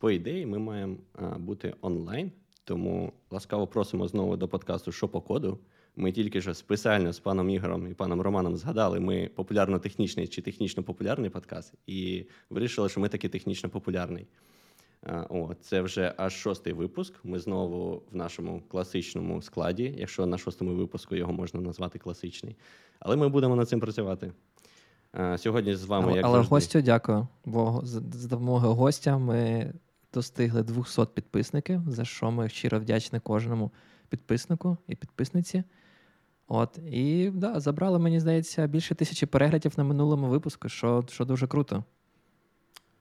по 0.00 0.10
ідеї, 0.10 0.46
ми 0.46 0.58
маємо 0.58 0.96
бути 1.38 1.74
онлайн, 1.80 2.32
тому 2.64 3.12
ласкаво 3.30 3.66
просимо 3.66 4.08
знову 4.08 4.36
до 4.36 4.48
подкасту 4.48 4.92
«Що 4.92 5.08
по 5.08 5.20
коду. 5.20 5.58
Ми 5.96 6.12
тільки 6.12 6.40
що 6.40 6.54
спеціально 6.54 7.12
з 7.12 7.18
паном 7.18 7.50
Ігорем 7.50 7.90
і 7.90 7.94
паном 7.94 8.20
Романом 8.20 8.56
згадали, 8.56 9.00
ми 9.00 9.30
популярно-технічний 9.34 10.28
чи 10.28 10.42
технічно 10.42 10.82
популярний 10.82 11.30
подкаст, 11.30 11.74
і 11.86 12.26
вирішили, 12.50 12.88
що 12.88 13.00
ми 13.00 13.08
таки 13.08 13.28
технічно 13.28 13.68
популярний. 13.68 14.26
О, 15.28 15.54
це 15.60 15.80
вже 15.80 16.14
аж 16.16 16.34
шостий 16.34 16.72
випуск. 16.72 17.14
Ми 17.24 17.38
знову 17.38 18.02
в 18.12 18.16
нашому 18.16 18.62
класичному 18.68 19.42
складі, 19.42 19.94
якщо 19.98 20.26
на 20.26 20.38
шостому 20.38 20.74
випуску 20.74 21.16
його 21.16 21.32
можна 21.32 21.60
назвати 21.60 21.98
класичний. 21.98 22.56
Але 23.00 23.16
ми 23.16 23.28
будемо 23.28 23.56
над 23.56 23.68
цим 23.68 23.80
працювати. 23.80 24.32
Сьогодні 25.36 25.74
з 25.74 25.84
вами. 25.84 26.06
Але, 26.06 26.16
як 26.16 26.24
але 26.24 26.34
завжди... 26.34 26.50
гостю 26.50 26.80
дякую. 26.80 27.28
Бо 27.44 27.80
з 27.84 28.26
допомогою 28.26 28.72
гостя 28.72 29.18
ми 29.18 29.72
достигли 30.14 30.62
200 30.62 31.06
підписників, 31.14 31.82
за 31.86 32.04
що 32.04 32.30
ми 32.30 32.48
щиро 32.48 32.80
вдячні 32.80 33.20
кожному 33.20 33.70
підписнику 34.08 34.76
і 34.88 34.96
підписниці. 34.96 35.62
От, 36.48 36.78
І 36.78 37.30
да, 37.34 37.60
забрали, 37.60 37.98
мені 37.98 38.20
здається, 38.20 38.66
більше 38.66 38.94
тисячі 38.94 39.26
переглядів 39.26 39.72
на 39.76 39.84
минулому 39.84 40.28
випуску, 40.28 40.68
що 40.68 41.04
що 41.08 41.24
дуже 41.24 41.46
круто. 41.46 41.84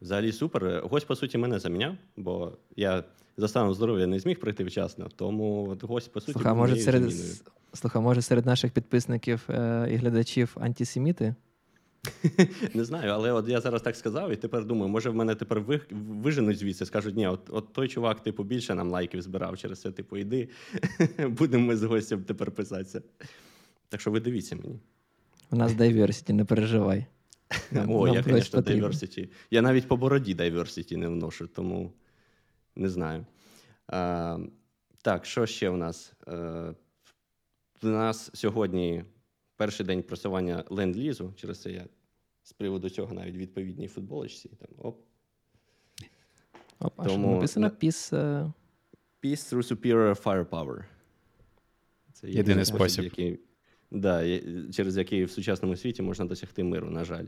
Взагалі 0.02 0.32
супер. 0.32 0.82
Гость, 0.84 1.08
по 1.08 1.16
суті, 1.16 1.38
мене 1.38 1.60
заміняв, 1.60 1.96
бо 2.18 2.52
я 2.76 3.04
за 3.38 3.48
станом 3.48 3.74
здоров'я 3.74 4.08
не 4.08 4.20
зміг 4.20 4.40
прийти 4.40 4.64
вчасно, 4.64 5.10
тому 5.16 5.70
от 5.70 5.84
гость, 5.84 6.12
по 6.12 6.22
суті, 6.22 6.32
Слуха, 6.34 6.54
може, 6.54 6.76
серед... 6.76 7.14
Слуха, 7.74 8.00
може 8.00 8.22
серед 8.22 8.46
наших 8.46 8.72
підписників 8.72 9.46
е- 9.50 9.88
і 9.92 9.96
глядачів 9.96 10.58
антисеміти? 10.60 11.36
Не 12.74 12.84
знаю, 12.84 13.12
але 13.12 13.32
от 13.32 13.48
я 13.48 13.62
зараз 13.62 13.82
так 13.82 13.96
сказав, 13.96 14.32
і 14.32 14.36
тепер 14.36 14.66
думаю, 14.66 14.92
може 14.92 15.10
в 15.10 15.16
мене 15.16 15.36
тепер 15.36 15.60
ви, 15.60 15.82
виженуть 15.92 16.58
звідси, 16.58 16.86
скажуть, 16.86 17.16
ні, 17.16 17.28
от 17.28 17.50
от 17.50 17.74
той 17.74 17.88
чувак, 17.88 18.24
типу, 18.24 18.44
більше 18.44 18.76
нам 18.76 18.90
лайків 18.92 19.22
збирав 19.22 19.58
через 19.58 19.82
це, 19.82 19.92
типу, 19.92 20.18
іди, 20.18 20.50
будемо 21.20 21.66
ми 21.66 21.78
з 21.78 21.84
гостем 21.84 22.24
тепер 22.24 22.52
писатися. 22.52 23.02
Так 23.90 24.02
що 24.02 24.12
ви 24.12 24.20
дивіться 24.20 24.56
мені. 24.56 24.80
У 25.52 25.56
нас 25.56 25.72
diversity, 25.72 26.34
не 26.34 26.46
переживай. 26.46 27.06
О, 27.88 28.08
я, 28.08 28.24
звісно, 28.24 28.60
diversity. 28.60 29.30
Я 29.52 29.62
навіть 29.62 29.88
по 29.88 29.98
бороді 29.98 30.36
diversity 30.36 30.98
не 30.98 31.08
вношу, 31.08 31.48
тому 31.48 31.94
не 32.76 32.90
знаю. 32.90 33.26
А, 33.88 34.38
Так, 35.02 35.26
що 35.26 35.46
ще 35.46 35.70
в 35.70 35.78
нас? 35.78 36.14
У 37.84 37.88
нас 37.88 38.32
сьогодні 38.34 39.04
перший 39.60 39.86
день 39.86 40.04
просування 40.04 40.64
ленд-лізу, 40.70 41.34
через 41.36 41.62
це 41.62 41.72
я 41.72 41.86
з 42.44 42.54
приводу 42.54 42.90
цього 42.90 43.14
навіть 43.14 43.36
відповідній 43.36 43.88
футболочці. 43.88 44.50
Там, 44.50 44.70
оп. 44.78 45.02
Оп, 46.80 46.94
а 46.98 47.06
Тому... 47.06 47.34
написано 47.34 47.68
Peace... 47.68 48.14
Uh... 48.14 48.52
Peace 49.24 49.54
through 49.54 49.76
superior 49.76 50.24
firepower. 50.24 50.84
Це 52.14 52.30
єдиний 52.30 52.66
спосіб. 52.66 53.04
Який, 53.04 53.40
да, 53.92 54.40
через 54.72 54.98
який 54.98 55.26
в 55.26 55.32
сучасному 55.32 55.76
світі 55.76 56.02
можна 56.02 56.26
досягти 56.26 56.64
миру, 56.64 56.90
на 56.90 57.06
жаль. 57.06 57.26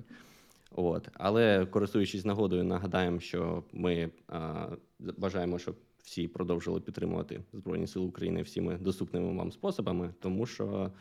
От. 0.72 1.10
Але 1.14 1.66
користуючись 1.66 2.26
нагодою, 2.26 2.64
нагадаємо, 2.64 3.20
що 3.20 3.64
ми 3.74 4.10
а, 4.28 4.68
бажаємо, 5.00 5.60
щоб 5.60 5.76
всі 6.04 6.28
продовжили 6.28 6.82
підтримувати 6.82 7.42
Збройні 7.54 7.88
Сили 7.88 8.06
України 8.06 8.42
всіми 8.42 8.78
доступними 8.78 9.38
вам 9.38 9.52
способами, 9.52 10.14
тому 10.20 10.46
що 10.46 10.92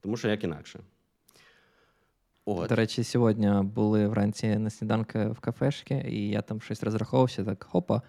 тому 0.00 0.16
що 0.16 0.28
як 0.28 0.44
інакше. 0.44 0.80
От. 2.44 2.68
До 2.68 2.74
речі, 2.74 3.04
сьогодні 3.04 3.50
були 3.62 4.08
вранці 4.08 4.56
на 4.56 4.70
сніданку 4.70 5.18
в 5.18 5.40
кафешки, 5.40 6.04
і 6.08 6.28
я 6.28 6.42
там 6.42 6.60
щось 6.60 6.82
розраховувався, 6.82 7.44
так 7.44 7.64
хопа, 7.64 8.02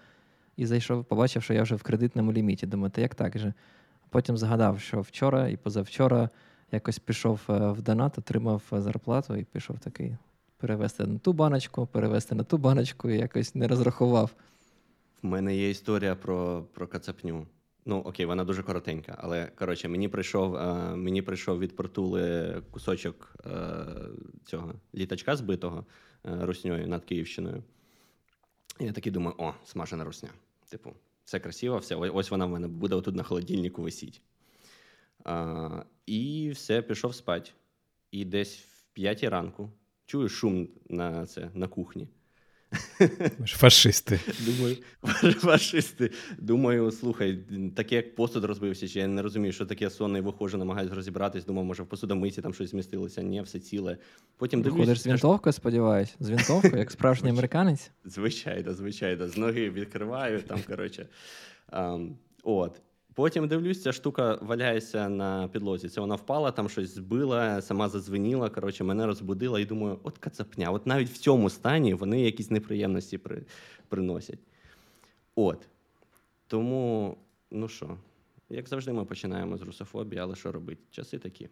і 0.56 0.66
зайшов, 0.66 1.04
побачив, 1.04 1.42
що 1.42 1.54
я 1.54 1.62
вже 1.62 1.74
в 1.74 1.82
кредитному 1.82 2.32
ліміті. 2.32 2.66
Думаю, 2.66 2.90
та 2.90 3.00
як 3.00 3.14
так 3.14 3.38
же? 3.38 3.54
Потім 4.10 4.36
згадав, 4.36 4.80
що 4.80 5.00
вчора 5.00 5.48
і 5.48 5.56
позавчора 5.56 6.30
якось 6.72 6.98
пішов 6.98 7.40
е, 7.48 7.70
в 7.70 7.82
донат, 7.82 8.18
отримав 8.18 8.62
зарплату 8.72 9.36
і 9.36 9.44
пішов 9.44 9.78
такий 9.78 10.16
перевести 10.56 11.06
на 11.06 11.18
ту 11.18 11.32
баночку, 11.32 11.86
перевести 11.86 12.34
на 12.34 12.44
ту 12.44 12.58
баночку 12.58 13.10
і 13.10 13.18
якось 13.18 13.54
не 13.54 13.68
розрахував. 13.68 14.30
В 15.22 15.26
мене 15.26 15.56
є 15.56 15.70
історія 15.70 16.14
про 16.14 16.64
про 16.74 16.86
кацапню. 16.86 17.46
Ну, 17.84 17.98
окей, 17.98 18.26
вона 18.26 18.44
дуже 18.44 18.62
коротенька, 18.62 19.18
але 19.18 19.46
коротше, 19.46 19.88
мені 19.88 20.08
прийшов 20.08 20.56
е, 20.56 20.96
мені 20.96 21.22
прийшов 21.22 21.58
від 21.58 21.76
портули 21.76 22.62
кусочок 22.70 23.34
е, 23.46 23.86
цього 24.44 24.74
літачка 24.94 25.36
збитого 25.36 25.86
е, 26.26 26.38
русньою 26.46 26.86
над 26.86 27.04
Київщиною. 27.04 27.62
І 28.80 28.84
я 28.84 28.92
такий 28.92 29.12
думаю: 29.12 29.36
о, 29.38 29.54
смажена 29.64 30.04
русня. 30.04 30.28
Типу, 30.68 30.92
все 31.24 31.40
красиво, 31.40 31.78
все. 31.78 31.96
Ось 31.96 32.30
вона 32.30 32.46
в 32.46 32.50
мене 32.50 32.68
буде 32.68 32.94
отут 32.94 33.14
на 33.14 33.22
холодильнику 33.22 33.82
висіть. 33.82 34.22
Е, 35.26 35.84
і 36.06 36.50
все, 36.50 36.82
пішов 36.82 37.14
спать. 37.14 37.54
І 38.10 38.24
десь 38.24 38.58
в 38.58 38.84
п'ятій 38.92 39.28
ранку 39.28 39.70
чую 40.06 40.28
шум 40.28 40.68
на 40.88 41.26
це 41.26 41.50
на 41.54 41.68
кухні. 41.68 42.08
Фашисти. 43.46 44.20
Думаю, 44.46 44.76
фашисти. 45.40 46.10
Думаю, 46.38 46.90
слухай, 46.90 47.38
таке 47.76 47.96
як 47.96 48.14
посуд 48.14 48.44
розбився, 48.44 48.88
чи 48.88 48.98
я 48.98 49.06
не 49.06 49.22
розумію, 49.22 49.52
що 49.52 49.66
таке 49.66 49.90
сонний 49.90 50.22
виходжу, 50.22 50.58
намагаюся 50.58 50.94
розібратись. 50.94 51.44
Думав, 51.44 51.64
може 51.64 51.82
в 51.82 51.86
посудомийці 51.86 52.42
там 52.42 52.54
щось 52.54 52.70
змістилося. 52.70 53.22
Ні, 53.22 53.42
все 53.42 53.60
ціле. 53.60 53.96
Потім 54.36 54.62
Виходиш 54.62 55.00
з 55.00 55.06
вінтовкою, 55.06 55.52
сподіваюсь. 55.52 56.16
З 56.20 56.30
вінтовкою, 56.30 56.78
як 56.78 56.90
справжній 56.90 57.30
американець. 57.30 57.90
Звичайно, 58.04 58.74
звичайно. 58.74 59.28
З 59.28 59.36
ноги 59.36 59.70
відкриваю 59.70 60.42
там, 60.42 60.58
коротше. 60.66 61.08
Um, 61.72 62.08
от. 62.42 62.80
Потім 63.14 63.48
дивлюсь, 63.48 63.82
ця 63.82 63.92
штука 63.92 64.38
валяється 64.42 65.08
на 65.08 65.48
підлозі. 65.48 65.88
Це 65.88 66.00
вона 66.00 66.14
впала, 66.14 66.50
там 66.50 66.68
щось 66.68 66.94
збила, 66.94 67.62
сама 67.62 67.88
задзвеніла. 67.88 68.50
Коротше, 68.50 68.84
мене 68.84 69.06
розбудила 69.06 69.60
і 69.60 69.64
думаю, 69.64 69.98
от 70.02 70.18
кацапня. 70.18 70.70
От 70.70 70.86
навіть 70.86 71.08
в 71.08 71.18
цьому 71.18 71.50
стані 71.50 71.94
вони 71.94 72.22
якісь 72.22 72.50
неприємності 72.50 73.18
при, 73.18 73.44
приносять. 73.88 74.38
От. 75.34 75.68
Тому, 76.46 77.16
ну 77.50 77.68
що, 77.68 77.96
як 78.50 78.68
завжди, 78.68 78.92
ми 78.92 79.04
починаємо 79.04 79.56
з 79.56 79.62
русофобії, 79.62 80.20
але 80.20 80.36
що 80.36 80.52
робити? 80.52 80.82
Часи 80.90 81.18
такі. 81.18 81.48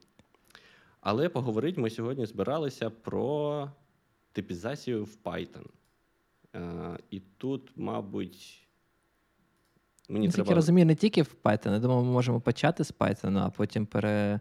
Але 1.00 1.28
поговорити 1.28 1.81
ми 1.81 1.91
сьогодні 1.91 2.26
збиралися 2.26 2.91
про 2.91 3.70
типізацію 4.32 5.04
в 5.04 5.16
Python. 5.25 5.66
Е, 6.54 6.99
І 7.10 7.20
тут, 7.20 7.72
мабуть. 7.76 8.66
Мені 10.10 10.26
Наскільки 10.26 10.47
треба... 10.47 10.56
розумію, 10.56 10.87
не 10.87 10.94
тільки 10.94 11.22
в 11.22 11.37
Python. 11.44 11.72
Я 11.72 11.78
думаю, 11.78 12.03
ми 12.04 12.10
можемо 12.10 12.41
почати 12.41 12.84
з 12.84 12.93
Python, 12.93 13.38
а 13.38 13.50
потім 13.50 13.87
пере... 13.87 14.41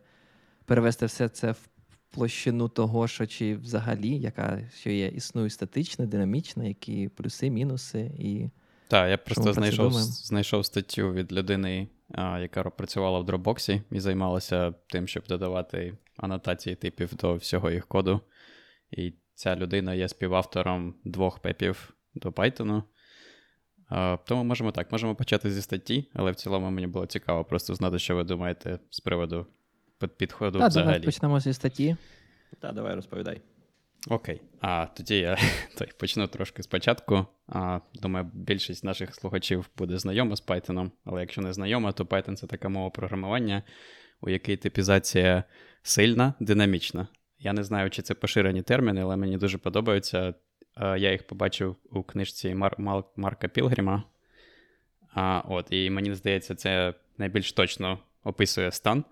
перевести 0.66 1.06
все 1.06 1.30
це 1.30 1.52
в 1.52 1.70
площину 2.12 2.70
того, 2.70 3.08
що 3.08 3.26
чи 3.26 3.56
взагалі, 3.56 4.20
яка 4.20 4.62
що 4.76 4.90
є, 4.90 5.08
існує 5.08 5.50
статична, 5.50 6.06
динамічна, 6.06 6.66
які 6.66 7.10
плюси, 7.10 7.50
мінуси. 7.50 8.12
і 8.20 8.50
Так, 8.88 9.10
я 9.10 9.18
просто 9.18 9.54
знайшов 9.54 9.94
знайшов 9.94 10.66
статтю 10.66 11.14
від 11.14 11.34
людини, 11.34 11.88
а, 12.12 12.40
яка 12.40 12.64
працювала 12.64 13.20
в 13.20 13.30
Dropbox 13.30 13.82
і 13.92 14.00
займалася 14.00 14.74
тим, 14.88 15.08
щоб 15.08 15.24
додавати 15.28 15.98
анотації 16.18 16.76
типів 16.76 17.16
до 17.16 17.36
всього 17.36 17.72
їх 17.72 17.88
коду. 17.88 18.22
І 18.92 19.14
ця 19.36 19.56
людина 19.56 19.94
є 19.94 20.08
співавтором 20.08 20.96
двох 21.06 21.40
пепів 21.40 21.94
до 22.16 22.30
Python. 22.30 22.84
Тому 24.26 24.44
можемо 24.44 24.72
так, 24.72 24.92
можемо 24.92 25.16
почати 25.16 25.52
зі 25.52 25.62
статті, 25.62 26.06
але 26.14 26.32
в 26.32 26.36
цілому 26.36 26.70
мені 26.70 26.88
було 26.88 27.06
цікаво 27.06 27.46
просто 27.46 27.76
знати, 27.76 28.00
що 28.00 28.16
ви 28.16 28.24
думаєте 28.24 28.80
з 28.90 29.00
приводу 29.00 29.46
підходу. 30.18 30.60
Так, 30.60 30.70
взагалі. 30.70 30.94
давай 30.94 31.06
почнемо 31.06 31.40
зі 31.40 31.54
статті. 31.54 31.96
Так, 32.60 32.74
давай 32.76 32.96
розповідай. 32.96 33.42
Окей. 34.08 34.42
А 34.62 34.86
тоді 34.86 35.18
я 35.18 35.38
той, 35.78 35.88
почну 35.98 36.28
трошки 36.28 36.64
спочатку. 36.64 37.26
А, 37.48 37.80
Думаю, 37.94 38.32
більшість 38.34 38.84
наших 38.84 39.16
слухачів 39.16 39.70
буде 39.78 39.98
знайома 39.98 40.36
з 40.36 40.46
Python, 40.46 40.92
але 41.06 41.22
якщо 41.22 41.42
не 41.42 41.54
знайома, 41.54 41.92
то 41.92 42.04
Python 42.04 42.36
це 42.36 42.48
така 42.48 42.70
мова 42.70 42.90
програмування, 42.90 43.64
у 44.22 44.30
якій 44.30 44.58
типізація 44.58 45.44
сильна, 45.82 46.34
динамічна. 46.40 47.08
Я 47.40 47.54
не 47.54 47.64
знаю, 47.64 47.90
чи 47.90 48.02
це 48.02 48.14
поширені 48.14 48.62
терміни, 48.62 49.02
але 49.02 49.16
мені 49.16 49.38
дуже 49.38 49.58
подобаються 49.58 50.34
я 50.82 51.12
їх 51.12 51.28
побачив 51.28 51.76
у 51.92 52.04
книжці 52.04 52.56
Мар- 52.56 52.80
Мар- 52.82 53.04
Марка 53.16 53.48
Пілгріма. 53.48 54.04
А, 55.14 55.42
от, 55.48 55.68
І 55.70 55.90
мені 55.90 56.14
здається, 56.14 56.56
це 56.56 56.94
найбільш 57.18 57.52
точно 57.52 58.00
описує 58.24 58.72
стан. 58.72 59.04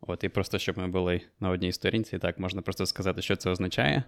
От, 0.00 0.24
І 0.24 0.28
просто 0.28 0.58
щоб 0.58 0.78
ми 0.78 0.88
були 0.88 1.20
на 1.40 1.50
одній 1.50 1.72
сторінці, 1.72 2.18
так 2.18 2.38
можна 2.38 2.62
просто 2.62 2.86
сказати, 2.86 3.22
що 3.22 3.36
це 3.36 3.50
означає. 3.50 4.04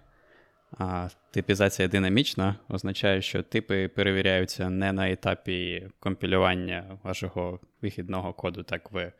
А, 0.77 1.07
Типізація 1.31 1.87
динамічна 1.87 2.55
означає, 2.69 3.21
що 3.21 3.43
типи 3.43 3.87
перевіряються 3.87 4.69
не 4.69 4.93
на 4.93 5.09
етапі 5.11 5.87
компілювання 5.99 6.99
вашого 7.03 7.59
вихідного 7.81 8.33
коду, 8.33 8.63
так 8.63 8.91
в 8.91 9.11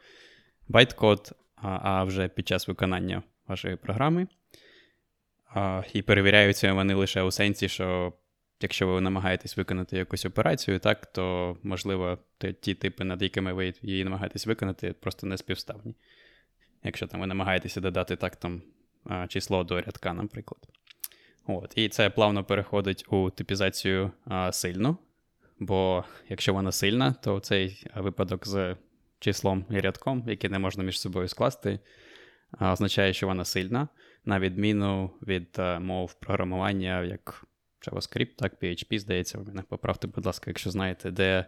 байткод, 0.68 1.32
а, 1.56 1.80
а 1.84 2.04
вже 2.04 2.28
під 2.28 2.48
час 2.48 2.68
виконання 2.68 3.24
вашої 3.48 3.76
програми. 3.76 4.28
І 5.94 6.02
перевіряються 6.02 6.74
вони 6.74 6.94
лише 6.94 7.22
у 7.22 7.32
сенсі, 7.32 7.70
що 7.70 8.14
якщо 8.62 8.88
ви 8.88 9.02
намагаєтесь 9.02 9.58
виконати 9.58 9.98
якусь 9.98 10.26
операцію, 10.26 10.80
так, 10.80 11.06
то, 11.06 11.58
можливо, 11.64 12.18
ті 12.62 12.74
типи, 12.74 13.04
над 13.04 13.22
якими 13.22 13.54
ви 13.54 13.74
її 13.82 14.04
намагаєтесь 14.04 14.48
виконати, 14.48 14.94
просто 14.94 15.28
не 15.28 15.38
співставні. 15.38 15.96
Якщо 16.84 17.08
там 17.08 17.22
ви 17.22 17.28
намагаєтеся 17.28 17.82
додати 17.82 18.16
так 18.16 18.36
там 18.36 18.62
число 19.28 19.64
до 19.64 19.82
рядка, 19.82 20.14
наприклад. 20.14 20.68
От. 21.48 21.74
І 21.76 21.90
це 21.90 22.10
плавно 22.10 22.44
переходить 22.44 23.06
у 23.10 23.30
типізацію 23.30 24.12
а, 24.26 24.52
сильну, 24.52 24.98
бо 25.60 26.04
якщо 26.30 26.54
вона 26.54 26.72
сильна, 26.72 27.16
то 27.24 27.40
цей 27.40 27.88
випадок 27.96 28.48
з 28.48 28.76
числом 29.20 29.66
і 29.70 29.80
рядком, 29.80 30.24
які 30.28 30.50
не 30.50 30.60
можна 30.60 30.84
між 30.84 31.00
собою 31.00 31.28
скласти, 31.28 31.80
а, 32.60 32.72
означає, 32.72 33.14
що 33.14 33.28
вона 33.28 33.46
сильна, 33.46 33.88
на 34.26 34.40
відміну 34.40 35.12
від 35.28 35.60
мов 35.80 36.14
програмування, 36.14 37.04
як 37.04 37.46
JavaScript, 37.88 38.36
так, 38.36 38.62
PHP, 38.62 39.00
здається, 39.00 39.38
ви 39.38 39.44
мене 39.44 39.64
поправте, 39.70 40.08
будь 40.08 40.26
ласка, 40.26 40.44
якщо 40.48 40.72
знаєте, 40.72 41.12
де 41.12 41.46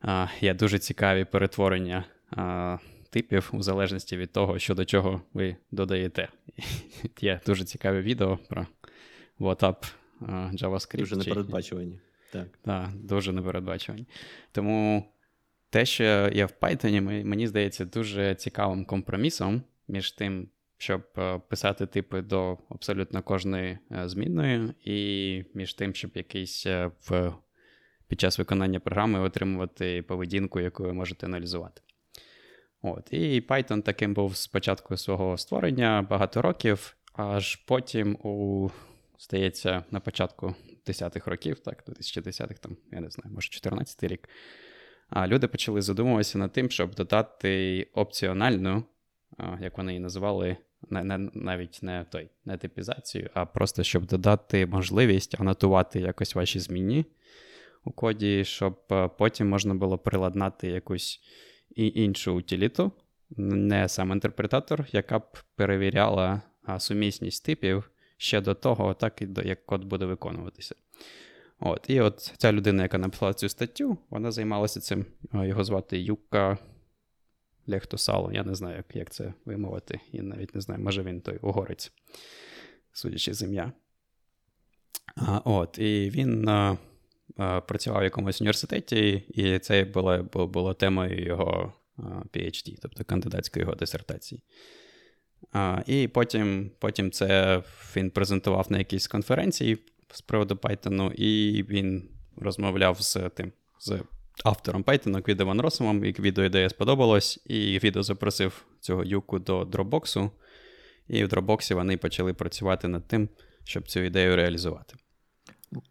а, 0.00 0.26
є 0.40 0.54
дуже 0.54 0.78
цікаві 0.78 1.24
перетворення 1.24 2.04
а, 2.30 2.78
типів 3.10 3.50
у 3.52 3.62
залежності 3.62 4.16
від 4.16 4.32
того, 4.32 4.58
що 4.58 4.74
до 4.74 4.84
чого 4.84 5.22
ви 5.34 5.56
додаєте. 5.70 6.28
Є 7.20 7.40
дуже 7.46 7.64
цікаве 7.64 8.02
відео 8.02 8.38
про 8.48 8.66
WhatsApp 9.40 9.92
JavaScript. 10.52 10.98
Дуже 10.98 11.16
непередбачувані. 11.16 11.98
Так, 12.32 12.48
Так, 12.62 12.90
дуже 12.94 13.32
непередбачувані. 13.32 14.06
Тому 14.52 15.04
те, 15.70 15.86
що 15.86 16.30
є 16.32 16.44
в 16.44 16.52
Python, 16.60 17.24
мені 17.24 17.46
здається, 17.46 17.84
дуже 17.84 18.34
цікавим 18.34 18.84
компромісом 18.84 19.62
між 19.88 20.12
тим, 20.12 20.48
щоб 20.80 21.02
е, 21.18 21.38
писати 21.48 21.86
типи 21.86 22.22
до 22.22 22.58
абсолютно 22.68 23.22
кожної 23.22 23.78
е, 23.92 24.08
змінної, 24.08 24.74
і 24.84 25.44
між 25.54 25.74
тим, 25.74 25.94
щоб 25.94 26.10
якийсь 26.14 26.66
е, 26.66 26.90
в, 27.08 27.32
під 28.08 28.20
час 28.20 28.38
виконання 28.38 28.80
програми 28.80 29.20
отримувати 29.20 30.02
поведінку, 30.02 30.60
яку 30.60 30.82
ви 30.82 30.92
можете 30.92 31.26
аналізувати. 31.26 31.82
От. 32.82 33.12
І 33.12 33.40
Python 33.40 33.82
таким 33.82 34.14
був 34.14 34.36
з 34.36 34.46
початку 34.46 34.96
свого 34.96 35.38
створення 35.38 36.06
багато 36.10 36.42
років, 36.42 36.96
аж 37.12 37.56
потім, 37.56 38.14
у, 38.14 38.68
здається, 39.18 39.84
на 39.90 40.00
початку 40.00 40.54
10-х 40.86 41.30
років, 41.30 41.58
так, 41.58 41.84
2010-х, 41.88 42.60
там, 42.60 42.76
я 42.92 43.00
не 43.00 43.10
знаю, 43.10 43.34
може 43.34 43.48
14-й 43.48 44.06
рік, 44.06 44.28
люди 45.26 45.48
почали 45.48 45.82
задумуватися 45.82 46.38
над 46.38 46.52
тим, 46.52 46.70
щоб 46.70 46.94
додати 46.94 47.82
опціональну, 47.94 48.84
як 49.60 49.78
вони 49.78 49.92
її 49.92 50.00
називали, 50.00 50.56
не, 50.88 51.04
не, 51.04 51.30
навіть 51.34 51.78
не 51.82 52.06
той, 52.10 52.30
не 52.44 52.56
типізацію, 52.56 53.30
а 53.34 53.46
просто 53.46 53.82
щоб 53.82 54.06
додати 54.06 54.66
можливість 54.66 55.40
анотувати 55.40 56.00
якось 56.00 56.34
ваші 56.34 56.58
зміни 56.58 57.04
у 57.84 57.90
коді, 57.90 58.44
щоб 58.44 58.76
потім 59.18 59.48
можна 59.48 59.74
було 59.74 59.98
приладнати 59.98 60.68
якусь 60.68 61.20
і 61.76 61.92
іншу 61.94 62.36
утиліту, 62.36 62.92
не 63.36 63.88
сам 63.88 64.12
інтерпретатор, 64.12 64.86
яка 64.92 65.18
б 65.18 65.38
перевіряла 65.56 66.42
сумісність 66.78 67.44
типів 67.44 67.90
ще 68.16 68.40
до 68.40 68.54
того, 68.54 68.94
так 68.94 69.22
і 69.22 69.26
до 69.26 69.42
як 69.42 69.66
код 69.66 69.84
буде 69.84 70.04
виконуватися. 70.04 70.74
От, 71.60 71.90
І 71.90 72.00
от 72.00 72.18
ця 72.18 72.52
людина, 72.52 72.82
яка 72.82 72.98
написала 72.98 73.34
цю 73.34 73.48
статтю, 73.48 73.98
вона 74.10 74.30
займалася 74.30 74.80
цим. 74.80 75.06
Його 75.32 75.64
звати 75.64 76.00
Юка 76.00 76.58
Лехтосало. 77.70 78.32
Я 78.32 78.44
не 78.44 78.54
знаю, 78.54 78.84
як 78.94 79.10
це 79.10 79.34
вимовити. 79.44 80.00
І 80.12 80.22
навіть 80.22 80.54
не 80.54 80.60
знаю, 80.60 80.82
може 80.82 81.02
він 81.02 81.20
той 81.20 81.38
угорець, 81.38 81.92
судячи 82.92 83.34
з 83.34 83.42
ім'я. 83.42 83.72
А, 85.16 85.40
от, 85.44 85.78
І 85.78 86.10
він 86.10 86.48
а, 86.48 86.76
а, 87.36 87.60
працював 87.60 88.00
в 88.00 88.04
якомусь 88.04 88.40
університеті, 88.40 89.24
і 89.28 89.58
це 89.58 89.84
було, 89.84 90.22
було 90.32 90.74
темою 90.74 91.24
його 91.24 91.72
PhD, 92.32 92.76
тобто 92.82 93.04
кандидатської 93.04 93.60
його 93.60 93.74
дисертації. 93.74 94.42
А, 95.52 95.82
І 95.86 96.08
потім 96.08 96.70
потім 96.78 97.10
це 97.10 97.62
він 97.96 98.10
презентував 98.10 98.72
на 98.72 98.78
якійсь 98.78 99.08
конференції 99.08 99.78
з 100.12 100.20
приводу 100.20 100.54
Python, 100.54 101.12
і 101.12 101.62
він 101.62 102.08
розмовляв 102.36 103.02
з 103.02 103.28
тим, 103.28 103.52
з 103.80 104.00
автором 104.44 104.82
Python, 104.82 105.22
Квідо 105.22 105.46
Ван 105.46 105.60
Росомом, 105.60 106.04
і 106.04 106.12
відео 106.12 106.44
ідея 106.44 106.68
сподобалось, 106.68 107.40
і 107.46 107.78
відео 107.78 108.02
запросив 108.02 108.64
цього 108.80 109.04
юку 109.04 109.38
до 109.38 109.62
Dropbox, 109.62 110.30
і 111.08 111.24
в 111.24 111.28
Dropbox 111.28 111.74
вони 111.74 111.96
почали 111.96 112.34
працювати 112.34 112.88
над 112.88 113.08
тим, 113.08 113.28
щоб 113.64 113.88
цю 113.88 114.00
ідею 114.00 114.36
реалізувати. 114.36 114.94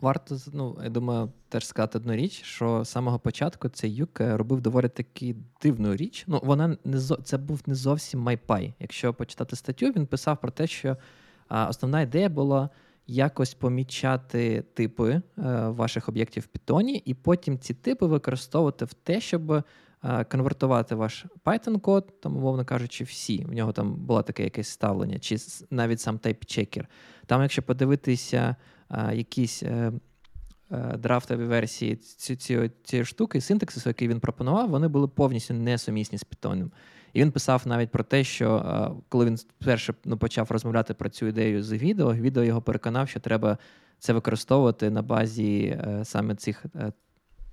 Варто 0.01 0.38
ну, 0.54 0.80
я 0.84 0.90
думаю, 0.90 1.31
теж 1.50 1.68
сказати 1.68 1.98
одну 1.98 2.16
річ, 2.16 2.44
що 2.44 2.84
з 2.84 2.90
самого 2.90 3.19
початку 3.19 3.69
цей 3.69 3.96
юк 3.96 4.19
робив 4.19 4.62
доволі 4.62 4.90
таки 4.90 5.36
дивну 5.62 5.95
річ. 5.95 6.24
Ну, 6.28 6.40
вона 6.44 6.78
не 6.86 7.00
це 7.24 7.38
був 7.38 7.62
не 7.66 7.75
зовсім 7.75 8.19
mypy. 8.19 8.74
Якщо 8.80 9.13
почитати 9.13 9.56
статтю, 9.56 9.86
він 9.86 10.06
писав 10.06 10.42
про 10.42 10.52
те, 10.52 10.68
що 10.68 10.98
а, 11.48 11.68
основна 11.68 12.02
ідея 12.02 12.30
була 12.30 12.69
якось 13.09 13.53
помічати 13.53 14.63
типи 14.73 15.11
е, 15.11 15.21
ваших 15.67 16.09
об'єктів 16.09 16.44
в 16.44 16.57
Python, 16.57 17.01
і 17.06 17.13
потім 17.13 17.59
ці 17.59 17.73
типи 17.73 18.06
використовувати 18.06 18.85
в 18.85 18.94
те, 18.94 19.21
щоб 19.21 19.51
е, 19.51 19.63
конвертувати 20.23 20.95
ваш 20.95 21.25
Python-код, 21.45 22.03
там, 22.21 22.38
умовно 22.38 22.65
кажучи, 22.65 23.03
всі. 23.03 23.45
В 23.45 23.53
нього 23.53 23.71
там 23.71 23.95
було 23.95 24.21
таке 24.21 24.44
якесь 24.44 24.67
ставлення, 24.67 25.19
чи 25.19 25.38
навіть 25.71 26.01
сам 26.01 26.17
type 26.18 26.40
checker. 26.40 26.86
Там, 27.25 27.41
якщо 27.41 27.61
подивитися 27.61 28.56
а, 28.88 29.13
якісь. 29.13 29.63
Е, 29.63 29.91
Драфтові 30.97 31.45
версії 31.45 31.95
цієї 31.95 32.71
ці, 32.83 33.06
штуки, 33.06 33.41
синтаксису, 33.41 33.89
який 33.89 34.07
він 34.07 34.19
пропонував, 34.19 34.69
вони 34.69 34.88
були 34.88 35.07
повністю 35.07 35.53
несумісні 35.53 36.17
з 36.17 36.25
Python. 36.25 36.69
І 37.13 37.21
він 37.21 37.31
писав 37.31 37.61
навіть 37.65 37.91
про 37.91 38.03
те, 38.03 38.23
що 38.23 38.95
коли 39.09 39.25
він 39.25 39.35
вперше 39.35 39.94
ну, 40.06 40.17
почав 40.17 40.51
розмовляти 40.51 40.94
про 40.94 41.09
цю 41.09 41.27
ідею 41.27 41.63
з 41.63 41.71
Гвідо, 41.71 42.13
Гвідо 42.13 42.44
його 42.44 42.61
переконав, 42.61 43.09
що 43.09 43.19
треба 43.19 43.57
це 44.00 44.13
використовувати 44.13 44.89
на 44.89 45.01
базі 45.01 45.63
е, 45.63 46.01
саме 46.06 46.35
цих, 46.35 46.65
е, 46.75 46.91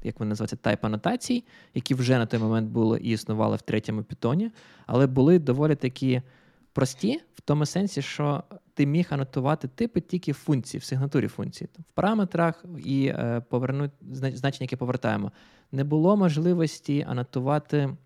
як 0.03 0.21
вони 0.21 0.29
називаються, 0.29 0.57
type 0.57 0.85
анотацій, 0.85 1.45
які 1.75 1.95
вже 1.95 2.19
на 2.19 2.27
той 2.27 2.41
момент 2.41 2.71
були 2.71 3.01
і 3.01 3.11
існували 3.11 3.57
в 3.57 3.63
третьому 3.63 4.03
питоні, 4.03 4.51
але 4.87 5.07
були 5.07 5.39
доволі 5.39 5.75
такі 5.75 6.23
прості 6.73 7.21
в 7.35 7.41
тому 7.41 7.67
сенсі, 7.67 8.03
що 8.03 8.43
ти 8.75 8.87
міг 8.87 9.07
анотувати 9.11 9.69
типи 9.69 10.01
тільки 10.01 10.33
функції, 10.33 10.81
в 10.81 10.85
сигнатурі 10.85 11.29
функції. 11.29 11.69
В 11.79 11.93
параметрах 11.95 12.65
і 12.85 13.07
е, 13.07 13.43
повернути 13.49 13.95
значення, 14.13 14.65
яке 14.65 14.77
повертаємо. 14.77 15.33
Не 15.73 15.85
було 15.85 16.17
можливості 16.17 17.07
анотувати 17.09 17.97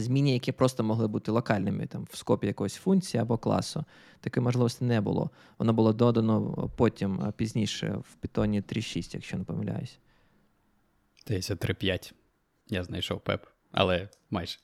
зміни, 0.00 0.32
які 0.32 0.52
просто 0.52 0.84
могли 0.84 1.08
бути 1.08 1.30
локальними 1.30 1.86
там 1.86 2.06
в 2.10 2.16
скопі 2.16 2.46
якоїсь 2.46 2.74
функції 2.74 3.20
або 3.20 3.38
класу. 3.38 3.84
Такої 4.20 4.44
можливості 4.44 4.84
не 4.84 5.00
було. 5.00 5.30
Воно 5.58 5.72
було 5.72 5.92
додано 5.92 6.70
потім 6.76 7.32
пізніше 7.36 7.88
в 7.88 8.26
Python 8.26 8.48
3.6, 8.48 9.14
якщо 9.14 9.36
не 9.38 9.44
помиляюсь. 9.44 9.98
Здається, 11.24 11.54
3.5. 11.54 12.12
Я 12.68 12.84
знайшов 12.84 13.20
пеп, 13.20 13.46
але 13.70 14.08
майже. 14.30 14.58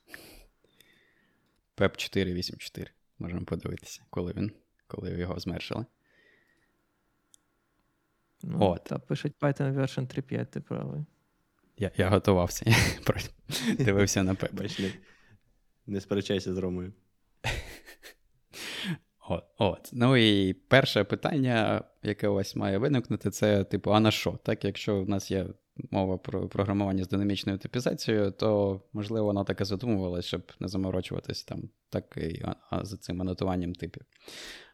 Пеп 1.75 1.97
4.8.4. 1.97 2.87
Можемо 3.19 3.45
подивитися, 3.45 4.03
коли 4.11 4.33
він, 4.33 4.53
коли 4.87 5.11
його 5.11 5.39
змершили. 5.39 5.87
Ну, 8.43 8.59
От. 8.61 8.85
Та 8.85 8.99
пишуть 8.99 9.33
Python 9.41 9.75
version 9.75 10.07
3.5, 10.07 10.47
ти 10.47 10.61
правий. 10.61 11.05
Я 11.77 11.91
я 11.97 12.09
готувався. 12.09 12.67
Дивився 13.79 14.23
на 14.23 14.35
пеп. 14.35 14.53
Не 15.89 16.01
сперечайся 16.01 16.55
з 16.55 16.59
Ромою. 16.59 16.93
От, 19.29 19.45
от. 19.59 19.91
Ну 19.93 20.17
і 20.17 20.53
перше 20.53 21.05
питання, 21.05 21.85
яке 22.03 22.29
у 22.29 22.35
вас 22.35 22.57
має 22.57 22.79
виникнути, 22.79 23.31
це 23.31 23.65
типу, 23.65 23.95
а 23.95 24.01
на 24.01 24.11
що? 24.11 24.39
Так, 24.43 24.65
якщо 24.65 25.03
в 25.03 25.09
нас 25.09 25.31
є 25.31 25.47
мова 25.91 26.19
про 26.19 26.49
програмування 26.49 27.05
з 27.05 27.09
динамічною 27.09 27.59
типізацією, 27.59 28.31
то 28.31 28.81
можливо 28.93 29.27
вона 29.27 29.45
так 29.45 29.61
і 29.61 29.65
задумувалася, 29.65 30.29
щоб 30.29 30.53
не 30.61 30.69
заморочуватись 30.69 31.45
там 31.45 31.71
так 31.91 32.17
і 32.17 32.45
за 32.83 32.97
цим 32.97 33.21
анотуванням 33.21 33.75
типів. 33.75 34.03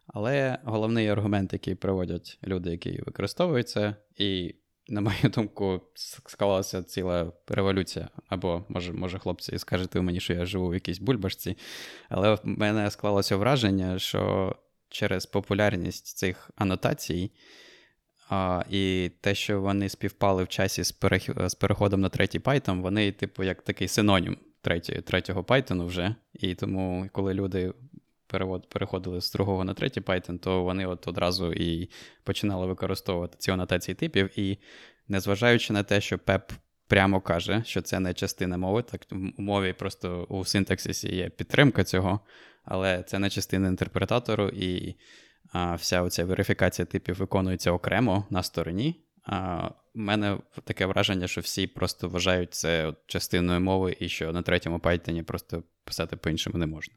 Але 0.07 0.59
головний 0.65 1.09
аргумент, 1.09 1.53
який 1.53 1.75
проводять 1.75 2.39
люди, 2.45 2.71
які 2.71 3.03
використовуються, 3.07 3.97
і 4.17 4.55
на 4.89 5.01
мою 5.01 5.29
думку, 5.35 5.81
склалася 6.27 6.83
ціла 6.83 7.33
революція. 7.49 8.09
Або, 8.29 8.65
може, 8.69 8.93
може, 8.93 9.19
хлопці, 9.19 9.59
скажете 9.59 10.01
мені, 10.01 10.21
що 10.21 10.33
я 10.33 10.47
живу 10.47 10.69
в 10.69 10.75
якійсь 10.75 10.99
бульбашці, 10.99 11.57
але 12.09 12.35
в 12.35 12.41
мене 12.45 12.91
склалося 12.91 13.37
враження, 13.37 13.99
що 13.99 14.55
через 14.89 15.27
популярність 15.27 16.17
цих 16.17 16.51
анотацій 16.57 17.31
а, 18.31 18.65
і 18.71 19.11
те, 19.21 19.35
що 19.35 19.61
вони 19.61 19.89
співпали 19.89 20.45
в 20.45 20.49
часі 20.49 20.85
з, 20.85 20.93
перех... 20.93 21.49
з 21.49 21.55
переходом 21.55 22.01
на 22.01 22.09
третій 22.09 22.39
Python, 22.39 22.81
вони, 22.81 23.13
типу, 23.13 23.43
як 23.43 23.63
такий 23.63 23.89
синонім 23.89 24.37
третього, 25.05 25.43
Python 25.43 25.87
вже. 25.87 26.15
І 26.35 26.55
тому, 26.55 27.09
коли 27.13 27.35
люди 27.35 27.73
переходили 28.69 29.21
з 29.21 29.33
другого 29.33 29.65
на 29.65 29.75
третій 29.75 30.01
Python, 30.01 30.39
то 30.39 30.63
вони 30.63 30.87
от 30.87 31.09
одразу 31.09 31.53
і 31.53 31.91
починали 32.25 32.67
використовувати 32.67 33.37
ці 33.39 33.51
анотації 33.51 33.95
типів. 33.95 34.39
І 34.39 34.59
незважаючи 35.09 35.73
на 35.73 35.83
те, 35.83 36.01
що 36.01 36.17
PEP 36.17 36.41
прямо 36.89 37.21
каже, 37.21 37.63
що 37.67 37.83
це 37.83 38.01
не 38.01 38.15
частина 38.15 38.57
мови, 38.57 38.83
так 38.83 39.01
в 39.11 39.41
мові 39.41 39.73
просто 39.73 40.27
у 40.29 40.45
синтаксисі 40.45 41.15
є 41.15 41.29
підтримка 41.29 41.85
цього, 41.85 42.21
але 42.65 43.03
це 43.03 43.19
не 43.19 43.31
частина 43.31 43.69
інтерпретатору, 43.69 44.49
і 44.49 44.97
а, 45.53 45.75
вся 45.75 46.03
оця 46.03 46.25
верифікація 46.25 46.87
типів 46.87 47.17
виконується 47.17 47.73
окремо 47.73 48.27
на 48.31 48.43
стороні. 48.43 49.01
А 49.27 49.69
У 49.95 49.99
мене 50.01 50.39
таке 50.65 50.87
враження, 50.87 51.29
що 51.29 51.41
всі 51.41 51.67
просто 51.67 52.09
вважають 52.09 52.55
це 52.55 52.95
частиною 53.07 53.61
мови, 53.61 53.97
і 54.01 54.09
що 54.09 54.33
на 54.33 54.43
третьому 54.43 54.79
Python 54.79 55.23
просто 55.23 55.63
писати 55.85 56.17
по-іншому 56.17 56.59
не 56.59 56.67
можна. 56.67 56.95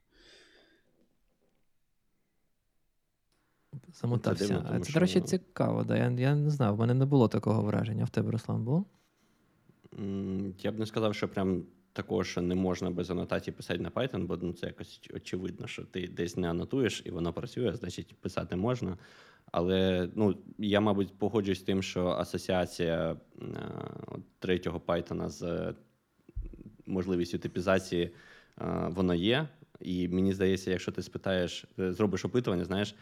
Замотався. 3.94 4.48
Це, 4.48 4.54
дивно, 4.54 4.80
це, 4.80 4.94
до 4.94 5.00
речі, 5.00 5.22
цікаво. 5.22 5.84
Да. 5.84 5.98
Я 5.98 6.10
я 6.10 6.36
не 6.36 6.50
знав, 6.50 6.76
в 6.76 6.80
мене 6.80 6.94
не 6.94 7.06
було 7.06 7.28
такого 7.28 7.62
враження. 7.62 8.06
В 8.06 8.10
тебе, 8.10 8.32
Руслан, 8.32 8.64
було? 8.64 8.86
Я 10.62 10.72
б 10.72 10.80
не 10.80 10.86
сказав, 10.86 11.16
що 11.16 11.28
прям 11.30 11.64
такого, 11.94 12.24
що 12.24 12.42
не 12.42 12.56
можна 12.56 12.90
без 12.90 13.12
анотації 13.12 13.54
писати 13.54 13.80
на 13.80 13.90
Python, 13.90 14.26
бо 14.26 14.38
ну, 14.42 14.54
це 14.54 14.68
якось 14.68 15.02
очевидно, 15.14 15.68
що 15.68 15.84
ти 15.84 16.08
десь 16.08 16.38
не 16.38 16.50
анотуєш 16.50 17.04
і 17.06 17.12
воно 17.12 17.34
працює, 17.34 17.74
значить 17.74 18.16
писати 18.22 18.56
можна. 18.56 18.98
Але 19.52 20.10
ну, 20.16 20.38
я, 20.58 20.80
мабуть, 20.80 21.18
погоджуюсь 21.18 21.60
з 21.60 21.64
тим, 21.64 21.84
що 21.84 22.08
асоціація 22.08 23.12
е, 23.12 23.46
третього 24.40 24.82
Python 24.88 25.30
з 25.30 25.74
можливістю 26.86 27.38
типізації 27.38 28.04
е, 28.62 28.88
воно 28.90 29.14
є. 29.14 29.48
І 29.82 30.08
мені 30.08 30.34
здається, 30.34 30.72
якщо 30.72 30.92
ти 30.92 31.04
спитаєш, 31.04 31.66
е, 31.80 31.94
зробиш 31.94 32.26
опитування, 32.26 32.66
знаєш, 32.66 32.96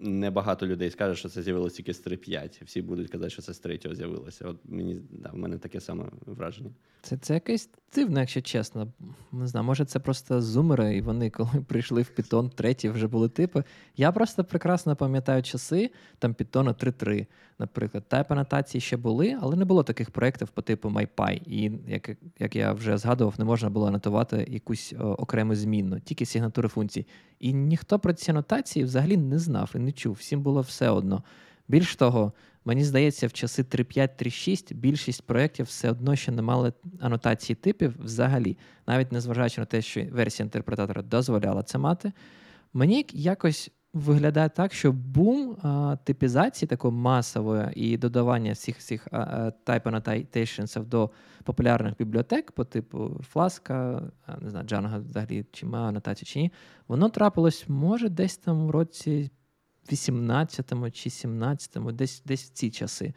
небагато 0.00 0.66
людей 0.66 0.90
скаже, 0.90 1.14
що 1.14 1.28
це 1.28 1.42
з'явилося 1.42 1.76
тільки 1.76 1.94
з 1.94 2.06
3.5. 2.06 2.64
Всі 2.64 2.82
будуть 2.82 3.10
казати, 3.10 3.30
що 3.30 3.42
це 3.42 3.54
з 3.54 3.58
3 3.58 3.80
з'явилося. 3.92 4.48
От 4.48 4.56
мені 4.64 5.00
да, 5.10 5.30
в 5.30 5.36
мене 5.36 5.58
таке 5.58 5.80
саме 5.80 6.04
враження. 6.26 6.70
Це 7.02 7.16
це 7.16 7.34
якесь 7.34 7.70
дивно, 7.94 8.20
якщо 8.20 8.42
чесно. 8.42 8.92
Не 9.32 9.46
знаю, 9.46 9.66
може, 9.66 9.84
це 9.84 9.98
просто 9.98 10.42
зумери, 10.42 10.96
і 10.96 11.00
вони, 11.00 11.30
коли 11.30 11.50
прийшли 11.68 12.02
в 12.02 12.10
Python 12.16 12.50
3, 12.50 12.90
вже 12.90 13.06
були 13.06 13.28
типи. 13.28 13.64
Я 13.96 14.12
просто 14.12 14.44
прекрасно 14.44 14.96
пам'ятаю 14.96 15.42
часи 15.42 15.90
там 16.18 16.32
Python 16.34 16.84
3.3, 16.84 17.26
наприклад. 17.58 18.04
Тайп 18.08 18.32
анотації 18.32 18.80
ще 18.80 18.96
були, 18.96 19.38
але 19.40 19.56
не 19.56 19.64
було 19.64 19.82
таких 19.82 20.10
проєктів 20.10 20.48
по 20.48 20.62
типу 20.62 20.88
MyPy. 20.88 21.42
І 21.46 21.72
як 21.88 22.10
як 22.38 22.56
я 22.56 22.72
вже 22.72 22.98
згадував, 22.98 23.34
не 23.38 23.44
можна 23.44 23.70
було 23.70 23.86
анотувати 23.86 24.46
якусь 24.50 24.94
о, 25.00 25.04
окрему 25.04 25.54
змінну, 25.54 26.00
тільки 26.00 26.26
сигнатури 26.26 26.68
функцій. 26.68 27.06
І 27.40 27.52
ніхто 27.52 27.98
про 27.98 28.12
ці 28.12 28.30
анотації 28.30 28.84
взагалі 28.84 29.16
не 29.16 29.38
знав 29.38 29.70
і 29.74 29.78
не 29.78 29.92
чув. 29.92 30.14
Всім 30.14 30.42
було 30.42 30.60
все 30.60 30.90
одно. 30.90 31.22
Більш 31.68 31.96
того, 31.96 32.32
мені 32.64 32.84
здається, 32.84 33.26
в 33.26 33.32
часи 33.32 33.62
3.5-3.6 33.62 34.74
більшість 34.74 35.22
проєктів 35.22 35.66
все 35.66 35.90
одно 35.90 36.16
ще 36.16 36.32
не 36.32 36.42
мали 36.42 36.72
анотації 37.00 37.56
типів 37.56 37.94
взагалі, 38.04 38.56
навіть 38.86 39.12
незважаючи 39.12 39.60
на 39.60 39.64
те, 39.64 39.82
що 39.82 40.04
версія 40.12 40.44
інтерпретатора 40.44 41.02
дозволяла 41.02 41.62
це 41.62 41.78
мати. 41.78 42.12
Мені 42.72 43.06
якось 43.12 43.70
виглядає 43.98 44.48
так, 44.48 44.72
що 44.72 44.92
бум 44.92 45.56
а, 45.62 45.96
типізації 46.04 46.68
такої 46.68 46.94
масової 46.94 47.72
і 47.74 47.96
додавання 47.96 48.52
всіх 48.52 48.78
всіх 48.78 49.08
type 49.66 49.82
annotations 49.82 50.84
до 50.84 51.10
популярних 51.44 51.96
бібліотек, 51.98 52.52
по 52.52 52.64
типу 52.64 53.20
Фласка, 53.30 54.02
не 54.40 54.50
знаю, 54.50 54.66
Django 54.66 55.04
взагалі 55.04 55.46
чи 55.52 55.66
має 55.66 55.88
анотацію 55.88 56.26
чи 56.26 56.38
ні, 56.38 56.52
воно 56.88 57.08
трапилось, 57.08 57.64
може, 57.68 58.08
десь 58.08 58.36
там 58.36 58.66
в 58.66 58.70
році 58.70 59.30
18-му 59.92 60.90
чи 60.90 61.08
17-му, 61.10 61.92
десь 61.92 62.22
десь 62.26 62.44
в 62.44 62.52
ці 62.52 62.70
часи. 62.70 63.14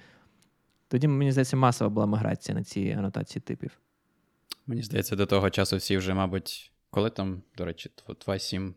Тоді, 0.87 1.07
мені 1.07 1.31
здається, 1.31 1.57
масова 1.57 1.89
була 1.89 2.07
міграція 2.07 2.57
на 2.57 2.63
ці 2.63 2.95
анотації 2.97 3.41
типів. 3.41 3.79
Мені 4.67 4.81
здається, 4.81 5.15
до 5.15 5.25
того 5.25 5.49
часу 5.49 5.77
всі 5.77 5.97
вже, 5.97 6.13
мабуть, 6.13 6.71
коли 6.89 7.09
там, 7.09 7.41
до 7.57 7.65
речі, 7.65 7.89
2.7 8.07 8.69
в 8.69 8.73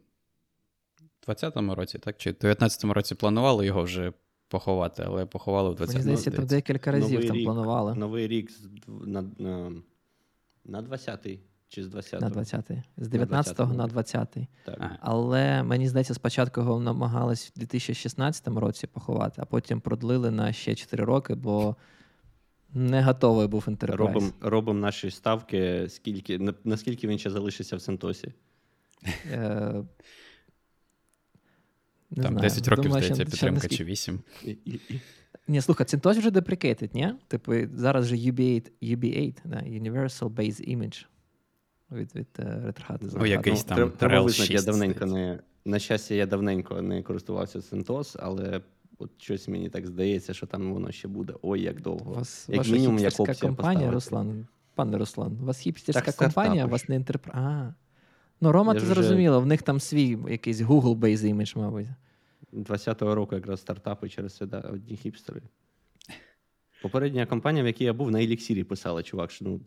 20-му 1.31 1.75
році, 1.75 1.99
так? 1.99 2.17
Чи 2.17 2.31
в 2.31 2.35
19-му 2.35 2.95
році 2.95 3.15
планували 3.15 3.67
його 3.67 3.83
вже 3.83 4.13
поховати, 4.49 5.03
але 5.07 5.27
поховали 5.27 5.71
в 5.71 5.73
20-му 5.73 5.87
Мені 5.87 6.03
здається, 6.03 6.31
там 6.31 6.47
декілька 6.47 6.93
разів 6.93 7.13
новий 7.13 7.27
там 7.27 7.37
рік, 7.37 7.45
планували. 7.45 7.95
Новий 7.95 8.29
рік 8.29 8.51
на 8.89 9.23
на, 9.39 9.73
на 10.65 10.83
20-й 10.83 11.41
чи 11.69 11.85
з 11.85 11.95
20-го? 11.95 12.21
На 12.21 12.31
20-й. 12.31 12.83
З 12.97 13.09
19-го 13.09 13.75
на 13.75 13.87
20-й. 13.87 14.47
Так. 14.65 14.97
Але 15.01 15.63
мені 15.63 15.89
здається, 15.89 16.15
спочатку 16.15 16.61
його 16.61 16.81
намагались 16.81 17.53
в 17.57 17.59
2016 17.59 18.49
році 18.49 18.87
поховати, 18.87 19.43
а 19.43 19.45
потім 19.45 19.81
продлили 19.81 20.31
на 20.31 20.53
ще 20.53 20.75
4 20.75 21.05
роки, 21.05 21.35
бо. 21.35 21.77
Не 22.77 23.03
готовий 23.03 23.47
був 23.47 23.65
Enterprise. 23.69 23.97
Робимо 23.97 24.33
робим 24.41 24.81
наші 24.81 25.11
ставки, 25.11 25.87
скільки, 25.89 26.55
наскільки 26.65 27.09
він 27.09 27.19
ще 27.19 27.31
залишиться 27.31 27.77
в 27.77 27.81
Сентосі. 27.81 28.33
Не 32.17 32.23
Там 32.23 32.33
знаю. 32.33 32.49
10 32.49 32.69
років, 32.69 32.85
Думаю, 32.85 33.05
здається, 33.05 33.25
підтримка 33.25 33.69
чи 33.69 33.85
8. 33.85 34.21
Ні, 35.49 35.61
слухай, 35.61 35.87
Цінтос 35.87 36.17
вже 36.17 36.31
deprecated, 36.31 36.91
ні? 36.95 37.15
Типу, 37.29 37.53
зараз 37.75 38.05
вже 38.05 38.15
UB8, 38.15 38.71
UB8 38.83 39.35
да, 39.45 39.57
Universal 39.57 40.29
Base 40.29 40.77
Image 40.77 41.05
від 41.93 42.15
від 42.15 42.27
uh, 42.39 42.67
Red 42.67 43.19
Ну, 43.19 43.27
якийсь 43.27 43.67
ну, 43.71 43.77
там 43.77 43.91
Треба 43.91 44.21
визнати, 44.21 44.53
я 44.53 44.63
давненько 44.63 45.07
не... 45.07 45.41
На 45.65 45.79
щастя, 45.79 46.15
я 46.15 46.27
давненько 46.27 46.83
не 46.83 47.03
користувався 47.03 47.59
CentOS, 47.59 48.17
але 48.21 48.61
от 48.99 49.11
щось 49.19 49.49
мені 49.49 49.69
так 49.69 49.87
здається, 49.87 50.35
що 50.35 50.47
там 50.47 50.73
воно 50.73 50.93
ще 50.93 51.09
буде. 51.09 51.35
Ой, 51.43 51.63
як 51.63 51.81
довго. 51.81 52.13
Вас 52.13 52.49
як 52.49 52.69
мінімум, 52.69 52.99
як 52.99 53.21
опція 53.21 53.37
компанія, 53.41 53.91
поставити. 53.91 54.31
Руслан. 54.31 54.47
Пане 54.75 54.99
Руслан, 54.99 55.39
у 55.43 55.45
вас 55.45 55.59
хіпстерська 55.59 56.13
компанія, 56.13 56.67
у 56.67 56.69
вас 56.69 56.89
не 56.89 56.95
інтерпр... 56.97 57.31
А, 57.35 57.73
Ну, 58.41 58.53
Рома, 58.53 58.75
ти 58.75 58.81
зрозуміло, 58.81 59.41
в 59.41 59.47
них 59.47 59.63
там 59.63 59.81
свій 59.81 60.19
якийсь 60.29 60.61
Google 60.61 60.99
Base 60.99 61.35
Image, 61.35 61.59
мабуть. 61.59 61.87
20-го 62.55 63.15
року 63.15 63.35
якраз 63.35 63.61
стартапи 63.61 64.09
через 64.09 64.37
це 64.37 64.47
да, 64.47 64.61
одні 64.61 64.97
хіпстери. 64.97 65.43
Попередня 66.83 67.27
компанія, 67.27 67.65
в 67.65 67.67
якій 67.67 67.85
я 67.85 67.93
був, 67.93 68.11
на 68.11 68.23
еліксірі 68.23 68.65
писала, 68.65 69.03
чувак. 69.03 69.31
що 69.31 69.45
ну... 69.45 69.61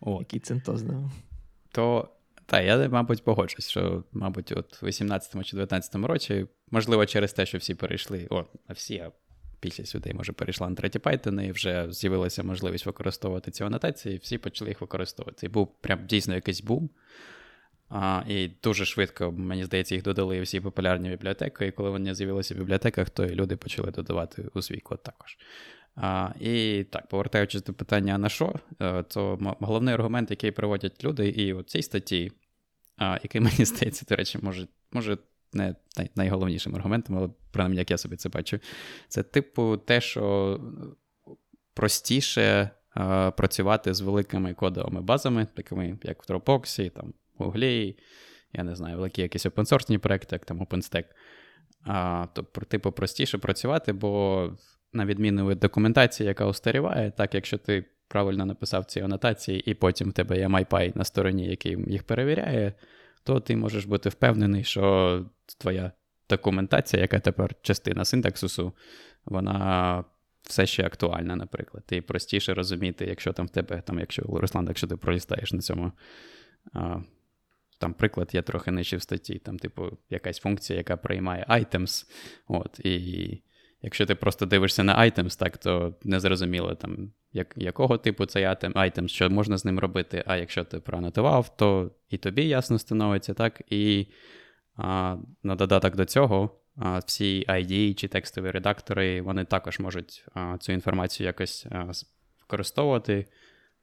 О. 0.00 0.18
Який 0.18 0.40
центоз, 0.40 0.82
да. 0.82 1.10
То, 1.72 2.08
так, 2.46 2.64
я, 2.64 2.88
мабуть, 2.88 3.24
погоджусь, 3.24 3.68
що, 3.68 4.04
мабуть, 4.12 4.52
от 4.52 4.82
в 4.82 4.86
18 4.86 5.46
чи 5.46 5.56
19 5.56 5.94
році, 5.94 6.46
можливо, 6.70 7.06
через 7.06 7.32
те, 7.32 7.46
що 7.46 7.58
всі 7.58 7.74
перейшли, 7.74 8.26
о, 8.30 8.44
а 8.66 8.72
всі, 8.72 8.98
а 8.98 9.12
більшість 9.62 9.94
людей, 9.94 10.14
може, 10.14 10.32
перейшла 10.32 10.68
на 10.68 10.76
треті 10.76 10.98
Python, 10.98 11.42
і 11.42 11.52
вже 11.52 11.92
з'явилася 11.92 12.42
можливість 12.42 12.86
використовувати 12.86 13.50
ці 13.50 13.64
анотації, 13.64 14.14
і 14.14 14.18
всі 14.18 14.38
почали 14.38 14.70
їх 14.70 14.80
використовувати. 14.80 15.46
І 15.46 15.48
був 15.48 15.80
прям 15.80 16.06
дійсно 16.06 16.34
якийсь 16.34 16.62
бум. 16.62 16.90
А, 17.90 18.22
І 18.28 18.50
дуже 18.62 18.84
швидко, 18.84 19.32
мені 19.32 19.64
здається, 19.64 19.94
їх 19.94 20.04
додали 20.04 20.40
всі 20.40 20.60
популярні 20.60 21.10
бібліотеки. 21.10 21.66
І 21.66 21.70
коли 21.72 21.90
вони 21.90 22.14
з'явилися 22.14 22.54
в 22.54 22.58
бібліотеках, 22.58 23.10
то 23.10 23.24
і 23.24 23.34
люди 23.34 23.56
почали 23.56 23.90
додавати 23.90 24.48
у 24.54 24.62
свій 24.62 24.80
код 24.80 25.02
також. 25.02 25.38
А, 25.96 26.30
І 26.40 26.84
так, 26.90 27.08
повертаючись 27.08 27.64
до 27.64 27.72
питання 27.72 28.18
на 28.18 28.28
що, 28.28 28.54
е, 28.80 29.02
то 29.02 29.38
головний 29.60 29.94
аргумент, 29.94 30.30
який 30.30 30.50
приводять 30.50 31.04
люди, 31.04 31.28
і 31.28 31.52
у 31.52 31.62
цій 31.62 31.82
статті, 31.82 32.32
а, 32.96 33.18
який 33.22 33.40
мені 33.40 33.64
здається, 33.64 34.06
до 34.08 34.16
речі, 34.16 34.38
може, 34.42 34.68
може 34.92 35.18
не 35.52 35.74
найголовнішим 36.16 36.74
аргументом, 36.76 37.16
але 37.16 37.28
принаймні, 37.50 37.78
як 37.78 37.90
я 37.90 37.98
собі 37.98 38.16
це 38.16 38.28
бачу, 38.28 38.58
це 39.08 39.22
типу 39.22 39.76
те, 39.76 40.00
що 40.00 40.60
простіше 41.74 42.70
а, 42.90 43.30
працювати 43.30 43.94
з 43.94 44.00
великими 44.00 44.54
кодовими 44.54 45.00
базами, 45.00 45.46
такими 45.54 45.98
як 46.02 46.28
в 46.28 46.32
Dropbox, 46.32 46.90
там 46.90 47.12
Гуглі, 47.44 47.96
я 48.52 48.64
не 48.64 48.74
знаю, 48.74 48.96
великі 48.96 49.22
якісь 49.22 49.46
опенсорсні 49.46 49.98
проекти, 49.98 50.28
як 50.36 50.44
там 50.44 50.60
OpenStack. 50.62 51.04
А, 51.86 52.26
то, 52.32 52.42
типу, 52.42 52.92
простіше 52.92 53.38
працювати, 53.38 53.92
бо 53.92 54.52
на 54.92 55.06
відміну 55.06 55.48
від 55.48 55.58
документації, 55.58 56.26
яка 56.26 56.46
устаріває, 56.46 57.10
так 57.10 57.34
якщо 57.34 57.58
ти 57.58 57.84
правильно 58.08 58.46
написав 58.46 58.84
ці 58.84 59.00
анотації, 59.00 59.70
і 59.70 59.74
потім 59.74 60.10
в 60.10 60.12
тебе 60.12 60.38
є 60.38 60.46
MyPy 60.46 60.96
на 60.96 61.04
стороні, 61.04 61.48
який 61.48 61.76
їх 61.86 62.02
перевіряє, 62.02 62.72
то 63.24 63.40
ти 63.40 63.56
можеш 63.56 63.84
бути 63.84 64.08
впевнений, 64.08 64.64
що 64.64 65.24
твоя 65.58 65.92
документація, 66.30 67.02
яка 67.02 67.20
тепер 67.20 67.54
частина 67.62 68.04
синтаксису, 68.04 68.72
вона 69.24 70.04
все 70.42 70.66
ще 70.66 70.86
актуальна, 70.86 71.36
наприклад. 71.36 71.84
Ти 71.86 72.02
простіше 72.02 72.54
розуміти, 72.54 73.06
якщо 73.08 73.32
там 73.32 73.46
в 73.46 73.50
тебе, 73.50 73.80
там, 73.80 73.98
якщо 73.98 74.22
Руслан, 74.22 74.66
якщо 74.68 74.86
ти 74.86 74.96
пролістаєш 74.96 75.52
на 75.52 75.60
цьому. 75.60 75.92
А, 76.72 77.00
там 77.80 77.94
приклад 77.94 78.30
є 78.34 78.42
трохи 78.42 78.70
нижче 78.70 78.96
в 78.96 79.02
статті, 79.02 79.38
там, 79.38 79.58
типу, 79.58 79.98
якась 80.10 80.38
функція, 80.38 80.76
яка 80.76 80.96
приймає 80.96 81.46
items. 81.48 82.04
От, 82.48 82.80
І 82.84 83.42
якщо 83.82 84.06
ти 84.06 84.14
просто 84.14 84.46
дивишся 84.46 84.84
на 84.84 84.98
items, 84.98 85.38
так, 85.38 85.58
то 85.58 85.94
незрозуміло, 86.04 86.74
там, 86.74 87.12
як, 87.32 87.54
якого 87.56 87.98
типу 87.98 88.26
цей 88.26 88.46
item, 88.46 89.08
що 89.08 89.30
можна 89.30 89.58
з 89.58 89.64
ним 89.64 89.78
робити. 89.78 90.24
А 90.26 90.36
якщо 90.36 90.64
ти 90.64 90.80
проанотував, 90.80 91.56
то 91.56 91.90
і 92.10 92.18
тобі 92.18 92.44
ясно 92.44 92.78
становиться, 92.78 93.34
так, 93.34 93.62
і 93.70 94.06
А, 94.76 95.16
На 95.42 95.54
додаток 95.54 95.96
до 95.96 96.04
цього, 96.04 96.50
всі 97.06 97.46
ID 97.48 97.94
чи 97.94 98.08
текстові 98.08 98.50
редактори 98.50 99.22
вони 99.22 99.44
також 99.44 99.78
можуть 99.78 100.24
а, 100.34 100.56
цю 100.60 100.72
інформацію 100.72 101.26
якось 101.26 101.66
а, 101.70 101.92
використовувати. 102.40 103.26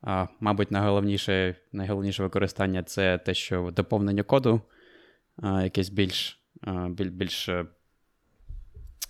А, 0.01 0.27
Мабуть, 0.39 0.71
найголовніше 0.71 1.55
найголовніше 1.71 2.23
використання 2.23 2.83
це 2.83 3.17
те, 3.17 3.33
що 3.33 3.71
доповнення 3.75 4.23
коду 4.23 4.61
а, 5.37 5.63
якесь 5.63 5.89
більш 5.89 6.39
більш, 6.89 7.09
більш 7.09 7.49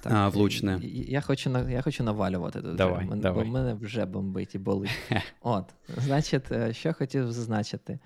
так, 0.01 0.13
а, 0.13 0.27
влучне. 0.27 0.79
Я 0.83 1.21
хочу 1.21 1.69
я 1.69 1.81
хочу 1.81 2.03
навалювати 2.03 2.61
тут. 2.61 2.75
Давай, 2.75 3.07
вже, 3.07 3.15
давай. 3.15 3.45
Бо 3.45 3.51
мене 3.51 3.73
вже 3.73 4.05
бомбить 4.05 4.55
і 4.55 4.59
болить. 4.59 5.11
От, 5.41 5.73
значить, 5.97 6.51
е, 6.51 6.73
що 6.73 6.93
хотів 6.93 7.31
зазначити. 7.31 7.99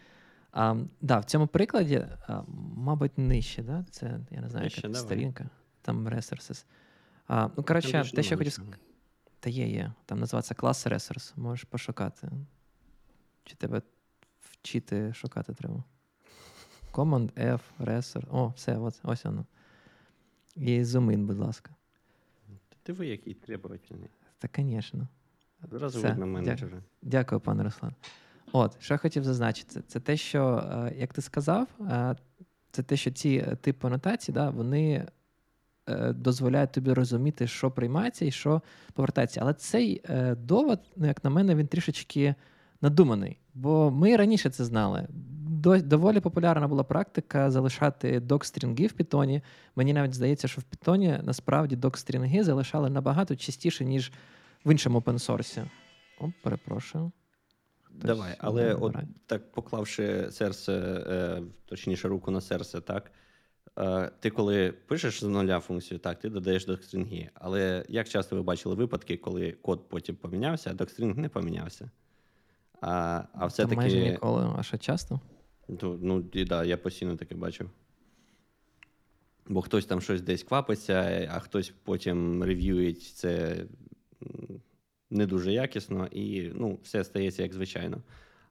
А, 0.51 0.75
да, 1.01 1.19
В 1.19 1.25
цьому 1.25 1.47
прикладі, 1.47 2.05
а, 2.27 2.41
мабуть, 2.75 3.17
нижче, 3.17 3.63
да? 3.63 3.85
це 3.91 4.19
я 4.31 4.41
не 4.41 4.49
знаю, 4.49 4.63
нижче, 4.63 4.81
яка 4.87 4.99
сторінка, 4.99 5.49
там 5.81 6.07
resources. 6.07 6.65
А, 7.27 7.49
Ну, 7.57 7.63
коротше, 7.63 7.91
те, 8.15 8.23
що 8.23 8.33
я 8.33 8.37
хотів 8.37 8.53
сказати. 8.53 8.77
Та 9.39 9.49
є, 9.49 9.67
є. 9.67 9.93
Там 10.05 10.19
називається 10.19 10.53
клас 10.53 10.87
resource. 10.87 11.39
Можеш 11.39 11.63
пошукати. 11.63 12.31
Чи 13.43 13.55
тебе 13.55 13.81
вчити 14.39 15.13
шукати 15.13 15.53
треба? 15.53 15.83
Command 16.91 17.33
F, 17.33 17.61
resource. 17.79 18.27
О, 18.31 18.47
все, 18.47 18.77
ось, 18.77 18.99
ось 19.03 19.25
воно. 19.25 19.45
І 20.55 20.83
зумин, 20.83 21.27
будь 21.27 21.37
ласка. 21.37 21.75
Ти 22.83 22.93
ви 22.93 23.07
який 23.07 23.33
требовательний. 23.33 24.09
Та, 24.37 24.49
звісно. 24.57 25.07
Зразу 25.71 26.01
видно 26.01 26.27
менеджера. 26.27 26.83
Дякую, 27.01 27.41
пане 27.41 27.63
Руслан. 27.63 27.95
От, 28.51 28.81
що 28.81 28.93
я 28.93 28.97
хотів 28.97 29.23
зазначити, 29.23 29.81
це 29.87 29.99
те, 29.99 30.17
що, 30.17 30.69
е, 30.71 30.93
як 30.97 31.13
ти 31.13 31.21
сказав, 31.21 31.67
е, 31.81 32.15
це 32.71 32.83
те, 32.83 32.97
що 32.97 33.11
ці 33.11 33.45
е, 33.47 33.55
типи 33.55 33.87
анотацій, 33.87 34.31
да, 34.31 34.49
вони 34.49 35.07
дозволяють 36.09 36.71
тобі 36.71 36.93
розуміти, 36.93 37.47
що 37.47 37.71
приймається 37.71 38.25
і 38.25 38.31
що 38.31 38.61
повертається. 38.93 39.39
Але 39.41 39.53
цей 39.53 40.03
довод, 40.37 40.79
ну, 40.95 41.07
як 41.07 41.23
на 41.23 41.29
мене, 41.29 41.55
він 41.55 41.67
трішечки 41.67 42.35
надуманий. 42.81 43.37
Бо 43.53 43.91
ми 43.91 44.15
раніше 44.15 44.49
це 44.49 44.65
знали. 44.65 45.07
Доволі 45.83 46.19
популярна 46.19 46.67
була 46.67 46.83
практика 46.83 47.51
залишати 47.51 48.19
док-стрінги 48.19 48.87
в 48.87 48.93
Python. 48.99 49.41
Мені 49.75 49.93
навіть 49.93 50.13
здається, 50.13 50.47
що 50.47 50.61
в 50.61 50.63
Python 50.63 51.23
насправді 51.23 51.75
док-стрінги 51.75 52.43
залишали 52.43 52.89
набагато 52.89 53.35
частіше, 53.35 53.85
ніж 53.85 54.11
в 54.65 54.71
іншому 54.71 54.97
опенсорсі. 54.97 55.63
О, 56.19 56.31
перепрошую. 56.43 57.11
Давай, 57.93 58.35
але 58.39 58.73
от 58.73 58.95
так 59.25 59.51
поклавши 59.51 60.31
серце, 60.31 60.73
е, 60.73 61.41
точніше, 61.65 62.07
руку 62.07 62.31
на 62.31 62.41
серце, 62.41 62.81
так. 62.81 63.11
Е, 63.79 64.11
ти 64.19 64.29
коли 64.29 64.71
пишеш 64.71 65.19
з 65.19 65.23
нуля 65.23 65.59
функцію, 65.59 65.99
так, 65.99 66.19
ти 66.19 66.29
додаєш 66.29 66.65
докстрінги. 66.65 67.29
Але 67.33 67.85
як 67.89 68.09
часто 68.09 68.35
ви 68.35 68.43
бачили 68.43 68.75
випадки, 68.75 69.17
коли 69.17 69.51
код 69.51 69.89
потім 69.89 70.15
помінявся, 70.15 70.69
а 70.69 70.73
докстрінг 70.73 71.17
не 71.17 71.29
помінявся? 71.29 71.91
А 72.81 73.23
а 73.33 73.45
все-таки... 73.45 73.75
майже 73.75 73.99
ніколи, 73.99 74.55
а 74.57 74.63
що 74.63 74.77
часто? 74.77 75.19
Ну, 75.67 75.99
ну 76.01 76.23
і 76.33 76.45
да, 76.45 76.63
я 76.63 76.77
постійно 76.77 77.15
таке 77.15 77.35
бачив. 77.35 77.69
Бо 79.47 79.61
хтось 79.61 79.85
там 79.85 80.01
щось 80.01 80.21
десь 80.21 80.43
квапиться, 80.43 81.29
а 81.33 81.39
хтось 81.39 81.73
потім 81.83 82.43
рев'юють 82.43 83.03
це 83.03 83.65
не 85.09 85.25
дуже 85.25 85.51
якісно, 85.51 86.07
і 86.11 86.51
ну, 86.55 86.79
все 86.83 87.03
стається 87.03 87.43
як 87.43 87.53
звичайно. 87.53 87.97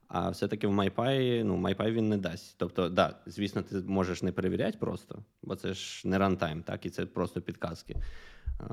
А 0.07 0.29
все-таки 0.29 0.67
в 0.67 0.71
MyPy, 0.71 1.43
ну, 1.43 1.57
MyPy 1.57 1.91
він 1.91 2.09
не 2.09 2.17
дасть. 2.17 2.55
Тобто, 2.57 2.89
да, 2.89 3.15
звісно, 3.25 3.61
ти 3.61 3.75
можеш 3.75 4.23
не 4.23 4.31
перевіряти 4.31 4.77
просто, 4.77 5.23
бо 5.41 5.55
це 5.55 5.73
ж 5.73 6.07
не 6.07 6.17
рантайм, 6.17 6.63
так, 6.63 6.85
і 6.85 6.89
це 6.89 7.05
просто 7.05 7.41
підказки. 7.41 7.95
А, 8.59 8.63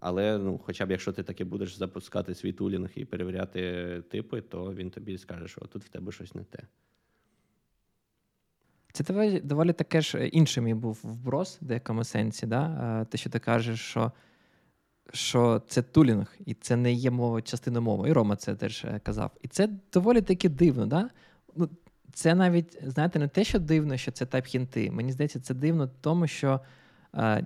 але 0.00 0.38
ну, 0.38 0.60
хоча 0.64 0.86
б 0.86 0.90
якщо 0.90 1.12
ти 1.12 1.22
таки 1.22 1.44
будеш 1.44 1.76
запускати 1.76 2.34
свій 2.34 2.52
тулінг 2.52 2.90
і 2.94 3.04
перевіряти 3.04 4.02
типи, 4.10 4.40
то 4.40 4.74
він 4.74 4.90
тобі 4.90 5.18
скаже, 5.18 5.48
що 5.48 5.60
тут 5.60 5.84
в 5.84 5.88
тебе 5.88 6.12
щось 6.12 6.34
не 6.34 6.44
те. 6.44 6.62
Це 8.92 9.04
доволі, 9.04 9.40
доволі 9.40 9.72
таке 9.72 10.00
ж 10.00 10.26
інший 10.26 10.62
мій 10.62 10.74
був 10.74 11.00
вброс 11.02 11.58
в 11.62 11.64
деякому 11.64 12.04
сенсі. 12.04 12.46
Да? 12.46 13.04
Те, 13.04 13.18
що 13.18 13.30
ти 13.30 13.38
кажеш, 13.38 13.80
що 13.80 14.12
що 15.12 15.62
це 15.68 15.82
тулінг, 15.82 16.36
і 16.46 16.54
це 16.54 16.76
не 16.76 16.92
є 16.92 17.10
мова 17.10 17.42
частина 17.42 17.80
мови. 17.80 18.08
І 18.08 18.12
Рома 18.12 18.36
це 18.36 18.54
теж 18.54 18.84
е, 18.84 19.00
казав. 19.02 19.30
І 19.42 19.48
це 19.48 19.68
доволі 19.92 20.20
таки 20.20 20.48
дивно. 20.48 20.86
Да? 20.86 21.10
Ну, 21.56 21.68
Це 22.12 22.34
навіть, 22.34 22.78
знаєте, 22.82 23.18
не 23.18 23.28
те, 23.28 23.44
що 23.44 23.58
дивно, 23.58 23.96
що 23.96 24.12
це 24.12 24.26
тайп 24.26 24.46
хінти. 24.46 24.90
Мені 24.90 25.12
здається, 25.12 25.40
це 25.40 25.54
дивно, 25.54 25.90
тому 26.00 26.26
що 26.26 26.48
е, 26.54 26.60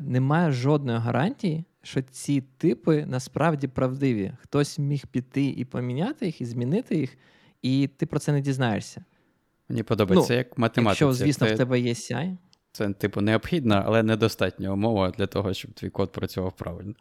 немає 0.01 0.53
жодної 0.53 0.99
гарантії, 0.99 1.65
що 1.83 2.03
ці 2.03 2.41
типи 2.41 3.07
насправді 3.07 3.69
правдиві. 3.69 4.33
Хтось 4.41 4.79
міг 4.79 5.07
піти 5.07 5.47
і 5.47 5.65
поміняти 5.65 6.27
їх, 6.27 6.41
і 6.41 6.45
змінити 6.45 6.97
їх, 6.97 7.19
і 7.63 7.89
ти 7.97 8.07
про 8.07 8.19
це 8.19 8.33
не 8.33 8.41
дізнаєшся. 8.41 9.05
Мені 9.69 9.83
подобається 9.83 10.33
ну, 10.33 10.39
як 10.39 10.59
математика. 10.59 11.05
Якщо, 11.05 11.25
звісно, 11.25 11.47
в 11.47 11.57
тебе 11.57 11.81
є 11.81 11.93
CI. 11.93 12.37
Це, 12.73 12.93
типу, 12.93 13.21
необхідна, 13.21 13.83
але 13.87 14.03
недостатня 14.03 14.73
умова 14.73 15.11
для 15.11 15.27
того, 15.27 15.55
щоб 15.55 15.73
твій 15.73 15.91
код 15.91 16.13
працював 16.13 16.57
правильно. 16.57 16.95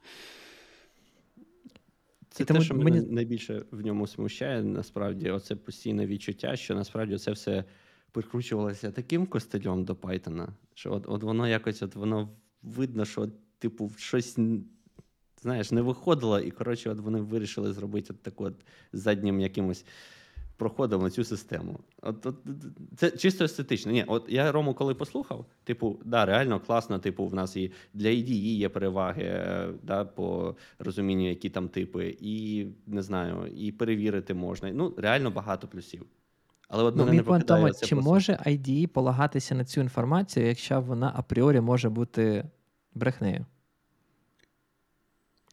Це 2.30 2.46
те, 2.46 2.62
що 2.62 2.76
мене 2.76 2.92
мені... 2.92 3.08
найбільше 3.12 3.64
в 3.72 3.86
ньому 3.86 4.08
смущає, 4.08 4.64
насправді, 4.64 5.30
оце 5.30 5.56
постійне 5.56 6.08
відчуття, 6.08 6.56
що 6.56 6.76
насправді 6.76 7.18
це 7.18 7.32
все 7.32 7.64
прикручувалося 8.12 8.92
таким 8.92 9.26
костелем 9.26 9.86
до 9.86 9.94
Python, 9.94 10.48
що 10.74 10.94
от 10.94 11.06
от 11.08 11.24
воно 11.24 11.48
якось 11.48 11.82
от 11.82 11.96
воно 11.96 12.30
видно, 12.64 13.06
що, 13.06 13.30
типу, 13.60 13.92
щось 13.98 14.38
знаєш, 15.42 15.72
не 15.72 15.82
виходило, 15.82 16.40
і 16.40 16.52
коротше, 16.52 16.90
от 16.90 17.00
вони 17.00 17.22
вирішили 17.22 17.74
зробити 17.74 18.14
от 18.14 18.22
таку 18.22 18.44
от 18.44 18.56
заднім 18.94 19.40
якимось 19.40 19.86
проходимо 20.58 21.10
цю 21.10 21.24
систему. 21.24 21.80
От, 22.02 22.26
от, 22.26 22.36
Це 22.98 23.12
чисто 23.12 23.44
естетично. 23.44 23.92
Ні, 23.92 24.04
от 24.08 24.26
я 24.30 24.52
Рому, 24.52 24.74
коли 24.74 24.96
послухав, 24.96 25.46
типу, 25.64 26.00
да, 26.06 26.26
реально 26.26 26.60
класно, 26.60 27.00
типу, 27.00 27.26
в 27.26 27.34
нас 27.34 27.56
і 27.56 27.72
для 27.94 28.08
IDE 28.08 28.56
є 28.56 28.70
переваги 28.70 29.46
да, 29.84 30.06
по 30.06 30.56
розумінню, 30.80 31.30
які 31.30 31.50
там 31.50 31.70
типи, 31.70 32.18
і 32.22 32.66
не 32.88 33.02
знаю, 33.02 33.48
і 33.56 33.72
перевірити 33.72 34.34
можна. 34.34 34.72
Ну, 34.72 34.94
реально 34.98 35.32
багато 35.32 35.68
плюсів. 35.68 36.06
Але 36.68 36.84
от 36.84 36.96
ну, 36.96 37.06
мене 37.06 37.24
не 37.24 37.40
тому, 37.40 37.72
Чи 37.74 37.96
може 37.96 38.34
IDE 38.34 38.88
полагатися 38.88 39.56
на 39.56 39.66
цю 39.66 39.82
інформацію, 39.82 40.48
якщо 40.48 40.82
вона 40.82 41.14
апріорі 41.16 41.62
може 41.62 41.90
бути 41.90 42.46
брехнею? 42.94 43.46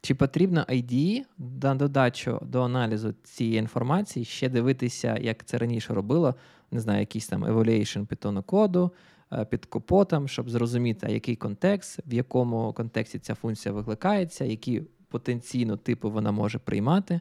Чи 0.01 0.15
потрібно 0.15 0.61
ID 0.69 1.23
на 1.63 1.75
додачу 1.75 2.39
до 2.43 2.63
аналізу 2.63 3.15
цієї 3.23 3.59
інформації 3.59 4.25
ще 4.25 4.49
дивитися, 4.49 5.19
як 5.21 5.45
це 5.45 5.59
раніше 5.59 5.95
робило, 5.95 6.35
не 6.71 6.81
знаю, 6.81 7.01
якийсь 7.01 7.29
там 7.29 7.45
evaluation 7.45 8.07
питону 8.07 8.43
коду 8.43 8.93
е, 9.33 9.45
під 9.45 9.67
капотом, 9.67 10.29
щоб 10.29 10.51
зрозуміти, 10.51 11.13
який 11.13 11.37
контекст, 11.37 12.01
в 12.07 12.15
якому 12.15 12.73
контексті 12.73 13.19
ця 13.19 13.35
функція 13.35 13.75
викликається, 13.75 14.45
які 14.45 14.83
потенційно 15.09 15.77
типи 15.77 16.09
вона 16.09 16.33
може 16.33 16.59
приймати? 16.59 17.21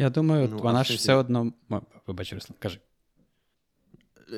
Я 0.00 0.10
думаю, 0.10 0.48
ну, 0.50 0.58
вона 0.58 0.84
ж 0.84 0.94
все 0.94 1.14
одно. 1.14 1.52
Вибач, 2.06 2.32
Руслан, 2.32 2.56
кажи. 2.58 2.80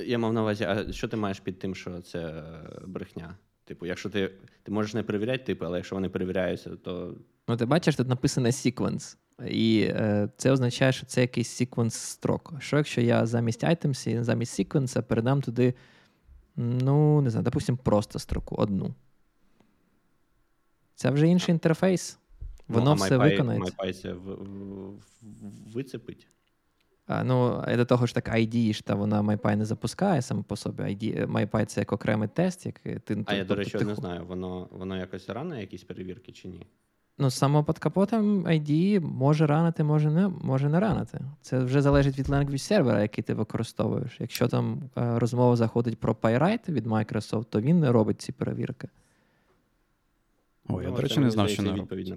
Я 0.07 0.19
мав 0.19 0.33
на 0.33 0.43
увазі, 0.43 0.65
а 0.65 0.93
що 0.93 1.09
ти 1.09 1.17
маєш 1.17 1.41
під 1.41 1.59
тим, 1.59 1.75
що 1.75 2.01
це 2.01 2.45
брехня? 2.87 3.35
Типу, 3.65 3.87
якщо 3.87 4.11
ти 4.11 4.31
ти 4.63 4.73
можеш 4.73 4.95
не 4.95 5.03
перевіряти 5.03 5.45
типи, 5.45 5.65
але 5.65 5.79
якщо 5.79 5.97
вони 5.97 6.09
перевіряються, 6.09 6.71
то. 6.71 7.15
Ну, 7.49 7.57
ти 7.57 7.67
бачиш, 7.67 7.97
тут 7.97 8.09
написано 8.09 8.49
sequence. 8.49 9.17
І 9.47 9.87
е, 9.91 10.29
це 10.37 10.51
означає, 10.51 10.93
що 10.93 11.07
це 11.07 11.21
якийсь 11.21 11.49
секвенс 11.49 11.95
строк. 11.95 12.55
Що 12.59 12.77
якщо 12.77 13.01
я 13.01 13.27
замість 13.27 13.65
items 13.65 14.09
і 14.09 14.23
замість 14.23 14.55
секвенса 14.55 15.03
передам 15.03 15.43
туди, 15.43 15.75
ну, 16.57 17.21
не 17.21 17.31
знаю, 17.31 17.45
допустимо, 17.45 17.79
просто 17.83 18.19
строку 18.19 18.55
одну. 18.55 18.95
Це 20.95 21.11
вже 21.11 21.29
інший 21.29 21.53
інтерфейс. 21.53 22.19
Ну, 22.69 22.79
Воно 22.79 22.91
ну, 22.91 22.95
все 22.95 23.19
MyPy, 23.19 23.31
виконається. 23.31 23.75
MyPy 23.79 23.93
це 23.93 24.15
вицепить. 25.75 26.29
Ну, 27.25 27.65
до 27.77 27.85
того 27.85 28.07
ж 28.07 28.15
так 28.15 28.29
ID 28.29 28.73
ж 28.73 28.85
та 28.85 28.95
вона 28.95 29.23
MyPy 29.23 29.57
не 29.57 29.65
запускає 29.65 30.23
саме 30.23 30.43
по 30.43 30.57
собі. 30.57 30.83
ID, 30.83 31.27
MyPy 31.27 31.65
це 31.65 31.81
як 31.81 31.93
окремий 31.93 32.29
тест. 32.29 32.67
Як 32.67 32.79
ти, 32.79 33.25
А 33.27 33.31
ти, 33.31 33.37
я, 33.37 33.45
до 33.45 33.55
речі, 33.55 33.79
ти... 33.79 33.85
не 33.85 33.95
знаю, 33.95 34.25
воно 34.29 34.69
воно 34.71 34.97
якось 34.97 35.29
рано 35.29 35.61
якісь 35.61 35.85
перевірки 35.85 36.33
чи 36.33 36.49
ні? 36.49 36.67
Ну, 37.19 37.31
саме 37.31 37.63
під 37.63 37.79
капотом 37.79 38.47
ID 38.47 39.01
може 39.01 39.47
ранити, 39.47 39.85
може 39.85 40.11
не 40.11 40.29
може 40.29 40.69
не 40.69 40.81
ранити. 40.81 41.21
Це 41.41 41.59
вже 41.59 41.83
залежить 41.83 42.19
від 42.19 42.29
language 42.29 42.59
сервера, 42.59 43.03
який 43.03 43.25
ти 43.25 43.35
використовуєш. 43.35 44.17
Якщо 44.21 44.49
там 44.49 44.83
е, 44.99 45.19
розмова 45.19 45.57
заходить 45.57 46.01
про 46.01 46.13
PyWrite 46.13 46.73
від 46.73 46.87
Microsoft, 46.87 47.45
то 47.45 47.61
він 47.61 47.81
не 47.81 47.93
робить 47.93 48.21
ці 48.21 48.33
перевірки. 48.33 48.89
О, 50.69 50.83
я, 50.83 50.91
до 50.91 51.03
речі, 51.03 51.21
не 51.21 51.31
знав, 51.31 51.49
що 51.49 51.63
не 51.63 51.77
робить. 51.77 52.15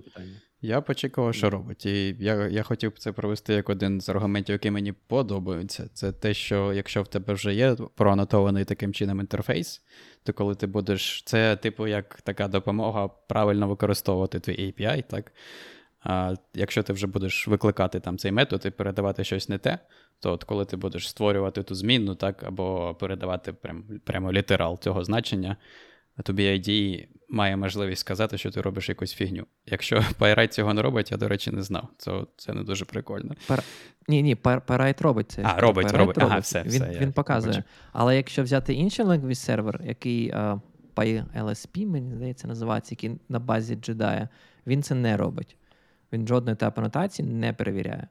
Я 0.62 0.81
почекав, 0.81 1.36
що 1.36 1.49
робить. 1.49 1.86
І 1.86 2.15
я 2.19 2.47
я 2.47 2.63
хотів 2.63 2.93
це 2.97 3.12
провести 3.12 3.53
як 3.53 3.69
один 3.69 4.01
з 4.01 4.10
аргументів, 4.10 4.53
який 4.53 4.71
мені 4.71 4.91
подобаються. 4.91 5.89
Це 5.93 6.12
те, 6.12 6.34
що 6.34 6.73
якщо 6.73 7.01
в 7.01 7.08
тебе 7.08 7.34
вже 7.34 7.53
є 7.53 7.75
проанотований 7.95 8.65
таким 8.65 8.93
чином 8.93 9.19
інтерфейс, 9.19 9.81
то 10.23 10.34
коли 10.34 10.55
ти 10.55 10.67
будеш. 10.67 11.23
Це, 11.25 11.55
типу, 11.55 11.88
як 11.88 12.21
така 12.21 12.47
допомога 12.47 13.08
правильно 13.08 13.67
використовувати 13.67 14.39
твій 14.39 14.73
API, 14.77 15.03
так? 15.03 15.34
А 16.05 16.36
Якщо 16.53 16.84
ти 16.84 16.93
вже 16.93 17.08
будеш 17.08 17.47
викликати 17.47 17.99
там 17.99 18.17
цей 18.17 18.31
метод 18.31 18.62
і 18.65 18.69
передавати 18.69 19.23
щось 19.23 19.49
не 19.49 19.58
те, 19.58 19.79
то 20.19 20.31
от 20.31 20.43
коли 20.43 20.65
ти 20.65 20.77
будеш 20.77 21.10
створювати 21.10 21.63
ту 21.63 21.75
змінну, 21.75 22.15
так, 22.15 22.43
або 22.43 22.95
передавати 22.99 23.53
прям, 23.53 23.84
прямо 24.03 24.31
літерал 24.31 24.79
цього 24.79 25.03
значення, 25.03 25.58
тобі 26.21 26.43
ID 26.43 27.08
має 27.30 27.58
можливість 27.58 28.01
сказати, 28.01 28.38
що 28.38 28.51
ти 28.51 28.62
робиш 28.62 28.89
якусь 28.89 29.13
фігню. 29.13 29.45
Якщо 29.65 29.95
Pyrite 30.19 30.47
цього 30.47 30.73
не 30.73 30.82
робить, 30.82 31.12
я, 31.12 31.17
до 31.17 31.28
речі, 31.28 31.51
не 31.51 31.62
знав. 31.62 31.88
Це 31.97 32.12
це 32.38 32.54
не 32.54 32.63
дуже 32.63 32.86
прикольно. 32.86 33.36
Пар... 33.47 33.63
Ні, 34.08 34.21
ні, 34.21 34.36
Pyrite 34.36 35.04
робить 35.04 35.32
це. 35.32 35.41
А, 35.45 35.60
робить, 35.60 35.91
робить. 35.91 35.97
робить. 35.97 36.17
Ага, 36.17 36.39
все, 36.39 36.63
Він 36.63 36.69
все, 36.69 36.97
він 37.01 37.12
показує. 37.12 37.54
Бачу. 37.54 37.67
Але 37.91 38.15
якщо 38.15 38.43
взяти 38.43 38.73
інший 38.73 39.06
лингвіст 39.06 39.43
сервер, 39.43 39.82
який 39.86 40.32
uh, 40.32 40.62
PyLSP, 40.95 41.88
мені 41.88 42.15
здається, 42.15 42.47
називається, 42.47 42.93
який 42.93 43.19
на 43.30 43.39
базі 43.39 43.75
Jedi, 43.75 44.28
він 44.67 44.84
це 44.84 44.95
не 44.95 45.17
робить. 45.17 45.58
Він 46.13 46.28
жодної 46.28 46.54
етапу 46.54 46.82
анотації 46.82 47.28
не 47.28 47.54
перевіряє. 47.54 48.08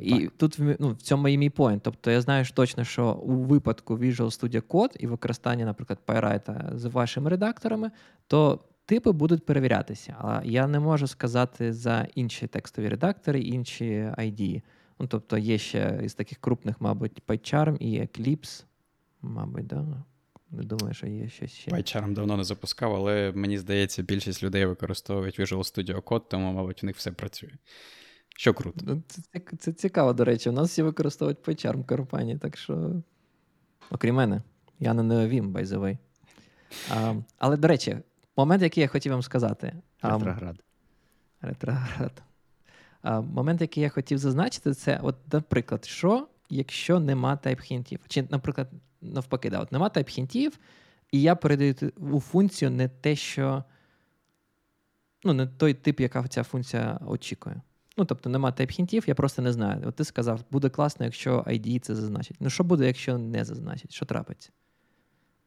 І 0.00 0.20
так. 0.20 0.32
тут 0.36 0.56
ну, 0.78 0.90
в 0.92 1.02
цьому 1.02 1.28
і 1.28 1.38
мій 1.38 1.50
поінт. 1.50 1.82
Тобто 1.82 2.10
я 2.10 2.20
знаю 2.20 2.44
ж 2.44 2.54
точно, 2.54 2.84
що 2.84 3.12
у 3.12 3.32
випадку 3.32 3.96
Visual 3.96 4.40
Studio 4.40 4.62
Code 4.62 4.96
і 4.98 5.06
використання, 5.06 5.64
наприклад, 5.64 5.98
PyWrite 6.06 6.76
з 6.76 6.84
вашими 6.84 7.30
редакторами, 7.30 7.90
то 8.26 8.60
типи 8.86 9.12
будуть 9.12 9.46
перевірятися. 9.46 10.16
Але 10.18 10.40
я 10.44 10.66
не 10.66 10.80
можу 10.80 11.06
сказати 11.06 11.72
за 11.72 12.06
інші 12.14 12.46
текстові 12.46 12.88
редактори, 12.88 13.40
інші 13.40 13.84
ID. 14.18 14.62
Ну, 14.98 15.06
Тобто 15.06 15.38
є 15.38 15.58
ще 15.58 16.00
із 16.04 16.14
таких 16.14 16.38
крупних, 16.38 16.80
мабуть, 16.80 17.22
PyCharm 17.26 17.76
і 17.76 18.00
Eclipse. 18.00 18.64
Мабуть, 19.22 19.66
да? 19.66 20.04
Не 20.50 20.62
думаю, 20.62 20.94
що 20.94 21.06
є 21.06 21.28
щось 21.28 21.52
ще. 21.52 21.70
PyCharm 21.70 22.12
давно 22.12 22.36
не 22.36 22.44
запускав, 22.44 22.94
але 22.94 23.32
мені 23.34 23.58
здається, 23.58 24.02
більшість 24.02 24.42
людей 24.42 24.66
використовують 24.66 25.40
Visual 25.40 25.58
Studio 25.58 26.02
Code, 26.02 26.22
тому, 26.28 26.52
мабуть, 26.52 26.82
у 26.82 26.86
них 26.86 26.96
все 26.96 27.12
працює. 27.12 27.50
Що 28.36 28.54
круто. 28.54 28.80
Ну, 28.82 29.02
це, 29.08 29.22
це 29.22 29.56
це, 29.56 29.72
цікаво, 29.72 30.12
до 30.12 30.24
речі. 30.24 30.48
У 30.48 30.52
нас 30.52 30.70
всі 30.70 30.82
використовують 30.82 31.42
PyCharm 31.48 31.80
в 31.80 31.86
компанії, 31.86 32.38
так 32.38 32.56
що, 32.56 33.02
окрім 33.90 34.14
мене, 34.14 34.42
я 34.80 34.94
не 34.94 35.02
неовім, 35.02 35.52
by 35.52 35.64
the 35.64 35.80
way. 35.80 35.98
А, 36.90 37.14
Але, 37.38 37.56
до 37.56 37.68
речі, 37.68 37.98
момент, 38.36 38.62
який 38.62 38.82
я 38.82 38.88
хотів 38.88 39.12
вам 39.12 39.22
сказати. 39.22 39.72
Ретроград. 40.02 40.64
Ретроград. 41.40 42.22
А, 43.02 43.20
Момент, 43.20 43.60
який 43.60 43.82
я 43.82 43.88
хотів 43.88 44.18
зазначити, 44.18 44.74
це, 44.74 45.00
от, 45.02 45.16
наприклад, 45.32 45.84
що, 45.84 46.28
якщо 46.50 47.00
нема 47.00 47.38
тайп-хінтів? 47.44 47.98
Чи, 48.08 48.26
наприклад, 48.30 48.68
навпаки, 49.00 49.50
да, 49.50 49.60
от 49.60 49.72
нема 49.72 49.88
type 49.88 50.09
hint-ів, 50.09 50.52
і 51.12 51.22
я 51.22 51.36
передаю 51.36 51.74
у 51.96 52.20
функцію 52.20 52.70
не 52.70 52.88
те, 52.88 53.16
що. 53.16 53.64
Ну, 55.24 55.32
не 55.32 55.46
той 55.46 55.74
тип, 55.74 56.00
яка 56.00 56.28
ця 56.28 56.42
функція 56.42 57.00
очікує. 57.06 57.60
Ну, 57.96 58.04
тобто 58.04 58.30
нема 58.30 58.50
type 58.50 58.68
hint-ів, 58.68 59.04
я 59.06 59.14
просто 59.14 59.42
не 59.42 59.52
знаю. 59.52 59.82
От 59.86 59.94
ти 59.94 60.04
сказав, 60.04 60.44
буде 60.50 60.68
класно, 60.68 61.04
якщо 61.04 61.38
ID 61.38 61.78
це 61.78 61.94
зазначить. 61.94 62.36
Ну, 62.40 62.50
що 62.50 62.64
буде, 62.64 62.86
якщо 62.86 63.18
не 63.18 63.44
зазначить? 63.44 63.92
Що 63.92 64.06
трапиться? 64.06 64.50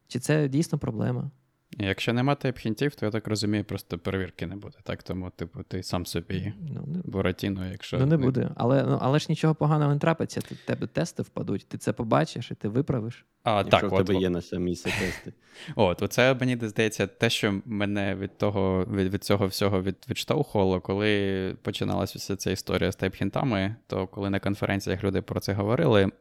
Чи 0.08 0.20
це 0.20 0.48
дійсно 0.48 0.78
проблема? 0.78 1.32
Якщо 1.72 2.14
нема 2.14 2.34
type 2.34 2.54
hint-ів, 2.54 2.96
то 2.96 3.06
я 3.06 3.12
так 3.12 3.28
розумію, 3.28 3.64
просто 3.64 3.98
перевірки 3.98 4.48
не 4.48 4.56
буде. 4.56 4.78
Так, 4.84 5.04
тому, 5.04 5.32
типу, 5.36 5.64
ти 5.64 5.84
сам 5.84 6.06
собі 6.06 6.54
ну, 6.60 6.84
не... 6.88 7.02
Буратіно, 7.04 7.68
якщо. 7.72 7.98
Ну, 7.98 8.06
не 8.06 8.18
буде. 8.18 8.50
Але 8.56 8.84
ну, 8.84 8.98
але 9.02 9.20
ж 9.20 9.26
нічого 9.30 9.56
поганого 9.56 9.94
не 9.94 10.00
трапиться. 10.00 10.42
Ти, 10.42 10.56
тебе 10.66 10.88
тести 10.88 11.24
впадуть, 11.24 11.68
ти 11.68 11.78
це 11.78 11.94
побачиш 11.94 12.52
і 12.52 12.56
ти 12.56 12.68
виправиш. 12.68 13.26
А, 13.44 13.58
Якщо 13.58 13.72
так, 13.72 13.92
в 13.92 13.98
тебе 13.98 14.16
от, 14.16 14.22
є 14.22 14.30
на 14.30 14.42
це 14.42 14.60
місце 14.60 14.90
тести. 15.00 15.34
От, 15.76 16.02
оце 16.02 16.34
мені 16.34 16.58
здається, 16.62 17.08
те, 17.08 17.30
що 17.30 17.62
мене 17.66 18.16
від 18.16 18.38
того, 18.38 18.86
від 18.92 19.14
від 19.14 19.24
цього 19.24 19.48
всього 19.48 19.82
від, 19.82 19.96
відштовхувало, 20.10 20.82
коли 20.82 21.56
починалася 21.62 22.20
вся 22.20 22.36
ця 22.36 22.52
історія 22.52 22.92
з 22.92 22.98
тайп-хінтами, 22.98 23.76
то 23.88 24.08
коли 24.08 24.30
на 24.30 24.40
конференціях 24.40 25.04
люди 25.04 25.22
про 25.22 25.40
це 25.40 25.54
говорили. 25.54 26.12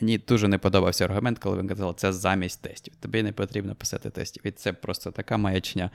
Мені 0.00 0.18
дуже 0.18 0.48
не 0.48 0.58
подобався 0.58 1.04
аргумент, 1.04 1.38
коли 1.38 1.58
він 1.58 1.68
казав, 1.68 1.94
це 1.94 2.12
замість 2.12 2.62
тестів. 2.62 2.96
Тобі 2.96 3.22
не 3.22 3.32
потрібно 3.32 3.74
писати 3.74 4.10
тестів. 4.10 4.46
І 4.46 4.50
це 4.50 4.72
просто 4.72 5.10
така 5.10 5.36
маячня. 5.36 5.90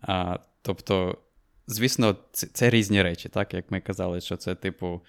А, 0.00 0.38
Тобто, 0.62 1.18
звісно, 1.66 2.16
це, 2.32 2.46
це 2.46 2.70
різні 2.70 3.02
речі, 3.02 3.28
так 3.28 3.54
як 3.54 3.70
ми 3.70 3.80
казали, 3.80 4.20
що 4.20 4.36
це, 4.36 4.54
типу, 4.54 5.00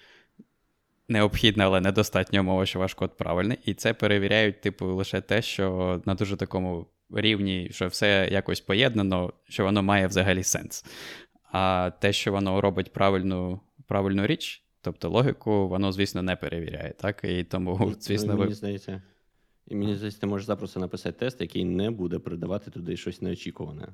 необхідна, 1.08 1.64
але 1.64 1.80
недостатня 1.80 2.40
умова, 2.40 2.66
що 2.66 2.78
ваш 2.78 2.94
код 2.94 3.16
правильний. 3.16 3.58
І 3.64 3.74
це 3.74 3.94
перевіряють, 3.94 4.60
типу, 4.60 4.86
лише 4.86 5.20
те, 5.20 5.42
що 5.42 6.00
на 6.04 6.14
дуже 6.14 6.36
такому 6.36 6.86
рівні, 7.10 7.68
що 7.72 7.86
все 7.86 8.28
якось 8.32 8.60
поєднано, 8.60 9.32
що 9.48 9.64
воно 9.64 9.82
має 9.82 10.06
взагалі 10.06 10.42
сенс. 10.42 10.84
А 11.52 11.90
те, 12.00 12.12
що 12.12 12.32
воно 12.32 12.60
робить 12.60 12.92
правильну, 12.92 13.60
правильну 13.86 14.26
річ. 14.26 14.61
Тобто 14.84 15.10
логіку, 15.10 15.68
воно, 15.68 15.92
звісно, 15.92 16.22
не 16.22 16.36
перевіряє, 16.36 16.94
так? 16.98 17.20
І 17.24 17.44
тому, 17.44 17.76
ну, 17.80 17.94
звісно, 18.00 18.36
ви. 18.36 18.40
Мені 18.40 18.54
здається, 18.54 19.02
і 19.66 19.74
мені 19.74 19.94
здається, 19.94 20.20
ти 20.20 20.26
можеш 20.26 20.46
запросто 20.46 20.80
написати 20.80 21.18
тест, 21.18 21.40
який 21.40 21.64
не 21.64 21.90
буде 21.90 22.18
передавати 22.18 22.70
туди 22.70 22.96
щось 22.96 23.22
неочікуване. 23.22 23.88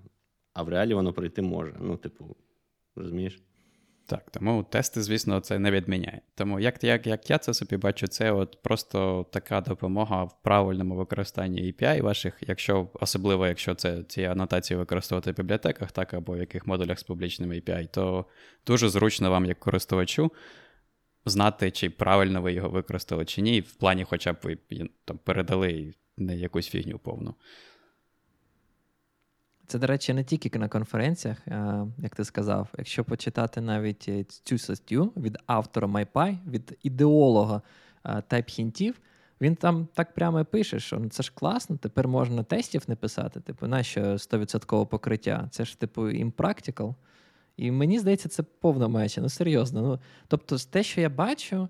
А 0.52 0.62
в 0.62 0.68
реалі 0.68 0.94
воно 0.94 1.12
пройти 1.12 1.42
може. 1.42 1.74
Ну, 1.80 1.96
типу, 1.96 2.36
розумієш? 2.96 3.42
Так, 4.06 4.30
тому 4.30 4.62
тести, 4.70 5.02
звісно, 5.02 5.40
це 5.40 5.58
не 5.58 5.70
відміняє. 5.70 6.20
Тому 6.34 6.60
як 6.60 6.84
як, 6.84 7.06
як 7.06 7.30
я 7.30 7.38
це 7.38 7.54
собі 7.54 7.76
бачу, 7.76 8.06
це 8.06 8.32
от 8.32 8.62
просто 8.62 9.26
така 9.30 9.60
допомога 9.60 10.24
в 10.24 10.42
правильному 10.42 10.96
використанні 10.96 11.62
API 11.62 12.02
ваших, 12.02 12.38
якщо 12.40 12.88
особливо, 12.94 13.46
якщо 13.46 13.74
це 13.74 14.02
ці 14.02 14.22
анотації 14.24 14.78
використовувати 14.78 15.32
в 15.32 15.36
бібліотеках, 15.36 15.92
так 15.92 16.14
або 16.14 16.32
в 16.32 16.38
яких 16.38 16.66
модулях 16.66 16.98
з 16.98 17.02
публічними 17.02 17.54
API, 17.54 17.88
то 17.88 18.24
дуже 18.66 18.88
зручно 18.88 19.30
вам, 19.30 19.44
як 19.44 19.58
користувачу, 19.58 20.32
знати, 21.28 21.70
чи 21.70 21.90
правильно 21.90 22.42
ви 22.42 22.52
його 22.52 22.68
використали, 22.68 23.24
чи 23.24 23.42
ні, 23.42 23.60
в 23.60 23.74
плані, 23.74 24.04
хоча 24.04 24.32
б 24.32 24.36
ви 24.42 24.58
там 25.04 25.18
передали 25.24 25.94
не 26.16 26.36
якусь 26.36 26.68
фігню 26.68 26.98
повну. 26.98 27.34
Це, 29.66 29.78
до 29.78 29.86
речі, 29.86 30.12
не 30.12 30.24
тільки 30.24 30.58
на 30.58 30.68
конференціях, 30.68 31.38
як 31.98 32.16
ти 32.16 32.24
сказав, 32.24 32.68
якщо 32.78 33.04
почитати 33.04 33.60
навіть 33.60 34.06
е, 34.08 34.24
цю 34.24 34.58
статтю 34.58 35.12
від 35.16 35.38
автора 35.46 35.86
MyPy, 35.86 36.36
від 36.50 36.78
ідеолога 36.82 37.62
TypeHintів, 38.04 38.94
він 39.40 39.56
там 39.56 39.88
так 39.94 40.14
прямо 40.14 40.40
і 40.40 40.44
пише, 40.44 40.80
що 40.80 40.98
ну, 40.98 41.08
це 41.08 41.22
ж 41.22 41.32
класно, 41.34 41.76
тепер 41.76 42.08
можна 42.08 42.42
тестів 42.42 42.82
не 42.88 42.96
писати. 42.96 43.40
Типу, 43.40 43.66
нащо 43.66 44.00
100% 44.00 44.86
покриття? 44.86 45.48
Це 45.50 45.64
ж, 45.64 45.80
типу, 45.80 46.02
impractical. 46.02 46.94
І 47.58 47.70
мені 47.70 47.98
здається, 47.98 48.28
це 48.28 48.42
повна 48.42 48.88
меча. 48.88 49.20
Ну 49.20 49.28
серйозно. 49.28 49.82
Ну, 49.82 49.98
Тобто, 50.28 50.56
те, 50.70 50.82
що 50.82 51.00
я 51.00 51.08
бачу, 51.08 51.68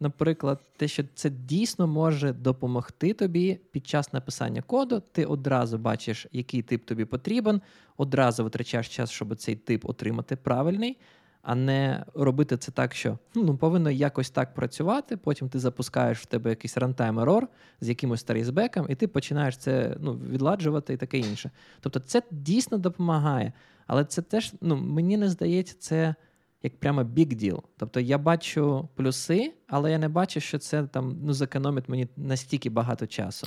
наприклад, 0.00 0.60
те, 0.76 0.88
що 0.88 1.04
це 1.14 1.30
дійсно 1.30 1.86
може 1.86 2.32
допомогти 2.32 3.12
тобі 3.12 3.58
під 3.70 3.86
час 3.86 4.12
написання 4.12 4.62
коду, 4.62 5.02
ти 5.12 5.24
одразу 5.24 5.78
бачиш, 5.78 6.26
який 6.32 6.62
тип 6.62 6.84
тобі 6.84 7.04
потрібен, 7.04 7.60
одразу 7.96 8.44
витрачаєш 8.44 8.88
час, 8.88 9.10
щоб 9.10 9.36
цей 9.36 9.56
тип 9.56 9.88
отримати 9.88 10.36
правильний. 10.36 10.96
А 11.42 11.54
не 11.54 12.04
робити 12.14 12.56
це 12.56 12.72
так, 12.72 12.94
що 12.94 13.18
ну, 13.34 13.56
повинно 13.56 13.90
якось 13.90 14.30
так 14.30 14.54
працювати. 14.54 15.16
Потім 15.16 15.48
ти 15.48 15.58
запускаєш 15.58 16.18
в 16.18 16.26
тебе 16.26 16.50
якийсь 16.50 16.76
рантайм 16.76 17.18
ерор 17.18 17.48
з 17.80 17.88
якимось 17.88 18.20
старізбеком, 18.20 18.86
і 18.88 18.94
ти 18.94 19.08
починаєш 19.08 19.56
це 19.56 19.96
ну, 20.00 20.12
відладжувати 20.12 20.92
і 20.92 20.96
таке 20.96 21.18
інше. 21.18 21.50
Тобто, 21.80 22.00
це 22.00 22.22
дійсно 22.30 22.78
допомагає. 22.78 23.52
Але 23.92 24.04
це 24.04 24.22
теж, 24.22 24.52
ну, 24.60 24.76
мені 24.76 25.16
не 25.16 25.28
здається, 25.28 25.74
це 25.78 26.14
як 26.62 26.80
прямо 26.80 27.02
big 27.02 27.42
deal. 27.42 27.62
Тобто 27.76 28.00
я 28.00 28.18
бачу 28.18 28.88
плюси, 28.94 29.52
але 29.66 29.90
я 29.90 29.98
не 29.98 30.08
бачу, 30.08 30.40
що 30.40 30.58
це 30.58 30.82
там 30.82 31.18
ну, 31.22 31.32
зекономить 31.32 31.88
мені 31.88 32.08
настільки 32.16 32.70
багато 32.70 33.06
часу. 33.06 33.46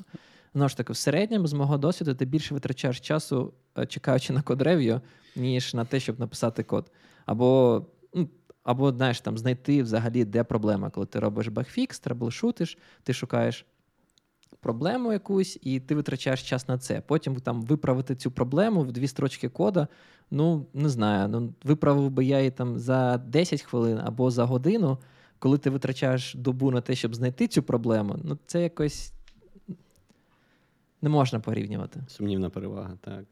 Знову 0.54 0.70
ж 0.70 0.78
таки, 0.78 0.94
в 0.94 0.98
середньому, 0.98 1.48
з 1.48 1.54
мого 1.54 1.78
досвіду, 1.78 2.16
ти 2.16 2.26
більше 2.26 2.54
витрачаєш 2.54 3.00
часу, 3.00 3.54
е, 3.78 3.86
чекаючи 3.86 4.34
на 4.34 4.42
код 4.42 4.62
рев'ю, 4.62 5.02
ніж 5.36 5.74
на 5.74 5.86
те, 5.86 6.00
щоб 6.00 6.20
написати 6.20 6.64
код. 6.64 6.92
Або, 7.26 7.82
ну, 8.14 8.30
або 8.64 8.92
знаєш, 8.92 9.22
там 9.22 9.38
знайти 9.38 9.84
взагалі, 9.84 10.26
де 10.26 10.44
проблема. 10.44 10.90
Коли 10.90 11.06
ти 11.06 11.20
робиш 11.20 11.48
багфікс, 11.48 12.00
траблшутиш, 12.00 12.78
ти 13.04 13.14
шукаєш 13.14 13.66
проблему 14.64 15.14
якусь, 15.14 15.60
і 15.62 15.80
ти 15.80 15.96
витрачаєш 15.96 16.50
час 16.50 16.68
на 16.68 16.78
це. 16.78 17.02
Потім 17.08 17.36
там 17.36 17.62
виправити 17.62 18.16
цю 18.16 18.32
проблему 18.32 18.82
в 18.82 18.92
дві 18.92 19.08
строчки 19.08 19.50
кода. 19.50 19.88
Ну, 20.32 20.66
не 20.74 20.90
знаю, 20.90 21.28
ну 21.28 21.54
виправив 21.64 22.10
би 22.10 22.26
я 22.26 22.38
її 22.38 22.52
там 22.52 22.80
за 22.80 23.18
10 23.18 23.62
хвилин 23.62 24.00
або 24.04 24.32
за 24.32 24.46
годину, 24.46 24.98
коли 25.40 25.58
ти 25.58 25.70
витрачаєш 25.70 26.36
добу 26.36 26.72
на 26.72 26.82
те, 26.82 26.96
щоб 26.96 27.16
знайти 27.16 27.48
цю 27.48 27.64
проблему, 27.64 28.16
ну 28.24 28.38
це 28.46 28.64
якось 28.64 29.14
не 31.02 31.10
можна 31.10 31.40
порівнювати. 31.40 32.04
Сумнівна 32.08 32.50
перевага, 32.50 32.98
так. 33.02 33.26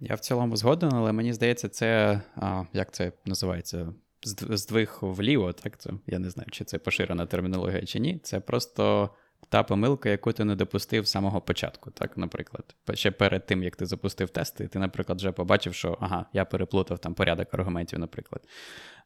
Я 0.00 0.14
в 0.14 0.20
цілому 0.20 0.56
згоден, 0.56 0.90
але 0.92 1.12
мені 1.12 1.32
здається, 1.32 1.68
це 1.68 2.20
а, 2.36 2.64
як 2.72 2.90
це 2.92 3.12
називається? 3.24 3.92
Здвиг 4.22 4.98
вліво, 5.00 5.52
так 5.52 5.78
це 5.78 5.90
я 6.06 6.18
не 6.18 6.30
знаю, 6.30 6.48
чи 6.50 6.64
це 6.64 6.78
поширена 6.78 7.26
термінологія 7.26 7.82
чи 7.82 8.00
ні. 8.00 8.18
Це 8.22 8.40
просто 8.40 9.10
та 9.48 9.62
помилка, 9.62 10.08
яку 10.08 10.32
ти 10.32 10.44
не 10.44 10.56
допустив 10.56 11.06
з 11.06 11.10
самого 11.10 11.40
початку. 11.40 11.90
Так, 11.90 12.16
наприклад, 12.16 12.74
ще 12.94 13.10
перед 13.10 13.46
тим, 13.46 13.62
як 13.62 13.76
ти 13.76 13.86
запустив 13.86 14.28
тести, 14.28 14.68
ти, 14.68 14.78
наприклад, 14.78 15.18
вже 15.18 15.32
побачив, 15.32 15.74
що 15.74 15.98
ага, 16.00 16.26
я 16.32 16.44
переплутав 16.44 16.98
там 16.98 17.14
порядок 17.14 17.54
аргументів, 17.54 17.98
наприклад. 17.98 18.42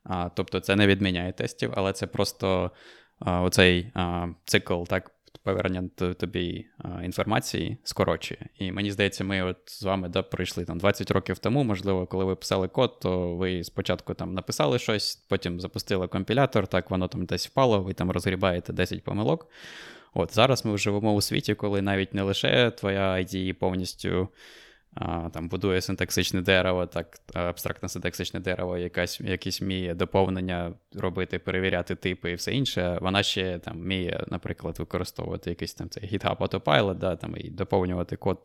А, 0.04 0.28
Тобто 0.28 0.60
це 0.60 0.76
не 0.76 0.86
відміняє 0.86 1.32
тестів, 1.32 1.72
але 1.76 1.92
це 1.92 2.06
просто 2.06 2.70
а, 3.18 3.42
оцей 3.42 3.90
а, 3.94 4.28
цикл 4.44 4.82
так, 4.82 5.10
повернення 5.42 5.88
тобі 6.18 6.66
інформації 7.02 7.76
скорочує. 7.84 8.48
І 8.58 8.72
мені 8.72 8.90
здається, 8.90 9.24
ми 9.24 9.42
от 9.42 9.56
з 9.66 9.82
вами 9.82 10.08
да, 10.08 10.22
пройшли 10.22 10.64
там 10.64 10.78
20 10.78 11.10
років 11.10 11.38
тому. 11.38 11.64
Можливо, 11.64 12.06
коли 12.06 12.24
ви 12.24 12.36
писали 12.36 12.68
код, 12.68 13.00
то 13.00 13.36
ви 13.36 13.64
спочатку 13.64 14.14
там 14.14 14.34
написали 14.34 14.78
щось, 14.78 15.16
потім 15.16 15.60
запустили 15.60 16.08
компілятор, 16.08 16.66
так 16.66 16.90
воно 16.90 17.08
там 17.08 17.24
десь 17.24 17.46
впало, 17.46 17.82
ви 17.82 17.92
там 17.92 18.10
розгрібаєте 18.10 18.72
10 18.72 19.04
помилок. 19.04 19.48
От 20.14 20.34
зараз 20.34 20.64
ми 20.64 20.78
живемо 20.78 21.14
у 21.14 21.20
світі, 21.20 21.54
коли 21.54 21.82
навіть 21.82 22.14
не 22.14 22.22
лише 22.22 22.70
твоя 22.70 23.14
IDE 23.14 23.52
повністю 23.52 24.28
а, 24.94 25.30
там 25.30 25.48
будує 25.48 25.80
синтаксичне 25.80 26.42
дерево, 26.42 26.86
так 26.86 27.18
абстрактне 27.34 27.88
синтаксичне 27.88 28.40
дерево, 28.40 28.78
якась, 28.78 29.20
якісь 29.20 29.60
вміє 29.60 29.94
доповнення 29.94 30.74
робити, 30.92 31.38
перевіряти 31.38 31.94
типи 31.94 32.32
і 32.32 32.34
все 32.34 32.52
інше. 32.52 32.98
Вона 33.00 33.22
ще 33.22 33.58
там 33.58 33.80
вміє, 33.80 34.24
наприклад, 34.28 34.78
використовувати 34.78 35.50
якийсь 35.50 35.74
там 35.74 35.88
цей 35.88 36.02
GitHub 36.02 36.36
Autopilot, 36.36 36.94
да, 36.94 37.16
там, 37.16 37.36
і 37.36 37.50
доповнювати 37.50 38.16
код 38.16 38.38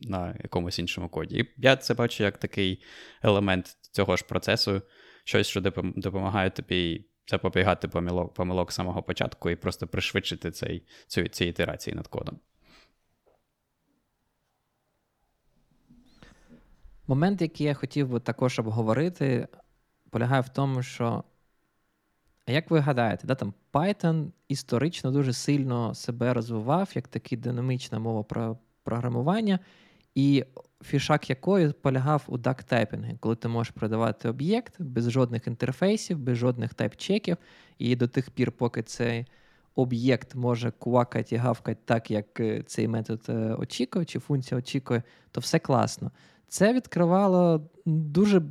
на 0.00 0.36
якомусь 0.42 0.78
іншому 0.78 1.08
коді. 1.08 1.38
І 1.38 1.48
я 1.56 1.76
це 1.76 1.94
бачу 1.94 2.24
як 2.24 2.38
такий 2.38 2.82
елемент 3.22 3.76
цього 3.80 4.16
ж 4.16 4.24
процесу, 4.24 4.82
щось, 5.24 5.46
що 5.46 5.60
допомагає 5.96 6.50
тобі 6.50 7.04
запобігати 7.26 7.88
помилок 7.88 8.34
помилок 8.34 8.72
з 8.72 8.74
самого 8.74 9.02
початку 9.02 9.50
і 9.50 9.56
просто 9.56 9.86
пришвидшити 9.86 10.50
цей, 10.50 10.82
цю, 11.06 11.28
ці 11.28 11.44
ітерації 11.44 11.96
над 11.96 12.08
кодом. 12.08 12.38
Момент, 17.06 17.42
який 17.42 17.66
я 17.66 17.74
хотів 17.74 18.08
би 18.08 18.20
також 18.20 18.58
обговорити, 18.58 19.48
полягає 20.10 20.40
в 20.40 20.48
тому, 20.48 20.82
що, 20.82 21.24
як 22.46 22.70
ви 22.70 22.78
гадаєте, 22.78 23.26
да, 23.26 23.34
там 23.34 23.54
Python 23.72 24.30
історично 24.48 25.10
дуже 25.10 25.32
сильно 25.32 25.94
себе 25.94 26.34
розвивав 26.34 26.90
як 26.94 27.08
така 27.08 27.36
динамічна 27.36 27.98
мова 27.98 28.22
про 28.22 28.58
програмування, 28.82 29.58
і 30.14 30.44
фішак 30.82 31.30
якої 31.30 31.72
полягав 31.72 32.24
у 32.26 32.38
дактайпінгі, 32.38 33.16
коли 33.20 33.36
ти 33.36 33.48
можеш 33.48 33.70
продавати 33.70 34.28
об'єкт 34.28 34.74
без 34.78 35.10
жодних 35.10 35.46
інтерфейсів, 35.46 36.18
без 36.18 36.38
жодних 36.38 36.74
тайп-чеків, 36.74 37.36
і 37.78 37.96
до 37.96 38.08
тих 38.08 38.30
пір, 38.30 38.52
поки 38.52 38.82
цей 38.82 39.26
об'єкт 39.74 40.34
може 40.34 40.72
квакати 40.78 41.34
і 41.34 41.38
гавкати 41.38 41.80
так, 41.84 42.10
як 42.10 42.40
е, 42.40 42.62
цей 42.66 42.88
метод 42.88 43.22
е, 43.28 43.32
очікує, 43.54 44.04
чи 44.04 44.18
функція 44.18 44.58
очікує, 44.58 45.02
то 45.30 45.40
все 45.40 45.58
класно. 45.58 46.10
Це 46.48 46.74
відкривало 46.74 47.70
дуже 47.86 48.42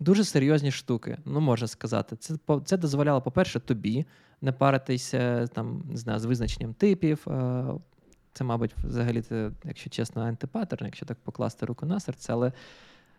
дуже 0.00 0.24
серйозні 0.24 0.70
штуки, 0.70 1.18
ну 1.24 1.40
можна 1.40 1.66
сказати. 1.66 2.16
Це 2.16 2.34
це 2.64 2.76
дозволяло, 2.76 3.22
по-перше, 3.22 3.60
тобі 3.60 4.06
не 4.40 4.52
паритися 4.52 5.46
там, 5.46 5.82
не 5.90 5.96
знаю, 5.96 6.18
з 6.18 6.24
визначенням 6.24 6.74
типів. 6.74 7.26
Е, 8.30 8.32
це, 8.32 8.44
мабуть, 8.44 8.74
взагалі, 8.84 9.22
якщо 9.64 9.90
чесно, 9.90 10.22
антипаттерн, 10.22 10.84
якщо 10.84 11.06
так 11.06 11.18
покласти 11.24 11.66
руку 11.66 11.86
на 11.86 12.00
серце, 12.00 12.32
але 12.32 12.52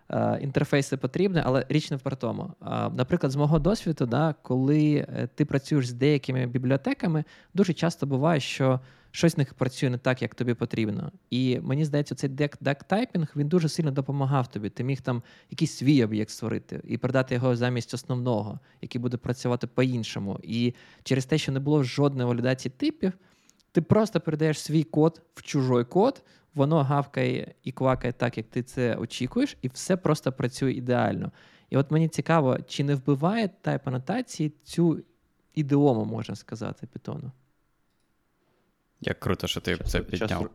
е, 0.09 0.39
інтерфейси 0.41 0.97
потрібні, 0.97 1.41
але 1.45 1.65
річ 1.69 1.91
не 1.91 1.97
в 1.97 2.15
тому. 2.15 2.43
Е, 2.61 2.65
наприклад, 2.89 3.31
з 3.31 3.35
мого 3.35 3.59
досвіду, 3.59 4.05
да, 4.05 4.35
коли 4.41 5.07
ти 5.35 5.45
працюєш 5.45 5.87
з 5.87 5.93
деякими 5.93 6.45
бібліотеками, 6.47 7.23
дуже 7.53 7.73
часто 7.73 8.05
буває, 8.05 8.39
що 8.39 8.79
щось 9.11 9.37
не 9.37 9.45
працює 9.45 9.89
не 9.89 9.97
так, 9.97 10.21
як 10.21 10.35
тобі 10.35 10.53
потрібно. 10.53 11.11
І 11.29 11.59
мені 11.59 11.85
здається, 11.85 12.15
цей 12.15 12.29
duck 12.29 12.68
typing 12.68 13.27
він 13.35 13.47
дуже 13.47 13.69
сильно 13.69 13.91
допомагав 13.91 14.47
тобі. 14.47 14.69
Ти 14.69 14.83
міг 14.83 15.01
там 15.01 15.23
якийсь 15.49 15.77
свій 15.77 16.03
об'єкт 16.03 16.31
створити 16.31 16.81
і 16.87 16.97
передати 16.97 17.35
його 17.35 17.55
замість 17.55 17.93
основного, 17.93 18.59
який 18.81 19.01
буде 19.01 19.17
працювати 19.17 19.67
по-іншому. 19.67 20.39
І 20.43 20.73
через 21.03 21.25
те, 21.25 21.37
що 21.37 21.51
не 21.51 21.59
було 21.59 21.83
жодної 21.83 22.27
валідації 22.27 22.73
типів, 22.77 23.13
ти 23.71 23.81
просто 23.81 24.19
передаєш 24.19 24.59
свій 24.59 24.83
код 24.83 25.21
в 25.35 25.43
чужой 25.43 25.85
код, 25.85 26.23
воно 26.53 26.83
гавкає 26.83 27.55
і 27.63 27.71
квакає 27.71 28.13
так, 28.13 28.37
як 28.37 28.47
ти 28.47 28.63
це 28.63 28.95
очікуєш, 28.95 29.57
і 29.61 29.67
все 29.67 29.97
просто 29.97 30.31
працює 30.31 30.71
ідеально. 30.71 31.31
І 31.69 31.77
от 31.77 31.91
мені 31.91 32.07
цікаво, 32.07 32.57
чи 32.67 32.83
не 32.83 32.95
вбиває 32.95 33.49
type 33.61 33.87
анотації 33.87 34.53
цю 34.63 35.03
ідеому, 35.55 36.05
можна 36.05 36.35
сказати, 36.35 36.87
питону? 36.87 37.31
Як 39.01 39.19
круто, 39.19 39.47
що 39.47 39.61
ти 39.61 39.77
час, 39.77 39.91
це 39.91 40.01
підняв. 40.01 40.29
Час, 40.29 40.49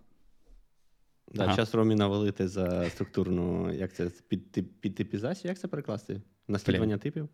да, 1.34 1.44
ага. 1.44 1.56
час 1.56 1.74
Ромі 1.74 1.94
навалити 1.94 2.48
за 2.48 2.90
структурну, 2.90 3.72
як 3.72 3.92
це 3.92 4.10
під, 4.28 4.52
під 4.80 4.94
типізацію, 4.94 5.48
як 5.48 5.58
це 5.58 5.68
перекласти? 5.68 6.22
Наслідування 6.48 6.98
типів? 6.98 7.28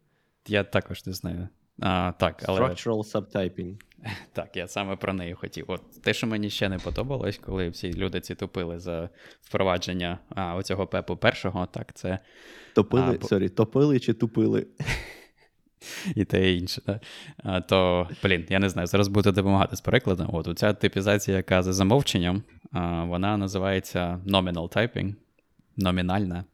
Я 0.46 0.64
також 0.64 1.06
не 1.06 1.12
знаю. 1.12 1.48
А, 1.80 2.12
так, 2.18 2.42
але... 2.46 2.60
Structural 2.60 3.12
subtyping. 3.12 3.76
Так, 4.32 4.56
я 4.56 4.68
саме 4.68 4.96
про 4.96 5.12
неї 5.12 5.34
хотів. 5.34 5.64
От 5.68 6.02
Те, 6.02 6.14
що 6.14 6.26
мені 6.26 6.50
ще 6.50 6.68
не 6.68 6.78
подобалось, 6.78 7.38
коли 7.38 7.68
всі 7.68 7.94
люди 7.94 8.20
ці 8.20 8.34
тупили 8.34 8.78
за 8.78 9.08
впровадження 9.40 10.18
а, 10.28 10.54
оцього 10.54 10.86
пепу 10.86 11.16
першого, 11.16 11.66
так, 11.66 11.94
це. 11.94 12.18
Топили, 12.74 13.18
а, 13.22 13.26
сорі, 13.26 13.48
топили 13.48 14.00
чи 14.00 14.12
тупили? 14.12 14.66
і 16.14 16.24
те 16.24 16.52
інше. 16.52 16.82
Да? 16.86 17.00
А, 17.36 17.60
То, 17.60 18.08
блін, 18.22 18.46
я 18.50 18.58
не 18.58 18.68
знаю, 18.68 18.86
зараз 18.86 19.08
буду 19.08 19.32
допомагати 19.32 19.76
з 19.76 19.80
перекладом. 19.80 20.28
От 20.32 20.48
Оця 20.48 20.72
типізація, 20.72 21.36
яка 21.36 21.62
за 21.62 21.72
замовченням, 21.72 22.42
а, 22.72 23.04
вона 23.04 23.36
називається 23.36 24.20
nominal 24.26 24.76
typing, 24.76 25.14
номінальна 25.76 26.44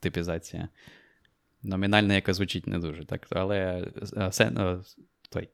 типізація. 0.00 0.68
Номінальна, 1.62 2.14
яка 2.14 2.34
звучить 2.34 2.66
не 2.66 2.78
дуже, 2.78 3.04
так? 3.04 3.26
але 3.30 3.88
а, 4.16 4.30
той, 5.30 5.48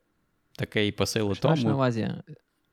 такий 0.58 0.92
посил 0.92 1.30
у 1.30 1.34
тому. 1.34 1.56
на 1.56 1.74
увазі, 1.74 2.12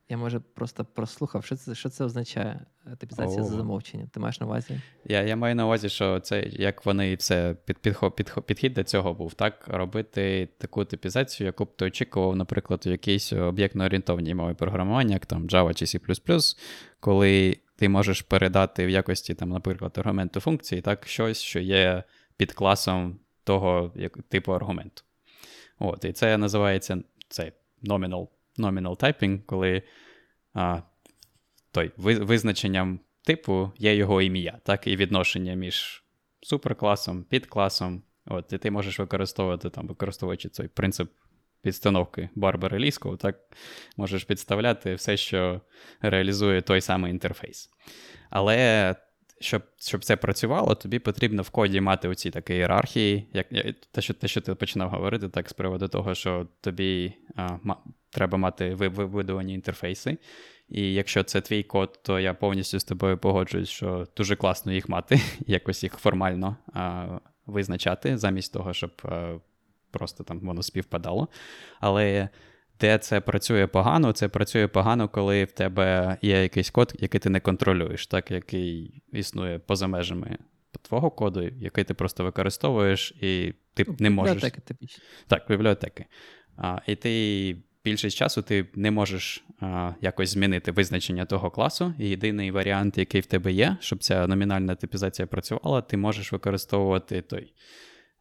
я 0.08 0.18
може 0.18 0.40
просто 0.40 0.84
прослухав, 0.84 1.44
що 1.44 1.56
це 1.56 1.74
що 1.74 1.88
це 1.88 2.04
означає 2.04 2.66
типізація 2.98 3.42
за 3.42 3.56
замовчення. 3.56 4.08
Ти 4.12 4.20
маєш 4.20 4.40
на 4.40 4.46
увазі? 4.46 4.80
Я 5.04 5.22
я 5.22 5.36
маю 5.36 5.54
на 5.54 5.66
увазі, 5.66 5.88
що 5.88 6.20
це 6.20 6.42
як 6.42 6.86
вони 6.86 7.14
все 7.14 7.56
під, 7.64 7.78
під, 7.78 7.96
під, 8.16 8.32
підхід 8.46 8.72
до 8.72 8.84
цього 8.84 9.14
був, 9.14 9.34
так? 9.34 9.64
Робити 9.66 10.48
таку 10.58 10.84
типізацію, 10.84 11.46
яку 11.46 11.64
б 11.64 11.76
ти 11.76 11.84
очікував, 11.84 12.36
наприклад, 12.36 12.82
у 12.86 12.90
якійсь 12.90 13.32
об'єктно-орієнтовній 13.32 14.34
мові 14.34 14.54
програмування, 14.54 15.12
як 15.12 15.26
там 15.26 15.48
Java 15.48 15.74
чи 15.74 15.84
C, 15.84 16.56
коли 17.00 17.56
ти 17.76 17.88
можеш 17.88 18.22
передати 18.22 18.86
в 18.86 18.90
якості, 18.90 19.34
там, 19.34 19.48
наприклад, 19.48 19.92
аргументу 19.98 20.40
функції, 20.40 20.80
так, 20.80 21.06
щось, 21.06 21.40
що 21.40 21.60
є 21.60 22.02
під 22.36 22.52
класом 22.52 23.18
того 23.44 23.92
як, 23.94 24.18
типу 24.28 24.52
аргументу. 24.52 25.02
От, 25.78 26.04
І 26.04 26.12
це 26.12 26.38
називається 26.38 27.02
це 27.28 27.52
nominal 27.84 28.28
nominal 28.58 28.96
typing, 28.96 29.40
коли 29.46 29.82
а, 30.54 30.82
той, 31.70 31.92
визначенням 31.96 33.00
типу 33.24 33.72
є 33.78 33.94
його 33.94 34.22
ім'я, 34.22 34.58
так, 34.64 34.86
і 34.86 34.96
відношення 34.96 35.54
між 35.54 36.04
суперкласом, 36.40 37.24
підкласом. 37.24 38.02
От, 38.26 38.52
І 38.52 38.58
ти 38.58 38.70
можеш 38.70 38.98
використовувати 38.98 39.70
там, 39.70 39.86
використовуючи 39.86 40.48
цей 40.48 40.68
принцип 40.68 41.10
підстановки 41.62 42.28
Барбари 42.34 42.78
Лісков, 42.78 43.18
так 43.18 43.36
можеш 43.96 44.24
підставляти 44.24 44.94
все, 44.94 45.16
що 45.16 45.60
реалізує 46.00 46.62
той 46.62 46.80
самий 46.80 47.10
інтерфейс. 47.10 47.70
Але 48.30 48.96
щоб 49.44 49.62
щоб 49.78 50.04
це 50.04 50.16
працювало, 50.16 50.74
тобі 50.74 50.98
потрібно 50.98 51.42
в 51.42 51.50
коді 51.50 51.80
мати 51.80 52.08
оці 52.08 52.30
такі 52.30 52.54
ієрархії, 52.54 53.26
як 53.32 53.46
те, 53.90 54.00
що 54.00 54.14
те, 54.14 54.28
що 54.28 54.40
ти 54.40 54.54
починав 54.54 54.90
говорити, 54.90 55.28
так 55.28 55.48
з 55.48 55.52
приводу 55.52 55.88
того, 55.88 56.14
що 56.14 56.46
тобі 56.60 57.14
а, 57.36 57.58
ма, 57.62 57.76
треба 58.10 58.38
мати 58.38 58.74
вибудовані 58.74 59.54
інтерфейси. 59.54 60.18
І 60.68 60.94
якщо 60.94 61.22
це 61.22 61.40
твій 61.40 61.62
код, 61.62 62.00
то 62.02 62.20
я 62.20 62.34
повністю 62.34 62.78
з 62.80 62.84
тобою 62.84 63.18
погоджуюсь, 63.18 63.68
що 63.68 64.06
дуже 64.16 64.36
класно 64.36 64.72
їх 64.72 64.88
мати, 64.88 65.20
якось 65.46 65.82
їх 65.82 65.94
формально 65.94 66.56
а, 66.72 67.06
визначати, 67.46 68.18
замість 68.18 68.52
того, 68.52 68.72
щоб 68.72 68.90
а, 69.04 69.34
просто 69.90 70.24
там 70.24 70.40
воно 70.40 70.62
співпадало. 70.62 71.28
Але 71.80 72.28
де 72.82 72.98
це 72.98 73.20
працює 73.20 73.66
погано, 73.66 74.12
це 74.12 74.28
працює 74.28 74.68
погано, 74.68 75.08
коли 75.08 75.44
в 75.44 75.52
тебе 75.52 76.16
є 76.22 76.42
якийсь 76.42 76.70
код, 76.70 76.94
який 76.98 77.20
ти 77.20 77.30
не 77.30 77.40
контролюєш, 77.40 78.06
так, 78.06 78.30
який 78.30 79.02
існує 79.12 79.58
поза 79.58 79.86
межами 79.86 80.38
твого 80.82 81.10
коду, 81.10 81.42
який 81.42 81.84
ти 81.84 81.94
просто 81.94 82.24
використовуєш, 82.24 83.14
і 83.20 83.54
ти 83.74 83.86
не 83.98 84.10
можеш. 84.10 84.34
Бібліотеки 84.34 84.60
типічні. 84.60 85.04
Так, 85.26 85.46
бібліотеки. 85.48 86.06
А, 86.56 86.78
І 86.86 86.96
ти 86.96 87.56
більшість 87.84 88.16
часу 88.16 88.42
ти 88.42 88.66
не 88.74 88.90
можеш 88.90 89.44
а, 89.60 89.92
якось 90.00 90.30
змінити 90.30 90.72
визначення 90.72 91.24
того 91.24 91.50
класу. 91.50 91.94
І 91.98 92.08
єдиний 92.08 92.50
варіант, 92.50 92.98
який 92.98 93.20
в 93.20 93.26
тебе 93.26 93.52
є, 93.52 93.76
щоб 93.80 93.98
ця 93.98 94.26
номінальна 94.26 94.74
типізація 94.74 95.26
працювала, 95.26 95.82
ти 95.82 95.96
можеш 95.96 96.32
використовувати 96.32 97.22
той, 97.22 97.52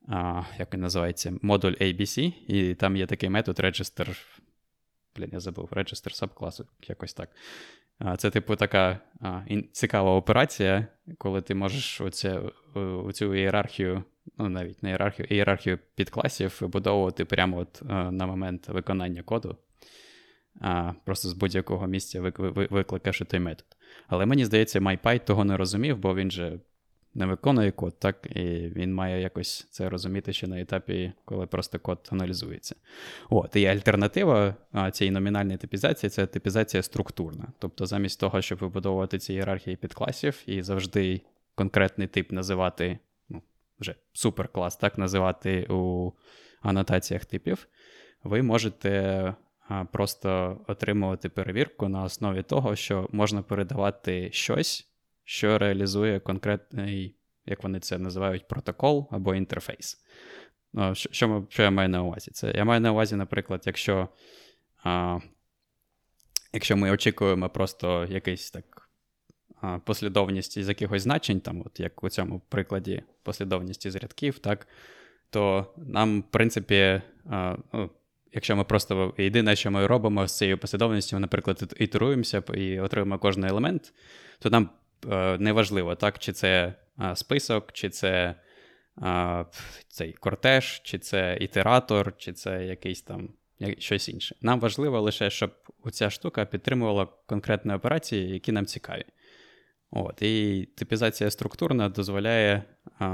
а, 0.08 0.44
як 0.60 0.74
він 0.74 0.82
називається, 0.82 1.34
модуль 1.42 1.74
ABC, 1.82 2.34
і 2.48 2.76
там 2.76 2.98
є 2.98 3.06
такий 3.06 3.30
метод 3.30 3.60
register. 3.60 4.18
Блін, 5.16 5.30
я 5.34 5.40
забув, 5.40 5.70
register 5.72 6.14
subкласу, 6.14 6.66
якось 6.88 7.14
так. 7.14 7.30
Це, 8.18 8.30
типу, 8.30 8.56
така 8.56 9.00
а, 9.22 9.42
цікава 9.72 10.16
операція, 10.16 10.88
коли 11.18 11.42
ти 11.42 11.56
можеш 11.56 12.02
оце, 12.02 12.42
оцю 12.76 13.36
ієрархію, 13.36 14.04
ну 14.38 14.50
навіть 14.50 14.84
не 14.84 14.90
ієрархію, 14.90 15.28
ієрархію 15.30 15.80
підкласів 15.96 16.58
вибудовувати 16.62 17.26
прямо 17.26 17.58
от 17.58 17.82
на 17.90 18.26
момент 18.26 18.70
виконання 18.70 19.24
коду. 19.24 19.58
А, 20.60 20.94
Просто 21.06 21.30
з 21.30 21.34
будь-якого 21.34 21.88
місця 21.88 22.22
викликавши 22.70 23.26
той 23.26 23.40
метод. 23.40 23.66
Але 24.08 24.26
мені 24.26 24.46
здається, 24.46 24.80
MyPy 24.80 25.26
того 25.26 25.46
не 25.46 25.58
розумів, 25.58 25.98
бо 25.98 26.16
він 26.16 26.32
же 26.32 26.60
не 27.14 27.26
виконує 27.26 27.72
код, 27.72 28.00
так, 28.00 28.28
і 28.36 28.44
він 28.76 28.94
має 28.94 29.22
якось 29.22 29.68
це 29.70 29.90
розуміти 29.90 30.34
ще 30.34 30.48
на 30.48 30.62
етапі, 30.62 31.14
коли 31.26 31.46
просто 31.46 31.80
код 31.80 32.10
аналізується. 32.12 32.76
От, 33.30 33.56
І 33.56 33.66
альтернатива 33.66 34.56
цієї 34.92 35.12
номінальної 35.12 35.58
типізації 35.58 36.10
це 36.10 36.26
типізація 36.28 36.84
структурна. 36.84 37.48
Тобто, 37.60 37.86
замість 37.86 38.20
того, 38.20 38.42
щоб 38.42 38.60
вибудовувати 38.60 39.20
ці 39.20 39.34
ієрархії 39.34 39.76
підкласів 39.76 40.44
і 40.46 40.62
завжди 40.62 41.22
конкретний 41.56 42.08
тип 42.08 42.32
називати, 42.32 43.00
ну, 43.30 43.42
вже 43.80 43.96
суперклас, 44.14 44.76
так, 44.78 44.98
називати 44.98 45.68
у 45.70 46.12
анотаціях 46.62 47.26
типів, 47.26 47.68
ви 48.24 48.42
можете. 48.42 49.34
Просто 49.92 50.60
отримувати 50.68 51.30
перевірку 51.30 51.90
на 51.90 52.04
основі 52.04 52.44
того, 52.44 52.76
що 52.76 53.10
можна 53.12 53.42
передавати 53.42 54.30
щось, 54.32 54.91
що 55.24 55.58
реалізує 55.58 56.20
конкретний, 56.20 57.16
як 57.46 57.64
вони 57.64 57.80
це 57.80 57.98
називають, 57.98 58.48
протокол 58.48 59.08
або 59.12 59.36
інтерфейс. 59.36 59.98
Ну, 60.74 60.96
що 60.96 61.10
що, 61.12 61.48
що 61.50 61.64
я 61.64 61.72
маю 61.72 61.90
на 61.90 62.04
увазі? 62.04 62.32
Це 62.32 62.52
Я 62.52 62.66
маю 62.66 62.82
на 62.82 62.92
увазі, 62.92 63.16
наприклад, 63.16 63.64
якщо 63.66 64.10
а, 64.84 65.20
якщо 66.54 66.78
ми 66.78 66.92
очікуємо 66.92 67.50
просто 67.50 68.06
якийсь 68.06 68.52
так 68.52 68.90
а, 69.62 69.80
послідовність 69.80 70.58
із 70.58 70.70
якихось 70.70 71.02
значень, 71.02 71.40
там, 71.40 71.64
от 71.66 71.80
як 71.80 72.04
у 72.04 72.10
цьому 72.10 72.42
прикладі 72.50 73.04
послідовність 73.24 73.86
із 73.86 73.96
рядків, 73.96 74.40
так, 74.40 74.68
то 75.30 75.74
нам, 75.78 76.22
в 76.22 76.32
принципі, 76.32 77.02
а, 77.30 77.58
ну, 77.74 77.90
Якщо 78.34 78.56
ми 78.56 78.64
просто 78.64 79.14
єдине, 79.18 79.56
що 79.56 79.72
ми 79.72 79.88
робимо 79.88 80.28
з 80.28 80.38
цією 80.38 80.58
послідовністю, 80.58 81.16
ми, 81.16 81.20
наприклад, 81.20 81.76
ітеруємося 81.80 82.44
і 82.54 82.80
отримуємо 82.80 83.20
кожен 83.20 83.44
елемент, 83.44 83.94
то 84.40 84.50
нам 84.50 84.70
неважливо, 85.40 85.96
так, 85.96 86.20
чи 86.20 86.34
це 86.34 86.74
список, 87.16 87.72
чи 87.72 87.90
це 87.90 88.36
цей 89.88 90.14
кортеж, 90.14 90.82
чи 90.84 91.00
це 91.00 91.38
ітератор, 91.42 92.18
чи 92.18 92.34
це 92.34 92.66
якийсь 92.66 93.02
там 93.02 93.30
щось 93.78 94.10
інше. 94.10 94.36
Нам 94.42 94.60
важливо 94.60 95.02
лише, 95.02 95.30
щоб 95.30 95.52
ця 95.92 96.10
штука 96.10 96.46
підтримувала 96.46 97.08
конкретні 97.26 97.74
операції, 97.74 98.30
які 98.34 98.52
нам 98.52 98.66
цікаві. 98.66 99.06
От, 99.92 100.22
І 100.22 100.66
типізація 100.78 101.32
структурна 101.32 101.90
дозволяє 101.90 102.64
а, 103.00 103.06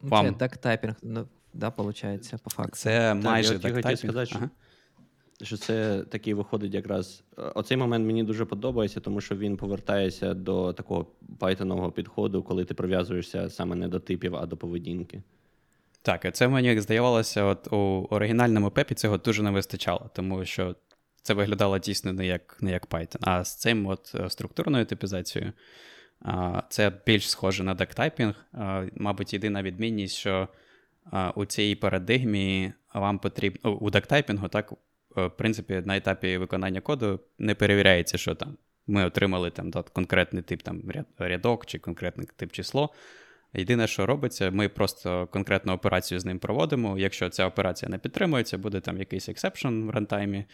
вам. 0.00 0.26
Це 0.26 0.30
дактайпінг, 0.30 0.94
ну, 1.02 1.28
да, 1.54 1.68
виходить, 1.68 2.34
по 2.44 2.50
факту. 2.50 2.76
Це 2.76 3.14
майже 3.14 3.58
так, 3.58 3.84
я 3.90 3.96
сказати, 3.96 4.26
що 4.26 4.38
ага 4.38 4.50
що 5.42 5.56
це 5.56 6.04
такий 6.08 6.34
виходить 6.34 6.74
якраз. 6.74 7.24
Е, 7.38 7.42
оцей 7.42 7.76
момент 7.76 8.06
мені 8.06 8.24
дуже 8.24 8.44
подобається, 8.44 9.00
тому 9.00 9.20
що 9.20 9.36
він 9.36 9.56
повертається 9.56 10.34
до 10.34 10.72
такого 10.72 11.06
пайтонового 11.38 11.92
підходу, 11.92 12.42
коли 12.42 12.64
ти 12.64 12.74
прив'язуєшся 12.74 13.50
саме 13.50 13.76
не 13.76 13.88
до 13.88 14.00
типів, 14.00 14.36
а 14.36 14.46
до 14.46 14.56
поведінки. 14.56 15.22
Так, 16.02 16.34
це 16.34 16.48
мені 16.48 16.80
здавалося, 16.80 17.44
от 17.44 17.72
у 17.72 18.06
оригінальному 18.10 18.70
пепі 18.70 18.94
цього 18.94 19.18
дуже 19.18 19.42
не 19.42 19.50
вистачало, 19.50 20.10
тому 20.14 20.44
що 20.44 20.76
це 21.22 21.34
виглядало 21.34 21.78
дійсно 21.78 22.12
не 22.12 22.26
як 22.26 22.56
не 22.60 22.70
як 22.70 22.86
Python. 22.86 23.18
А 23.20 23.44
з 23.44 23.56
цим 23.56 23.86
от 23.86 24.12
е, 24.14 24.30
структурною 24.30 24.86
типізацією 24.86 25.52
це 26.68 26.92
більш 27.06 27.30
схоже 27.30 27.64
на 27.64 27.74
duck 27.74 27.96
typing. 27.96 28.34
Мабуть, 28.94 29.32
єдина 29.32 29.62
відмінність, 29.62 30.16
що 30.16 30.48
у 31.34 31.44
цій 31.44 31.74
парадигмі 31.74 32.72
вам 32.94 33.18
потрібно 33.18 33.70
у 33.70 33.90
duck 33.90 34.11
typing 34.11 34.43
у 34.43 34.48
так 34.48 34.72
в 35.16 35.30
принципі, 35.30 35.82
на 35.86 35.96
етапі 35.96 36.36
виконання 36.36 36.80
коду 36.80 37.20
не 37.38 37.54
перевіряється, 37.54 38.18
що 38.18 38.34
там. 38.34 38.56
Ми 38.86 39.04
отримали 39.04 39.50
там 39.50 39.72
конкретний 39.92 40.42
тип 40.42 40.62
там, 40.62 40.82
рядок 41.18 41.66
чи 41.66 41.78
конкретний 41.78 42.28
тип 42.36 42.52
число. 42.52 42.90
Єдине, 43.54 43.86
що 43.86 44.06
робиться, 44.06 44.50
ми 44.50 44.68
просто 44.68 45.26
конкретну 45.26 45.72
операцію 45.72 46.20
з 46.20 46.24
ним 46.24 46.38
проводимо. 46.38 46.98
Якщо 46.98 47.28
ця 47.28 47.46
операція 47.46 47.88
не 47.88 47.98
підтримується, 47.98 48.58
буде 48.58 48.80
там 48.80 48.98
якийсь 48.98 49.28
exception 49.28 49.68
в 49.68 49.90
runtime 49.90 50.32
і. 50.32 50.44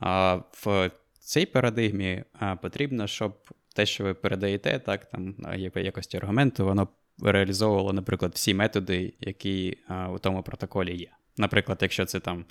А 0.00 0.34
в 0.52 0.90
цій 1.18 1.46
парадигмі 1.46 2.24
потрібно, 2.62 3.06
щоб 3.06 3.36
те, 3.74 3.86
що 3.86 4.04
ви 4.04 4.14
передаєте, 4.14 4.78
так, 4.78 5.10
там, 5.10 5.34
в 5.74 5.82
якості 5.82 6.16
аргументу, 6.16 6.64
воно 6.64 6.88
реалізовувало, 7.22 7.92
наприклад, 7.92 8.32
всі 8.34 8.54
методи, 8.54 9.14
які 9.20 9.78
у 10.14 10.18
тому 10.18 10.42
протоколі 10.42 10.96
є. 10.96 11.10
Наприклад, 11.36 11.78
якщо 11.82 12.04
це 12.04 12.20
там 12.20 12.44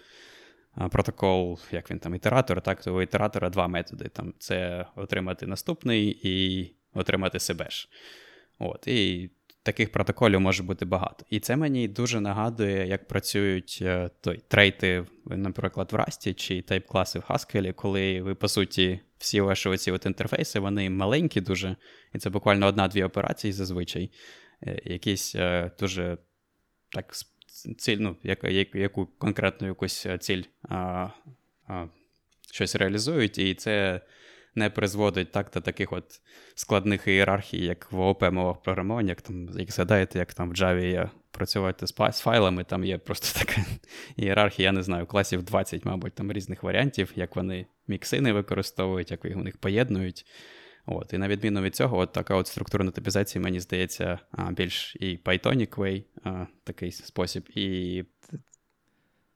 протокол, 0.92 1.60
як 1.72 1.92
він 1.92 2.00
там, 2.00 2.16
ітератор, 2.16 2.62
так, 2.62 2.82
то 2.82 2.96
у 2.96 3.02
ітератора 3.02 3.50
два 3.50 3.68
методи. 3.68 4.10
Там 4.10 4.34
Це 4.40 4.86
отримати 4.96 5.48
наступний 5.48 6.20
і 6.24 6.66
отримати 6.94 7.40
себе 7.40 7.70
ж. 7.70 7.90
От, 8.60 8.88
І 8.88 9.30
таких 9.64 9.92
протоколів 9.92 10.42
може 10.42 10.64
бути 10.64 10.86
багато. 10.86 11.26
І 11.30 11.40
це 11.40 11.56
мені 11.56 11.88
дуже 11.88 12.22
нагадує, 12.22 12.88
як 12.88 13.08
працюють 13.08 13.80
е, 13.82 14.10
той, 14.22 14.42
трейти, 14.48 15.06
наприклад, 15.26 15.94
в 15.94 15.96
Rust 15.96 16.34
чи 16.34 16.62
тайп-класи 16.62 17.20
в 17.20 17.24
Haskell, 17.32 17.74
коли 17.74 18.22
ви, 18.22 18.36
по 18.36 18.48
суті, 18.48 19.00
всі 19.18 19.42
ваші 19.42 19.70
оці 19.70 19.92
от 19.92 20.06
інтерфейси, 20.06 20.60
вони 20.60 20.90
маленькі 20.90 21.42
дуже, 21.42 21.76
і 22.16 22.18
це 22.18 22.30
буквально 22.30 22.68
одна-дві 22.68 23.04
операції 23.04 23.54
зазвичай, 23.54 24.12
е, 24.68 24.82
якісь 24.86 25.36
е, 25.36 25.72
дуже 25.80 26.18
так 26.92 27.14
ціль, 27.78 27.98
ну, 28.00 28.16
яку, 28.24 28.48
яку 28.78 29.06
конкретну 29.06 29.68
якусь 29.68 30.06
е, 30.06 30.18
ціль 30.18 30.44
а, 30.70 31.10
а, 31.68 31.86
щось 32.52 32.76
реалізують, 32.76 33.38
і 33.38 33.56
це 33.56 34.02
не 34.56 34.70
призводить 34.70 35.32
так 35.32 35.52
до 35.54 35.62
таких 35.62 35.94
от 35.94 36.22
складних 36.56 37.08
ієрархій, 37.08 37.66
як 37.66 37.92
в 37.92 38.00
ООП 38.00 38.32
мовах 38.32 38.62
програмування, 38.62 39.10
як 39.10 39.22
там, 39.22 39.50
як 39.60 39.72
згадаєте, 39.72 40.20
як 40.20 40.34
там 40.34 40.50
в 40.50 40.54
Java 40.54 40.86
є 40.86 41.10
працювати 41.32 41.88
з 41.88 42.20
файлами, 42.20 42.64
там 42.64 42.86
є 42.86 42.98
просто 42.98 43.40
така 43.46 43.62
ієрархія, 44.16 44.68
я 44.68 44.72
не 44.72 44.84
знаю, 44.84 45.06
класів 45.06 45.44
20, 45.44 45.86
мабуть, 45.86 46.14
там 46.14 46.32
різних 46.32 46.64
варіантів, 46.64 47.12
як 47.16 47.36
вони 47.36 47.66
міксини 47.88 48.34
використовують, 48.34 49.12
як 49.12 49.26
їх 49.26 49.58
поєднують. 49.58 50.26
От, 50.92 51.14
І 51.14 51.18
на 51.18 51.28
відміну 51.28 51.62
від 51.62 51.76
цього, 51.76 51.98
от 51.98 52.12
така 52.12 52.36
от 52.36 52.48
структурна 52.48 52.92
типізація, 52.92 53.44
мені 53.44 53.60
здається, 53.60 54.20
більш 54.52 54.96
і 55.00 55.18
Pythonic 55.18 55.76
way, 55.76 56.04
такий 56.64 56.92
спосіб, 56.92 57.50
і 57.56 58.04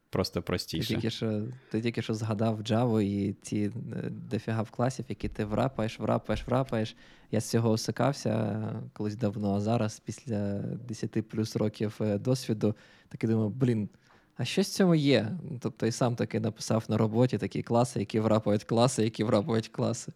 просто 0.10 0.42
простіше. 0.42 0.88
Ти 0.88 0.96
тільки 0.96 1.10
що 1.10 1.42
ти 1.72 1.82
тільки 1.82 2.02
що 2.02 2.14
згадав 2.14 2.62
Java 2.62 3.02
і 3.02 3.34
ці 3.42 3.58
е, 3.58 4.10
дофіга 4.10 4.62
в 4.62 4.72
класів, 4.72 5.06
які 5.10 5.30
ти 5.30 5.46
врапаєш, 5.46 6.00
врапаєш, 6.00 6.48
врапаєш. 6.48 6.96
Я 7.32 7.42
з 7.42 7.50
цього 7.50 7.70
осикався 7.70 8.62
колись 8.94 9.16
давно, 9.16 9.56
а 9.56 9.60
зараз, 9.60 10.00
після 10.00 10.60
10 10.60 11.30
плюс 11.30 11.56
років 11.56 11.96
е, 12.02 12.18
досвіду, 12.18 12.76
таки 13.10 13.28
думаю, 13.28 13.50
блін. 13.50 13.90
А 14.38 14.46
що 14.46 14.64
з 14.64 14.76
цьому 14.76 14.96
є? 14.96 15.32
Тобто 15.60 15.86
і 15.86 15.92
сам 15.92 16.16
таки 16.16 16.40
написав 16.40 16.86
на 16.88 16.98
роботі 16.98 17.38
такі 17.38 17.64
класи, 17.64 18.00
які 18.00 18.20
врапають 18.20 18.64
класи, 18.64 19.04
які 19.04 19.24
врапають 19.24 19.68
класи. 19.68 20.12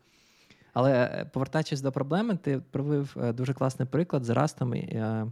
Але 0.78 0.94
е, 0.94 1.26
повертаючись 1.26 1.82
до 1.82 1.92
проблеми, 1.92 2.36
ти 2.36 2.60
привив 2.60 3.18
е, 3.18 3.34
дуже 3.34 3.54
класний 3.54 3.88
приклад 3.88 4.24
з 4.24 4.30
Растом 4.30 4.76
і, 4.76 4.80
е, 4.80 5.32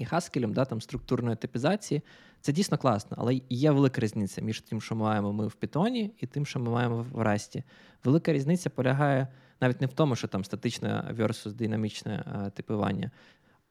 Haskell, 0.00 0.52
да, 0.52 0.64
там 0.64 0.80
структурної 0.80 1.36
типізації. 1.36 2.02
Це 2.40 2.52
дійсно 2.52 2.78
класно, 2.78 3.16
але 3.20 3.40
є 3.48 3.70
велика 3.70 4.00
різниця 4.00 4.42
між 4.42 4.60
тим, 4.60 4.80
що 4.80 4.94
ми 4.94 5.02
маємо 5.02 5.32
ми 5.32 5.46
в 5.46 5.56
Python, 5.62 6.10
і 6.18 6.26
тим, 6.26 6.46
що 6.46 6.60
ми 6.60 6.70
маємо 6.70 7.06
в 7.12 7.22
Расті. 7.22 7.64
Велика 8.04 8.32
різниця 8.32 8.70
полягає 8.70 9.28
навіть 9.60 9.80
не 9.80 9.86
в 9.86 9.92
тому, 9.92 10.16
що 10.16 10.28
там 10.28 10.44
статичне 10.44 11.14
versus 11.18 11.52
динамічне 11.52 12.50
типування, 12.54 13.10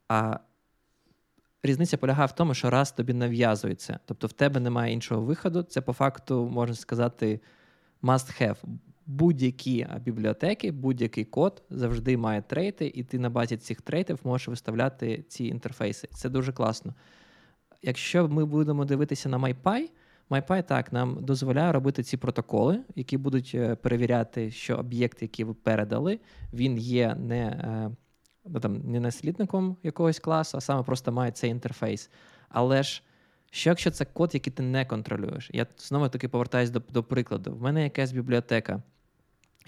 а 0.08 0.40
різниця 1.64 1.98
полягає 1.98 2.28
в 2.28 2.32
тому, 2.32 2.54
що 2.54 2.70
раз 2.70 2.92
тобі 2.92 3.14
нав'язується. 3.14 4.00
Тобто 4.06 4.28
в 4.28 4.34
тебе 4.34 4.60
немає 4.60 4.94
іншого 4.94 5.22
виходу. 5.22 5.64
Це 5.64 5.82
по 5.82 5.94
факту 5.94 6.50
можна 6.54 6.76
сказати 6.76 7.42
must 8.04 8.42
have 8.42 8.58
будь-які 9.08 9.88
бібліотеки, 10.06 10.72
будь-який 10.72 11.26
код 11.26 11.64
завжди 11.70 12.18
має 12.18 12.42
трейти, 12.42 12.92
і 12.96 13.04
ти 13.04 13.20
на 13.20 13.30
базі 13.30 13.58
цих 13.58 13.82
трейтів 13.82 14.20
можеш 14.24 14.48
виставляти 14.48 15.24
ці 15.28 15.46
інтерфейси. 15.46 16.08
Це 16.12 16.30
дуже 16.30 16.52
класно. 16.52 16.94
Якщо 17.82 18.28
ми 18.28 18.46
будемо 18.46 18.86
дивитися 18.86 19.30
на 19.30 19.40
MyPy, 19.40 19.90
MyPy 20.30 20.64
так 20.64 20.94
нам 20.94 21.18
дозволяє 21.22 21.72
робити 21.72 22.04
ці 22.04 22.18
протоколи, 22.18 22.80
які 22.96 23.18
будуть 23.18 23.52
е, 23.56 23.76
перевіряти, 23.76 24.52
що 24.52 24.78
об'єкт, 24.78 25.22
який 25.22 25.46
ви 25.46 25.54
передали, 25.54 26.20
він 26.54 26.78
є 26.78 27.16
не 27.16 27.40
е, 27.48 27.92
ну, 28.46 28.60
там, 28.60 28.82
не 28.92 29.00
наслідником 29.00 29.78
якогось 29.84 30.20
класу, 30.20 30.58
а 30.58 30.62
саме 30.62 30.84
просто 30.84 31.12
має 31.12 31.32
цей 31.32 31.50
інтерфейс. 31.50 32.10
Але 32.50 32.84
ж 32.84 33.04
що 33.52 33.70
якщо 33.70 33.92
це 33.92 34.06
код, 34.06 34.34
який 34.34 34.54
ти 34.54 34.64
не 34.64 34.86
контролюєш? 34.86 35.50
Я 35.54 35.68
знову 35.78 36.10
таки 36.10 36.28
повертаюся 36.28 36.74
до, 36.74 36.82
до 36.90 37.04
прикладу. 37.04 37.56
В 37.56 37.62
мене 37.62 37.84
якась 37.84 38.12
бібліотека. 38.12 38.84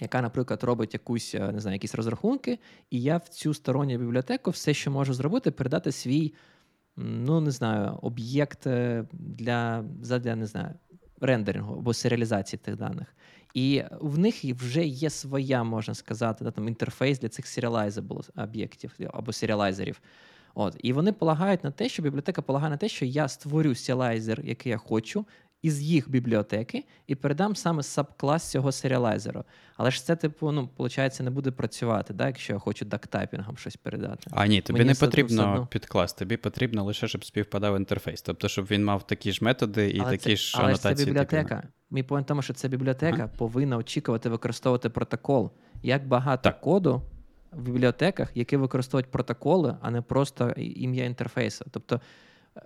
Яка, 0.00 0.22
наприклад, 0.22 0.64
робить 0.64 0.94
якусь 0.94 1.34
е, 1.34 1.52
не 1.52 1.60
знаю, 1.60 1.74
якісь 1.74 1.94
розрахунки, 1.94 2.58
і 2.90 3.02
я 3.02 3.16
в 3.16 3.28
цю 3.28 3.54
сторонню 3.54 3.98
бібліотеку 3.98 4.50
все, 4.50 4.74
що 4.74 4.90
можу 4.90 5.14
зробити, 5.14 5.50
передати 5.50 5.92
свій 5.92 6.34
ну 6.96 7.40
не 7.40 7.50
знаю, 7.50 7.98
об'єкт 8.02 8.66
е, 8.66 9.04
для 9.12 9.84
задля, 10.02 10.36
не 10.36 10.46
знаю, 10.46 10.74
рендерингу 11.20 11.74
або 11.74 11.94
серіалізації 11.94 12.60
тих 12.64 12.76
даних. 12.76 13.16
І 13.54 13.82
в 14.00 14.18
них 14.18 14.44
вже 14.44 14.86
є 14.86 15.10
своя, 15.10 15.64
можна 15.64 15.94
сказати, 15.94 16.44
да, 16.44 16.50
там 16.50 16.68
інтерфейс 16.68 17.20
для 17.20 17.28
цих 17.28 17.46
серіалайзабл 17.46 18.24
об'єктів 18.36 18.96
або 19.12 19.32
серіалайзерів. 19.32 20.00
От, 20.54 20.76
І 20.78 20.92
вони 20.92 21.12
полагають 21.12 21.64
на 21.64 21.70
те, 21.70 21.88
що 21.88 22.02
бібліотека 22.02 22.42
полагає 22.42 22.70
на 22.70 22.76
те, 22.76 22.88
що 22.88 23.04
я 23.04 23.28
створю 23.28 23.74
серіалайзер, 23.74 24.40
який 24.44 24.70
я 24.70 24.78
хочу, 24.78 25.26
із 25.62 25.82
їх 25.82 26.10
бібліотеки 26.10 26.84
і 27.06 27.14
передам 27.14 27.56
саме 27.56 27.82
сабклас 27.82 28.50
цього 28.50 28.72
серіалайзеру. 28.72 29.44
Але 29.76 29.90
ж 29.90 30.04
це, 30.04 30.16
типу, 30.16 30.52
ну, 30.52 30.68
виходить, 30.78 31.20
не 31.20 31.30
буде 31.30 31.50
працювати, 31.50 32.14
да, 32.14 32.26
якщо 32.26 32.52
я 32.52 32.58
хочу 32.58 32.84
дактайпінгом 32.84 33.56
щось 33.56 33.76
передати. 33.76 34.30
А 34.30 34.46
ні, 34.46 34.60
тобі 34.60 34.78
Мені 34.78 34.90
не 34.90 34.94
потрібно 34.94 35.68
підклас, 35.70 36.12
тобі 36.12 36.36
потрібно 36.36 36.84
лише, 36.84 37.08
щоб 37.08 37.24
співпадав 37.24 37.76
інтерфейс. 37.76 38.22
Тобто, 38.22 38.48
щоб 38.48 38.64
він 38.64 38.84
мав 38.84 39.06
такі 39.06 39.32
ж 39.32 39.44
методи 39.44 39.90
і 39.90 40.00
але 40.00 40.10
такі 40.10 40.30
це, 40.30 40.36
ж 40.36 40.54
але 40.58 40.68
анотації. 40.68 40.92
Але 40.92 40.96
це 40.96 41.04
бібліотека. 41.04 41.56
Такі. 41.56 41.68
Мій 41.90 42.02
поінт 42.02 42.26
тому, 42.26 42.42
що 42.42 42.54
ця 42.54 42.68
бібліотека 42.68 43.16
ага. 43.16 43.30
повинна 43.38 43.76
очікувати 43.76 44.28
використовувати 44.28 44.90
протокол. 44.90 45.50
Як 45.82 46.08
багато 46.08 46.42
так. 46.42 46.60
коду 46.60 47.02
в 47.52 47.62
бібліотеках, 47.62 48.30
які 48.34 48.56
використовують 48.56 49.10
протоколи, 49.10 49.76
а 49.80 49.90
не 49.90 50.02
просто 50.02 50.50
ім'я 50.56 51.04
інтерфейсу. 51.04 51.64
Тобто 51.70 52.00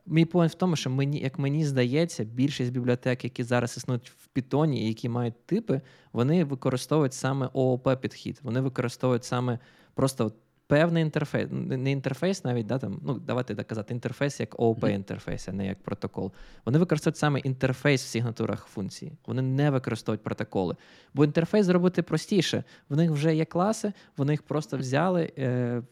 Мій 0.07 0.25
point 0.25 0.53
в 0.53 0.55
тому, 0.55 0.77
що 0.77 0.91
мені, 0.91 1.21
як 1.21 1.39
мені 1.39 1.65
здається, 1.65 2.25
більшість 2.25 2.73
бібліотек, 2.73 3.25
які 3.25 3.45
зараз 3.45 3.77
існують 3.77 4.11
в 4.11 4.39
Python 4.39 4.75
і 4.75 4.89
які 4.89 5.09
мають 5.09 5.47
типи, 5.47 5.81
вони 6.13 6.45
використовують 6.45 7.15
саме 7.15 7.49
ООП-підхід. 7.53 8.41
Вони 8.43 8.61
використовують 8.61 9.25
саме 9.25 9.59
просто 9.95 10.33
певний 10.67 11.03
інтерфейс, 11.03 11.49
не 11.51 11.91
інтерфейс, 11.91 12.45
навіть 12.45 12.67
да, 12.67 12.79
там, 12.79 13.01
ну 13.03 13.15
давайте 13.15 13.55
так 13.55 13.67
казати, 13.67 13.95
інтерфейс 13.95 14.41
як 14.41 14.61
ООП-інтерфейс, 14.61 15.49
а 15.49 15.53
не 15.53 15.67
як 15.67 15.83
протокол. 15.83 16.33
Вони 16.65 16.79
використовують 16.79 17.17
саме 17.17 17.39
інтерфейс 17.39 18.05
в 18.05 18.09
сигнатурах 18.09 18.67
функції. 18.67 19.13
Вони 19.27 19.43
не 19.43 19.71
використовують 19.71 20.23
протоколи. 20.23 20.77
Бо 21.15 21.25
інтерфейс 21.25 21.67
зробити 21.67 22.03
простіше. 22.03 22.65
В 22.89 22.97
них 22.97 23.11
вже 23.11 23.37
є 23.37 23.45
класи, 23.45 23.93
вони 24.17 24.33
їх 24.33 24.43
просто 24.43 24.77
взяли. 24.79 25.33
Е, 25.39 25.83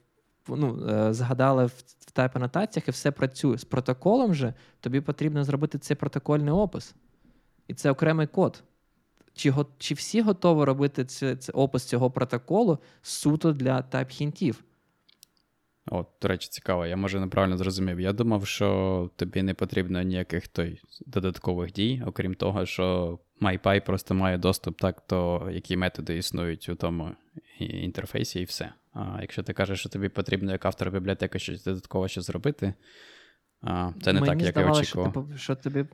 ну, 0.49 0.89
е, 0.89 1.13
згадали 1.13 1.67
в, 1.67 1.83
type 2.13 2.37
анотаціях 2.37 2.89
і 2.89 2.91
все 2.91 3.11
працює. 3.11 3.59
З 3.59 3.65
протоколом 3.65 4.35
же 4.35 4.55
тобі 4.81 5.01
потрібно 5.01 5.45
зробити 5.45 5.79
цей 5.79 5.97
протокольний 5.97 6.55
опис. 6.55 6.95
І 7.69 7.75
це 7.75 7.91
окремий 7.91 8.27
код. 8.27 8.63
Чи 9.35 9.55
чи 9.79 9.95
всі 9.95 10.23
готові 10.23 10.65
робити 10.65 11.05
це, 11.05 11.37
це 11.37 11.53
опис 11.53 11.85
цього 11.85 12.11
протоколу 12.11 12.79
суто 13.03 13.53
для 13.53 13.81
type 13.81 14.05
hint-ів? 14.05 14.55
О, 15.91 16.07
до 16.23 16.29
речі, 16.29 16.49
цікаво, 16.49 16.87
я 16.87 16.97
може 16.97 17.21
неправильно 17.21 17.57
зрозумів. 17.57 18.01
Я 18.01 18.13
думав, 18.13 18.47
що 18.47 19.11
тобі 19.17 19.43
не 19.43 19.55
потрібно 19.55 20.03
ніяких 20.03 20.49
той 20.49 20.81
додаткових 21.07 21.73
дій, 21.73 22.03
окрім 22.07 22.35
того, 22.35 22.67
що 22.67 23.19
MyPy 23.43 23.87
просто 23.87 24.15
має 24.15 24.39
доступ 24.39 24.81
так 24.81 25.03
до 25.09 25.49
які 25.51 25.77
методи 25.77 26.17
існують 26.17 26.69
у 26.69 26.75
тому 26.75 27.11
інтерфейсі, 27.59 28.41
і 28.41 28.45
все. 28.45 28.73
А 28.93 29.19
якщо 29.21 29.43
ти 29.43 29.53
кажеш, 29.53 29.81
що 29.81 29.89
тобі 29.89 30.09
потрібно 30.09 30.53
як 30.53 30.67
автор 30.67 30.91
бібліотеки 30.91 31.39
щось 31.39 31.65
додатково 31.65 32.09
щось 32.09 32.27
зробити, 32.27 32.75
а, 33.63 33.93
це 34.03 34.13
не 34.13 34.21
мені 34.21 34.33
так, 34.33 34.43
як 34.43 34.57
я 34.57 34.73
очікував. 34.73 35.29
Що, 35.31 35.37
що 35.37 35.55
тобі, 35.55 35.87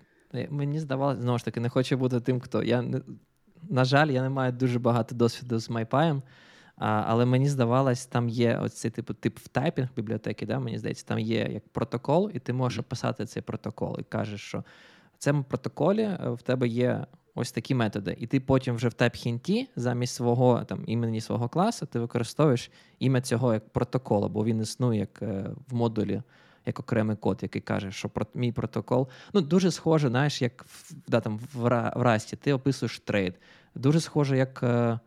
Мені 0.50 0.80
здавалося, 0.80 1.20
знову 1.20 1.38
ж 1.38 1.44
таки, 1.44 1.60
не 1.60 1.68
хочу 1.68 1.96
бути 1.96 2.20
тим, 2.20 2.40
хто. 2.40 2.62
Я, 2.62 2.84
На 3.70 3.84
жаль, 3.84 4.08
я 4.08 4.22
не 4.22 4.28
маю 4.28 4.52
дуже 4.52 4.78
багато 4.78 5.14
досвіду 5.14 5.58
з 5.58 5.70
MyPy, 5.70 6.22
але 6.76 7.26
мені 7.26 7.48
здавалось, 7.48 8.06
там 8.06 8.28
є 8.28 8.58
оцей 8.58 8.90
типу 8.90 9.14
тип 9.14 9.38
в 9.38 9.48
typing 9.48 9.88
бібліотеки, 9.96 10.46
да, 10.46 10.58
мені 10.58 10.78
здається, 10.78 11.06
там 11.06 11.18
є 11.18 11.48
як 11.52 11.68
протокол, 11.68 12.30
і 12.34 12.38
ти 12.38 12.52
можеш 12.52 12.78
описати 12.78 13.26
цей 13.26 13.42
протокол 13.42 13.96
і 14.00 14.02
кажеш, 14.02 14.40
що 14.40 14.64
в 15.14 15.18
цьому 15.18 15.44
протоколі 15.44 16.02
е, 16.02 16.18
в 16.30 16.42
тебе 16.42 16.68
є 16.68 17.06
ось 17.38 17.52
такі 17.52 17.74
методи. 17.74 18.16
І 18.20 18.26
ти 18.26 18.40
потім 18.40 18.74
вже 18.74 18.88
в 18.88 18.92
TypeHint 18.92 19.68
замість 19.76 20.14
свого 20.14 20.64
там 20.64 20.84
імені 20.86 21.20
свого 21.20 21.48
класу 21.48 21.86
ти 21.86 21.98
використовуєш 21.98 22.70
ім'я 22.98 23.20
цього 23.20 23.54
як 23.54 23.68
протокола, 23.68 24.28
бо 24.28 24.44
він 24.44 24.60
існує 24.60 25.00
як 25.00 25.22
е, 25.22 25.50
в 25.68 25.74
модулі. 25.74 26.22
Як 26.66 26.80
окремий 26.80 27.16
код, 27.16 27.38
який 27.42 27.62
каже, 27.62 27.92
що 27.92 28.08
про 28.08 28.26
мій 28.34 28.52
протокол 28.52 29.08
ну 29.32 29.40
дуже 29.40 29.70
схоже, 29.70 30.08
знаєш, 30.08 30.42
як 30.42 30.64
в 30.68 30.94
да, 31.08 31.20
там 31.20 31.38
в, 31.38 31.68
в 31.96 32.02
Расті 32.02 32.36
ти 32.36 32.52
описуєш 32.52 32.98
трейд. 32.98 33.34
Дуже 33.74 34.00
схоже, 34.00 34.36
як 34.36 34.62
е, 34.62 34.98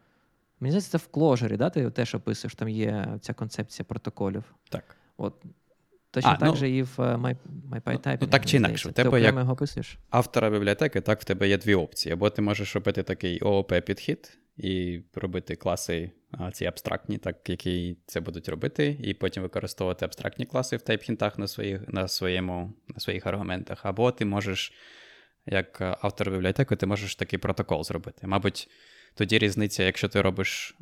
мені 0.59 0.71
здається, 0.71 0.91
це 0.91 0.97
в 0.97 1.07
кложері, 1.07 1.57
да, 1.57 1.69
ти 1.69 1.89
теж 1.89 2.15
описуєш, 2.15 2.55
там 2.55 2.69
є 2.69 3.17
ця 3.21 3.34
концепція 3.34 3.86
протоколів. 3.89 4.43
Так. 4.69 4.95
От 5.17 5.34
Точно 6.12 6.32
а, 6.32 6.36
так 6.36 6.49
ну, 6.49 6.55
же 6.55 6.70
і 6.70 6.84
в 6.84 6.95
е, 6.99 7.36
MyPyType. 7.72 8.18
Ну, 8.22 8.28
так 8.28 8.45
чи 8.45 8.57
інакше, 8.57 8.89
в 8.89 8.93
тебе 8.93 9.22
як 9.22 9.36
його 9.36 9.53
описуєш? 9.53 9.97
автора 10.09 10.49
бібліотеки, 10.49 11.01
так 11.01 11.22
в 11.22 11.24
тебе 11.24 11.49
є 11.49 11.57
дві 11.57 11.76
опції. 11.76 12.14
Або 12.14 12.30
ти 12.30 12.41
можеш 12.41 12.76
робити 12.76 13.03
такий 13.03 13.39
ООП-підхід 13.41 14.38
і 14.57 15.01
робити 15.16 15.55
класи 15.55 16.12
ці 16.53 16.66
абстрактні, 16.66 17.18
так 17.18 17.49
які 17.49 17.97
це 18.05 18.20
будуть 18.20 18.49
робити, 18.49 18.97
і 19.03 19.14
потім 19.14 19.43
використовувати 19.43 20.05
абстрактні 20.05 20.45
класи 20.45 20.78
в 20.78 20.80
тайп-хінтах 20.80 21.39
на 21.39 21.47
своїх 21.47 21.82
на, 21.88 22.07
своєму, 22.07 22.74
на 22.88 22.99
своїх 22.99 23.26
аргументах. 23.26 23.86
Або 23.86 24.12
ти 24.12 24.26
можеш, 24.26 24.74
як 25.45 25.82
автор 26.01 26.32
бібліотеки, 26.32 26.76
ти 26.76 26.86
можеш 26.86 27.16
такий 27.16 27.39
протокол 27.39 27.84
зробити. 27.84 28.28
Мабуть, 28.28 28.70
тоді 29.16 29.39
різниця, 29.39 29.84
якщо 29.84 30.09
ти 30.09 30.22
робиш 30.22 30.78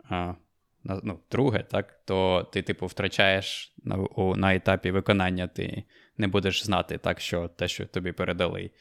ну, 0.83 1.19
друге, 1.31 1.63
так, 1.63 1.99
то 2.05 2.49
ти, 2.53 2.61
типу, 2.61 2.85
втрачаєш 2.85 3.73
на 3.83 3.97
у, 3.97 4.35
на 4.35 4.55
етапі 4.55 4.91
виконання, 4.91 5.47
ти 5.47 5.83
не 6.17 6.27
будеш 6.27 6.65
знати, 6.65 6.97
так, 6.97 7.19
що 7.19 7.47
те, 7.47 7.67
що 7.67 7.85
тобі 7.85 8.11
передали, 8.11 8.71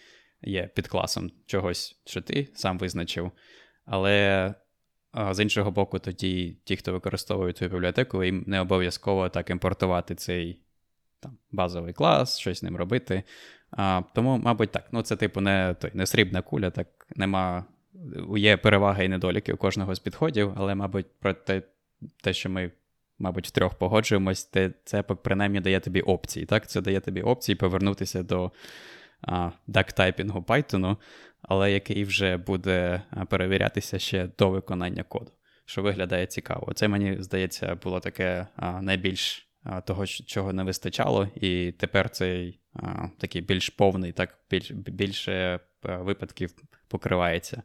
є 0.43 0.67
підкласом 0.75 1.31
чогось, 1.47 2.01
що 2.05 2.21
ти 2.21 2.49
сам 2.55 2.79
визначив. 2.79 3.33
Але 3.85 4.55
з 5.31 5.43
іншого 5.43 5.71
боку, 5.71 5.99
тоді 5.99 6.59
ті, 6.65 6.77
хто 6.77 6.93
використовує 6.93 7.53
твою 7.53 7.73
бібліотеку, 7.73 8.25
їм 8.25 8.45
не 8.47 8.61
обов'язково 8.61 9.29
так 9.29 9.51
імпортувати 9.51 10.15
цей 10.15 10.63
там, 11.21 11.39
базовий 11.53 11.93
клас, 11.93 12.39
щось 12.39 12.59
з 12.59 12.63
ним 12.63 12.77
робити. 12.77 13.23
А, 13.71 14.03
Тому, 14.15 14.39
мабуть, 14.39 14.71
так. 14.71 14.89
Ну, 14.93 15.03
це, 15.03 15.17
типу, 15.17 15.41
не 15.41 15.77
той, 15.81 15.91
не 15.95 16.07
срібна 16.07 16.43
куля, 16.43 16.71
так 16.71 16.89
нема. 17.17 17.65
Є 18.37 18.57
переваги 18.57 19.05
і 19.05 19.09
недоліки 19.09 19.53
у 19.53 19.57
кожного 19.57 19.95
з 19.95 19.99
підходів, 19.99 20.53
але, 20.57 20.75
мабуть, 20.75 21.07
про 21.21 21.35
те, 21.35 21.63
те, 22.23 22.33
що 22.33 22.51
ми, 22.51 22.71
мабуть, 23.19 23.47
втрьох 23.47 23.75
погоджуємось, 23.75 24.45
те, 24.45 24.71
це 24.85 25.03
принаймні 25.03 25.61
дає 25.61 25.81
тобі 25.81 26.01
опції. 26.01 26.47
Так? 26.47 26.67
Це 26.69 26.81
дає 26.81 27.01
тобі 27.01 27.23
опції 27.23 27.57
повернутися 27.57 28.23
до 28.23 28.53
дактайпінгу 29.67 30.41
Python, 30.41 30.97
але 31.43 31.73
який 31.73 32.05
вже 32.05 32.37
буде 32.37 33.03
перевірятися 33.29 33.99
ще 33.99 34.29
до 34.39 34.51
виконання 34.51 35.03
коду, 35.03 35.31
що 35.65 35.83
виглядає 35.83 36.27
цікаво. 36.27 36.73
Це 36.73 36.89
мені 36.89 37.23
здається 37.23 37.75
було 37.75 38.01
таке 38.01 38.47
а, 38.57 38.83
найбільш 38.83 39.49
а, 39.63 39.81
того, 39.81 40.07
чого 40.07 40.53
не 40.53 40.65
вистачало, 40.65 41.29
і 41.35 41.73
тепер 41.73 42.11
цей 42.11 42.61
а, 42.75 43.09
такий 43.19 43.43
більш 43.43 43.69
повний, 43.69 44.13
так 44.13 44.39
більш, 44.51 44.71
більше 44.71 45.61
випадків 45.83 46.55
покривається 46.89 47.63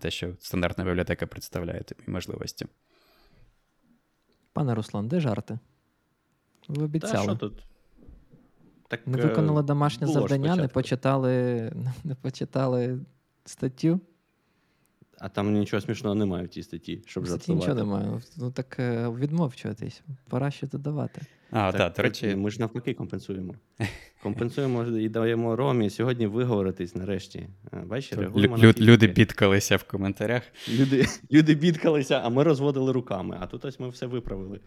те, 0.00 0.10
що 0.10 0.34
стандартна 0.40 0.84
бібліотека 0.84 1.26
представляє 1.26 1.80
тобі 1.80 2.02
можливості. 2.06 2.66
Пане 4.56 4.74
Руслан, 4.74 5.08
де 5.08 5.20
жарти? 5.20 5.58
Ви 6.68 6.84
обіцяли. 6.84 7.14
Та 7.14 7.22
що 7.22 7.34
тут? 7.34 7.64
Так, 8.88 9.06
Не 9.06 9.18
виконали 9.18 9.62
домашнє 9.62 10.06
завдання, 10.06 10.56
не 10.56 10.68
почитали, 10.68 11.32
не 12.04 12.14
почитали 12.14 12.98
статтю. 13.44 14.00
А 15.18 15.28
там 15.28 15.52
нічого 15.52 15.80
смішного 15.80 16.14
немає 16.14 16.44
в 16.44 16.48
тій 16.48 16.62
статті, 16.62 17.02
щоб 17.06 17.24
в 17.24 17.28
статті 17.28 17.54
нічого 17.54 17.74
немає. 17.74 18.20
Ну 18.36 18.50
так 18.50 18.76
е, 18.78 19.08
відмовчуватись. 19.08 20.02
Пора 20.28 20.50
ще 20.50 20.66
додавати. 20.66 21.20
А, 21.50 21.72
так, 21.72 21.78
та, 21.78 21.88
до 21.88 22.02
речі, 22.02 22.36
ми 22.36 22.50
ж 22.50 22.60
навпаки 22.60 22.94
компенсуємо. 22.94 23.54
Компенсуємо 24.26 24.84
і 24.84 25.08
даємо 25.08 25.56
Ромі 25.56 25.90
сьогодні 25.90 26.26
виговоритись 26.26 26.94
нарешті. 26.94 27.46
Бачите, 27.84 28.16
Лю- 28.16 28.58
лю- 28.58 28.80
Люди 28.80 29.06
бідкалися 29.06 29.76
в 29.76 29.82
коментарях. 29.84 30.42
Люди 30.68 31.06
люди 31.32 31.54
бідкалися, 31.54 32.20
а 32.24 32.28
ми 32.28 32.42
розводили 32.42 32.92
руками. 32.92 33.38
А 33.40 33.46
тут 33.46 33.64
ось 33.64 33.80
ми 33.80 33.88
все 33.88 34.06
виправили. 34.06 34.60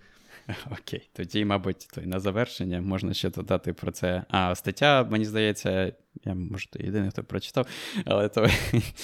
Окей, 0.72 1.10
тоді, 1.14 1.45
мабуть, 1.45 1.88
то 1.93 2.01
на 2.01 2.20
завершення 2.20 2.82
можна 2.82 3.14
ще 3.14 3.30
додати 3.30 3.74
про 3.74 3.91
це. 3.91 4.24
А 4.30 4.55
стаття, 4.55 5.03
мені 5.03 5.26
здається, 5.26 5.93
я 6.26 6.36
може 6.36 6.68
єдиний, 6.80 7.10
хто 7.10 7.24
прочитав, 7.24 7.68
але 8.05 8.30
то 8.30 8.47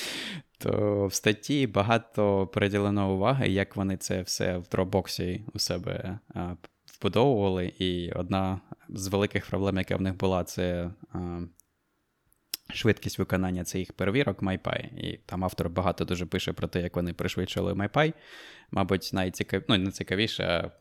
то 0.57 1.05
в 1.07 1.13
статті 1.13 1.67
багато 1.67 2.47
приділено 2.47 3.13
уваги, 3.13 3.47
як 3.49 3.75
вони 3.75 3.97
це 3.97 4.21
все 4.21 4.57
в 4.57 4.63
Dropbox 4.63 5.39
у 5.53 5.59
себе 5.59 6.19
вбудовували. 6.99 7.73
І 7.79 8.11
одна 8.11 8.61
з 8.89 9.07
великих 9.07 9.45
проблем, 9.45 9.77
яка 9.77 9.95
в 9.95 10.01
них 10.01 10.17
була, 10.17 10.43
це 10.43 10.91
швидкість 12.73 13.19
виконання 13.19 13.63
цих 13.63 13.93
перевірок 13.93 14.43
MyPy. 14.43 14.97
І 14.97 15.19
там 15.25 15.43
автор 15.43 15.69
багато 15.69 16.05
дуже 16.05 16.25
пише 16.25 16.53
про 16.53 16.67
те, 16.67 16.81
як 16.81 16.95
вони 16.95 17.13
пришвидшили 17.13 17.73
MyPy. 17.73 18.13
Мабуть, 18.71 19.09
найцікав... 19.13 19.61
ну, 19.67 19.77
не 19.77 19.91
цікавіше, 19.91 20.43
а 20.43 20.71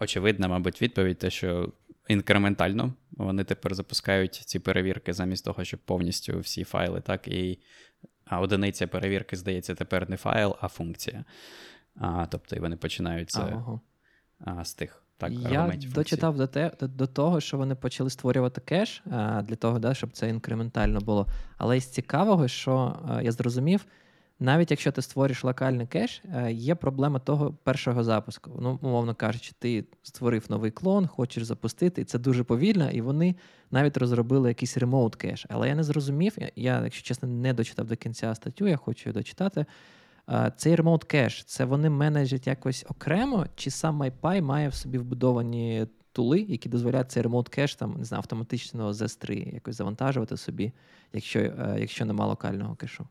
очевидна, 0.00 0.48
мабуть, 0.48 0.82
відповідь, 0.82 1.18
те, 1.18 1.30
що 1.30 1.72
інкрементально 2.08 2.94
вони 3.10 3.44
тепер 3.44 3.74
запускають 3.74 4.34
ці 4.34 4.58
перевірки 4.58 5.12
замість 5.12 5.44
того, 5.44 5.64
щоб 5.64 5.80
повністю 5.80 6.40
всі 6.40 6.64
файли, 6.64 7.00
так, 7.00 7.28
і 7.28 7.58
а 8.24 8.40
одиниця 8.40 8.86
перевірки, 8.86 9.36
здається, 9.36 9.74
тепер 9.74 10.10
не 10.10 10.16
файл, 10.16 10.56
а 10.60 10.68
функція. 10.68 11.24
А, 11.94 12.26
Тобто 12.26 12.56
і 12.56 12.60
вони 12.60 12.76
починають 12.76 13.30
це 13.30 13.40
ага. 13.40 13.80
а, 14.38 14.64
з 14.64 14.74
тих 14.74 15.02
так, 15.20 15.32
Я 15.32 15.72
дочитав 15.94 16.36
до 16.36 16.46
те, 16.46 16.72
до, 16.80 16.88
до 16.88 17.06
того, 17.06 17.40
що 17.40 17.56
вони 17.56 17.74
почали 17.74 18.10
створювати 18.10 18.60
кеш 18.60 19.02
а, 19.10 19.42
для 19.42 19.56
того, 19.56 19.78
да, 19.78 19.94
щоб 19.94 20.12
це 20.12 20.28
інкрементально 20.28 21.00
було. 21.00 21.26
Але 21.58 21.76
із 21.76 21.84
цікавого, 21.84 22.48
що 22.48 22.96
а, 23.08 23.22
я 23.22 23.32
зрозумів, 23.32 23.86
навіть 24.40 24.70
якщо 24.70 24.92
ти 24.92 25.02
створиш 25.02 25.44
локальний 25.44 25.86
кеш, 25.86 26.22
е, 26.34 26.52
є 26.52 26.74
проблема 26.74 27.18
того 27.18 27.52
першого 27.62 28.04
запуску. 28.04 28.50
Ну, 28.60 28.78
умовно 28.82 29.14
кажучи, 29.14 29.52
ти 29.58 29.84
створив 30.02 30.46
новий 30.48 30.70
клон, 30.70 31.06
хочеш 31.06 31.44
запустити, 31.44 32.02
і 32.02 32.04
це 32.04 32.18
дуже 32.18 32.44
повільно, 32.44 32.90
і 32.90 33.00
вони 33.00 33.34
навіть 33.70 33.96
розробили 33.96 34.48
якийсь 34.48 34.76
remote 34.76 35.16
cache. 35.16 35.46
Але 35.48 35.68
я 35.68 35.74
не 35.74 35.82
зрозумів, 35.82 36.36
я, 36.56 36.84
якщо 36.84 37.02
чесно, 37.02 37.28
не 37.28 37.52
дочитав 37.52 37.86
до 37.86 37.96
кінця 37.96 38.34
статтю, 38.34 38.68
я 38.68 38.76
хочу 38.76 39.12
дочитати. 39.12 39.66
Цей 40.56 40.74
remote 40.74 41.04
cache, 41.04 41.44
це 41.44 41.64
вони 41.64 41.90
менеджать 41.90 42.46
якось 42.46 42.84
окремо, 42.88 43.46
чи 43.54 43.70
сам 43.70 44.02
MyPy 44.02 44.42
має 44.42 44.68
в 44.68 44.74
собі 44.74 44.98
вбудовані 44.98 45.86
тули, 46.12 46.40
які 46.48 46.68
дозволяють 46.68 47.10
цей 47.10 47.22
remote 47.22 47.48
cache 47.48 47.74
там, 47.74 47.94
не 47.98 48.04
знаю, 48.04 48.18
автоматично 48.18 48.92
з 48.92 49.02
S3 49.02 49.54
якось 49.54 49.76
завантажувати 49.76 50.36
собі, 50.36 50.72
якщо, 51.12 51.40
е, 51.40 51.76
якщо 51.78 52.04
нема 52.04 52.26
локального 52.26 52.74
кешу. 52.74 53.06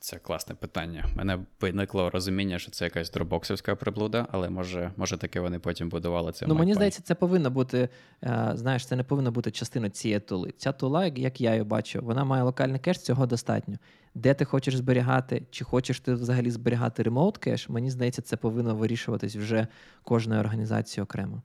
Це 0.00 0.18
класне 0.18 0.54
питання. 0.54 1.04
Мене 1.16 1.38
виникло 1.60 2.10
розуміння, 2.10 2.58
що 2.58 2.70
це 2.70 2.84
якась 2.84 3.10
дропбоксівська 3.10 3.76
приблуда, 3.76 4.26
але 4.32 4.50
може 4.50 4.92
може 4.96 5.16
таки 5.16 5.40
вони 5.40 5.58
потім 5.58 5.88
будували 5.88 6.32
це. 6.32 6.46
Ну 6.46 6.54
мені 6.54 6.74
здається, 6.74 7.02
це 7.02 7.14
повинно 7.14 7.50
бути. 7.50 7.88
Е, 8.24 8.50
знаєш, 8.54 8.86
це 8.86 8.96
не 8.96 9.04
повинно 9.04 9.30
бути 9.30 9.50
частина 9.50 9.90
цієї 9.90 10.20
тули. 10.20 10.54
Ця 10.56 10.72
тула, 10.72 11.06
як 11.06 11.40
я 11.40 11.50
її 11.50 11.64
бачу, 11.64 12.00
вона 12.02 12.24
має 12.24 12.42
локальний 12.42 12.80
кеш, 12.80 12.98
цього 12.98 13.26
достатньо. 13.26 13.76
Де 14.14 14.34
ти 14.34 14.44
хочеш 14.44 14.76
зберігати, 14.76 15.42
чи 15.50 15.64
хочеш 15.64 16.00
ти 16.00 16.14
взагалі 16.14 16.50
зберігати 16.50 17.02
remote 17.02 17.38
cache, 17.38 17.68
мені 17.68 17.90
здається, 17.90 18.22
це 18.22 18.36
повинно 18.36 18.74
вирішуватись 18.74 19.36
вже 19.36 19.66
кожною 20.02 20.40
організацією 20.40 21.04
окремо. 21.04 21.42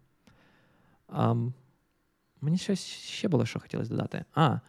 А, 1.07 1.35
Мені 2.41 2.57
щось 2.57 2.85
ще 2.85 3.27
було, 3.27 3.45
що 3.45 3.59
хотілося 3.59 3.89
додати. 3.89 4.25
А, 4.33 4.59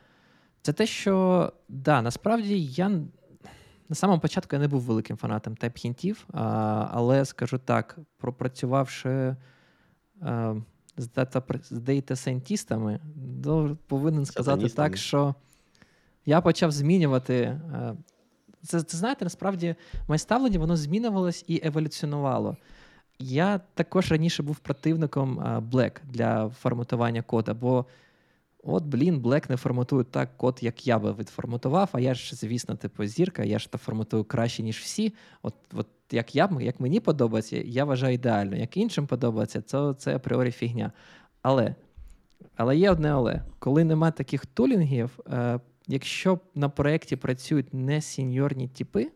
це 0.63 0.73
те, 0.73 0.87
що 0.87 1.53
да, 1.69 2.03
насправді 2.03 2.65
я. 2.65 2.91
На 3.89 3.95
самому 3.95 4.21
початку 4.21 4.57
я 4.57 4.61
не 4.61 4.69
був 4.69 4.81
великим 4.81 5.17
фанатом 5.17 5.55
тайп-хінтів, 5.55 6.17
але 6.93 7.25
скажу 7.25 7.59
так, 7.59 7.99
пропрацювавши 8.17 9.37
з 10.97 11.09
дейта-сайентістами, 11.71 13.01
повинен 13.87 14.25
сказати 14.25 14.69
так, 14.69 14.97
що 14.97 15.35
я 16.27 16.41
почав 16.41 16.71
змінювати. 16.71 17.61
Це, 18.63 18.83
це 18.83 18.97
знаєте, 18.97 19.25
насправді 19.25 19.75
моє 20.09 20.19
ставлення 20.19 20.59
воно 20.59 20.77
змінювалось 20.77 21.45
і 21.47 21.61
еволюціонувало. 21.65 22.57
Я 23.19 23.61
також 23.75 24.11
раніше 24.11 24.43
був 24.43 24.57
противником 24.57 25.41
Black 25.73 25.93
для 26.05 26.49
форматування 26.49 27.23
кода, 27.23 27.55
бо 27.55 27.87
От, 28.67 28.85
блін, 28.85 29.23
Black 29.23 29.51
не 29.51 29.57
форматує 29.57 30.05
так 30.05 30.37
код, 30.37 30.59
як 30.61 30.87
я 30.87 30.99
би 30.99 31.13
відформатував, 31.13 31.89
а 31.93 32.01
я 32.01 32.15
ж, 32.15 32.37
звісно, 32.37 32.77
типу, 32.77 33.07
зірка, 33.07 33.45
я 33.45 33.59
ж 33.59 33.71
то 33.71 33.79
форматую 33.79 34.25
краще, 34.25 34.63
ніж 34.63 34.79
всі. 34.79 35.15
От 35.43 35.55
от 35.75 35.87
як 36.11 36.35
я, 36.35 36.51
як 36.61 36.81
мені 36.81 37.01
подобається, 37.01 37.57
я 37.57 37.85
вважаю 37.85 38.15
ідеально. 38.15 38.57
Як 38.57 38.77
іншим 38.77 39.07
подобається, 39.07 39.61
то 39.61 39.95
це 39.95 40.17
апріорі 40.17 40.51
фігня. 40.51 40.93
Але 41.43 41.75
але 42.57 42.77
є 42.77 42.91
одне 42.91 43.13
але. 43.13 43.43
Коли 43.59 43.85
нема 43.85 44.11
таких 44.11 44.47
тулінгів, 44.47 45.19
е, 45.33 45.61
якщо 45.87 46.39
на 46.55 46.69
проєкті 46.69 47.17
працюють 47.17 47.75
не 47.75 48.01
сеньорні 48.01 48.69
типи, 48.69 49.11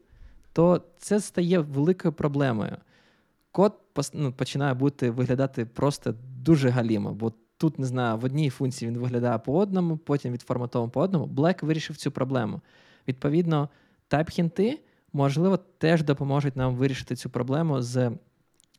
то 0.53 0.83
це 0.99 1.21
стає 1.21 1.59
великою 1.59 2.15
проблемою. 2.15 2.77
Код 3.53 3.79
ну, 4.15 4.33
починає 4.33 4.75
бути 4.75 5.11
виглядати 5.11 5.67
просто 5.67 6.15
дуже 6.43 6.69
галімо. 6.69 7.13
бо 7.13 7.33
Тут 7.59 7.79
не 7.79 7.87
знаю, 7.87 8.19
в 8.19 8.25
одній 8.25 8.51
функції 8.51 8.91
він 8.91 8.99
виглядає 8.99 9.39
по 9.39 9.59
одному, 9.59 9.97
потім 9.97 10.33
відформатовано 10.33 10.91
по 10.91 11.01
одному. 11.01 11.27
Black 11.27 11.65
вирішив 11.65 11.97
цю 11.97 12.11
проблему. 12.11 12.61
Відповідно, 13.09 13.69
тайп-хінти, 14.11 14.79
можливо, 15.13 15.57
теж 15.79 16.03
допоможуть 16.03 16.57
нам 16.57 16.77
вирішити 16.77 17.17
цю 17.17 17.31
проблему 17.31 17.83
з 17.83 18.13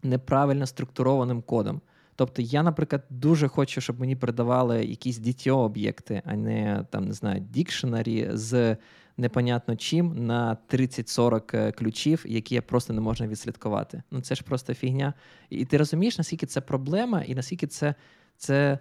неправильно 0.03 0.65
структурованим 0.65 1.41
кодом. 1.41 1.81
Тобто, 2.15 2.41
я, 2.41 2.63
наприклад, 2.63 3.03
дуже 3.09 3.47
хочу, 3.47 3.81
щоб 3.81 3.99
мені 3.99 4.15
передавали 4.15 4.85
якісь 4.85 5.19
DTO-об'єкти, 5.19 6.21
а 6.25 6.35
не 6.35 6.85
там, 6.89 7.05
не 7.05 7.13
знаю, 7.13 7.39
дікшенарі 7.39 8.29
з 8.33 8.77
непонятно 9.17 9.75
чим 9.75 10.25
на 10.25 10.57
30-40 10.69 11.57
е, 11.57 11.71
ключів, 11.71 12.25
які 12.27 12.61
просто 12.61 12.93
не 12.93 13.01
можна 13.01 13.27
відслідкувати. 13.27 14.03
Ну 14.11 14.21
це 14.21 14.35
ж 14.35 14.43
просто 14.43 14.73
фігня. 14.73 15.13
І 15.49 15.65
ти 15.65 15.77
розумієш, 15.77 16.17
наскільки 16.17 16.45
це 16.45 16.61
проблема, 16.61 17.21
і 17.21 17.35
наскільки 17.35 17.67
це 17.67 17.95
це, 18.39 18.79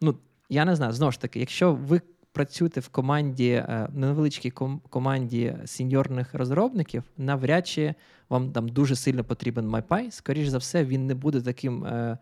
ну, 0.00 0.14
я 0.48 0.64
не 0.64 0.76
знаю, 0.76 0.92
знову 0.92 1.12
ж 1.12 1.20
таки, 1.20 1.40
якщо 1.40 1.74
ви 1.74 2.00
працюєте 2.32 2.80
в 2.80 2.88
команді, 2.88 3.50
е, 3.50 3.88
невеличкій 3.94 4.50
команді 4.90 5.56
сеньорних 5.64 6.34
розробників, 6.34 7.02
навряд 7.16 7.66
чи 7.66 7.94
вам 8.28 8.52
там 8.52 8.68
дуже 8.68 8.96
сильно 8.96 9.24
потрібен 9.24 9.68
MyPy. 9.70 10.10
Скоріше 10.10 10.50
за 10.50 10.58
все, 10.58 10.84
він 10.84 11.06
не 11.06 11.14
буде 11.14 11.40
таким 11.40 11.84
е, 11.84 12.18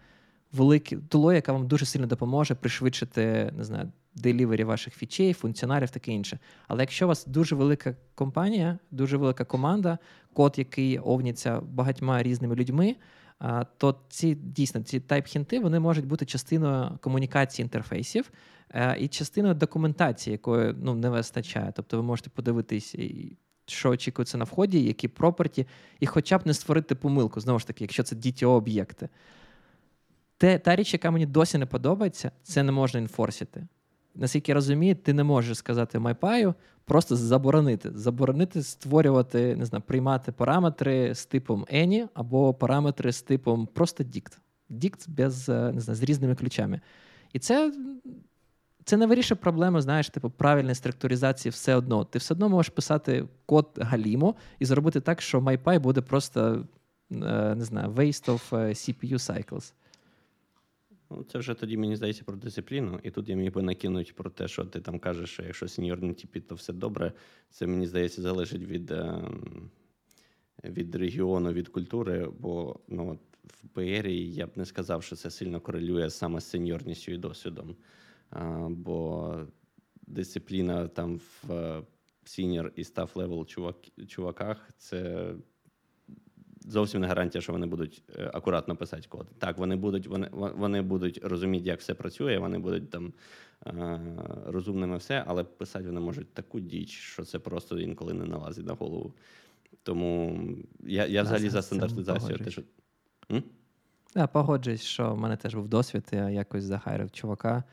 великим 0.53 1.03
тулою, 1.03 1.37
яка 1.37 1.53
вам 1.53 1.67
дуже 1.67 1.87
сильно 1.87 2.07
допоможе 2.07 2.55
пришвидшити, 2.55 3.53
не 3.57 3.65
знаю, 3.65 3.93
делівері 4.15 4.65
ваших 4.65 4.95
фічей, 4.95 5.33
функціоналів, 5.33 5.91
таке 5.91 6.13
інше. 6.13 6.39
Але 6.69 6.83
якщо 6.83 7.05
у 7.05 7.09
вас 7.09 7.27
дуже 7.27 7.55
велика 7.55 7.95
компанія, 8.15 8.79
дуже 8.91 9.17
велика 9.17 9.45
команда, 9.45 9.99
код, 10.33 10.55
який 10.57 10.99
овніться 10.99 11.61
багатьма 11.61 12.23
різними 12.23 12.55
людьми 12.55 12.97
то 13.77 14.01
ці 14.09 14.35
дійсно 14.35 14.83
ці 14.83 15.01
тайп-хінти 15.01 15.61
вони 15.61 15.81
можуть 15.81 16.07
бути 16.07 16.27
частиною 16.27 16.99
комунікації 17.01 17.65
інтерфейсів 17.65 18.31
е, 18.71 18.97
і 18.99 19.09
частиною 19.09 19.55
документації, 19.55 20.33
якої 20.33 20.75
ну, 20.83 20.95
не 20.95 21.11
вистачає. 21.11 21.73
Тобто 21.77 21.97
ви 21.97 22.03
можете 22.03 22.31
подивитись, 22.31 22.97
що 23.67 23.91
очікується 23.91 24.39
на 24.39 24.45
вході, 24.45 24.85
які 24.85 25.09
проперті, 25.09 25.67
і 26.01 26.07
хоча 26.07 26.39
б 26.39 26.47
не 26.47 26.55
створити 26.55 26.95
помилку, 26.95 27.41
знову 27.41 27.59
ж 27.59 27.67
таки, 27.67 27.85
якщо 27.85 28.03
це 28.03 28.17
DTO-об'єкти. 28.17 29.09
Те, 30.39 30.59
Та 30.59 30.77
річ, 30.77 30.93
яка 30.93 31.11
мені 31.11 31.27
досі 31.27 31.59
не 31.59 31.67
подобається, 31.67 32.31
це 32.43 32.63
не 32.63 32.73
можна 32.73 33.01
інфорсити 33.01 33.67
наскільки 34.17 34.53
я 34.53 34.55
розумію, 34.55 34.95
ти 34.95 35.13
не 35.13 35.25
можеш 35.25 35.59
сказати 35.59 35.99
MyPy, 35.99 36.55
просто 36.85 37.17
заборонити. 37.17 37.91
Заборонити 37.95 38.63
створювати, 38.63 39.57
не 39.57 39.65
знаю, 39.65 39.83
приймати 39.87 40.33
параметри 40.33 41.15
з 41.15 41.27
типом 41.27 41.67
any 41.73 42.09
або 42.15 42.55
параметри 42.55 43.13
з 43.13 43.23
типом 43.23 43.67
просто 43.67 44.05
dict. 44.05 44.39
Dict 44.71 45.09
без, 45.09 45.49
е, 45.49 45.73
не 45.73 45.81
знаю, 45.81 45.97
з 45.97 46.03
різними 46.03 46.35
ключами. 46.35 46.81
І 47.33 47.39
це. 47.39 47.73
Це 48.85 48.97
не 48.97 49.07
вирішує 49.07 49.39
проблему, 49.43 49.81
знаєш, 49.81 50.11
типу 50.11 50.31
правильної 50.31 50.75
структуризації 50.75 51.51
все 51.51 51.75
одно. 51.75 52.05
Ти 52.05 52.19
все 52.19 52.35
одно 52.35 52.49
можеш 52.49 52.71
писати 52.71 53.25
код 53.47 53.79
Галімо 53.81 54.35
і 54.59 54.65
зробити 54.65 55.01
так, 55.01 55.23
що 55.23 55.41
MyPy 55.41 55.81
буде 55.81 56.01
просто 56.01 56.65
е, 57.13 57.55
не 57.55 57.65
знаю, 57.65 57.91
waste 57.91 58.27
of 58.27 58.57
е, 58.57 58.69
CPU 58.69 59.13
cycles. 59.13 59.73
Ну, 61.11 61.25
це 61.25 61.39
вже 61.39 61.55
тоді 61.55 61.77
мені 61.77 61.97
здається 61.97 62.25
про 62.25 62.37
дисципліну, 62.37 63.01
і 63.03 63.11
тут 63.11 63.29
я 63.29 63.37
міг 63.37 63.53
би 63.53 63.63
накинути 63.63 64.13
про 64.13 64.31
те, 64.31 64.49
що 64.49 64.65
ти 64.65 64.81
там 64.81 64.99
кажеш, 64.99 65.31
що 65.31 65.43
якщо 65.43 65.69
сеньорні 65.69 66.15
типі, 66.15 66.41
то 66.41 66.55
все 66.55 66.73
добре. 66.73 67.13
Це 67.51 67.67
мені 67.67 67.87
здається 67.87 68.23
залежить 68.23 68.63
від 68.63 68.91
ем, 68.91 69.71
від 70.65 70.95
регіону, 70.95 71.53
від 71.53 71.69
культури. 71.69 72.31
Бо 72.39 72.81
ну, 72.89 73.11
от 73.11 73.19
в 73.45 73.69
ПР 73.69 74.07
я 74.09 74.47
б 74.47 74.51
не 74.57 74.65
сказав, 74.65 75.03
що 75.03 75.17
це 75.17 75.31
сильно 75.31 75.61
корелює 75.61 76.11
саме 76.11 76.41
з 76.41 76.45
сеньорністю 76.45 77.13
і 77.13 77.19
досвідом. 77.19 77.77
А, 78.31 78.69
Бо 78.71 79.35
дисципліна 80.07 80.89
там 80.89 81.21
в 81.43 81.83
senior 82.25 82.73
і 82.77 82.85
staff 82.85 83.17
level 83.17 83.47
чувак, 83.47 83.77
чуваках 84.09 84.71
це 84.79 85.31
зовсім 86.67 87.01
не 87.01 87.07
гарантія, 87.07 87.43
що 87.43 87.53
вони 87.53 87.67
будуть 87.67 88.03
е, 88.19 88.31
акуратно 88.35 88.77
писати 88.77 89.07
код. 89.09 89.27
Так, 89.39 89.59
вони 89.59 89.77
будуть 89.77 90.07
вони, 90.07 90.29
вони 90.33 90.83
будуть 90.83 91.21
розуміти, 91.23 91.69
як 91.69 91.81
все 91.81 91.95
працює, 91.95 92.39
вони 92.39 92.59
будуть 92.59 92.91
там 92.91 93.13
е, 93.67 94.01
розумними 94.47 94.97
все, 94.97 95.25
але 95.27 95.45
писати 95.45 95.87
вони 95.87 96.01
можуть 96.01 96.35
таку 96.35 96.61
діч, 96.61 96.91
що 96.91 97.25
це 97.25 97.39
просто 97.39 97.81
інколи 97.81 98.15
не 98.15 98.25
налазить 98.25 98.67
на 98.67 98.75
голову. 98.75 99.15
Тому 99.83 100.41
я 100.81 101.07
я 101.07 101.23
взагалі 101.23 101.49
за 101.49 101.63
стандартизацію. 101.63 102.39
Те, 102.39 102.51
що... 102.51 102.63
Я 104.15 104.27
погоджуюсь, 104.27 104.83
що 104.83 105.15
в 105.15 105.19
мене 105.19 105.37
теж 105.37 105.55
був 105.55 105.69
досвід. 105.69 106.05
Я 106.13 106.31
якось 106.31 106.65
захайрив 106.65 107.11
чувака. 107.11 107.65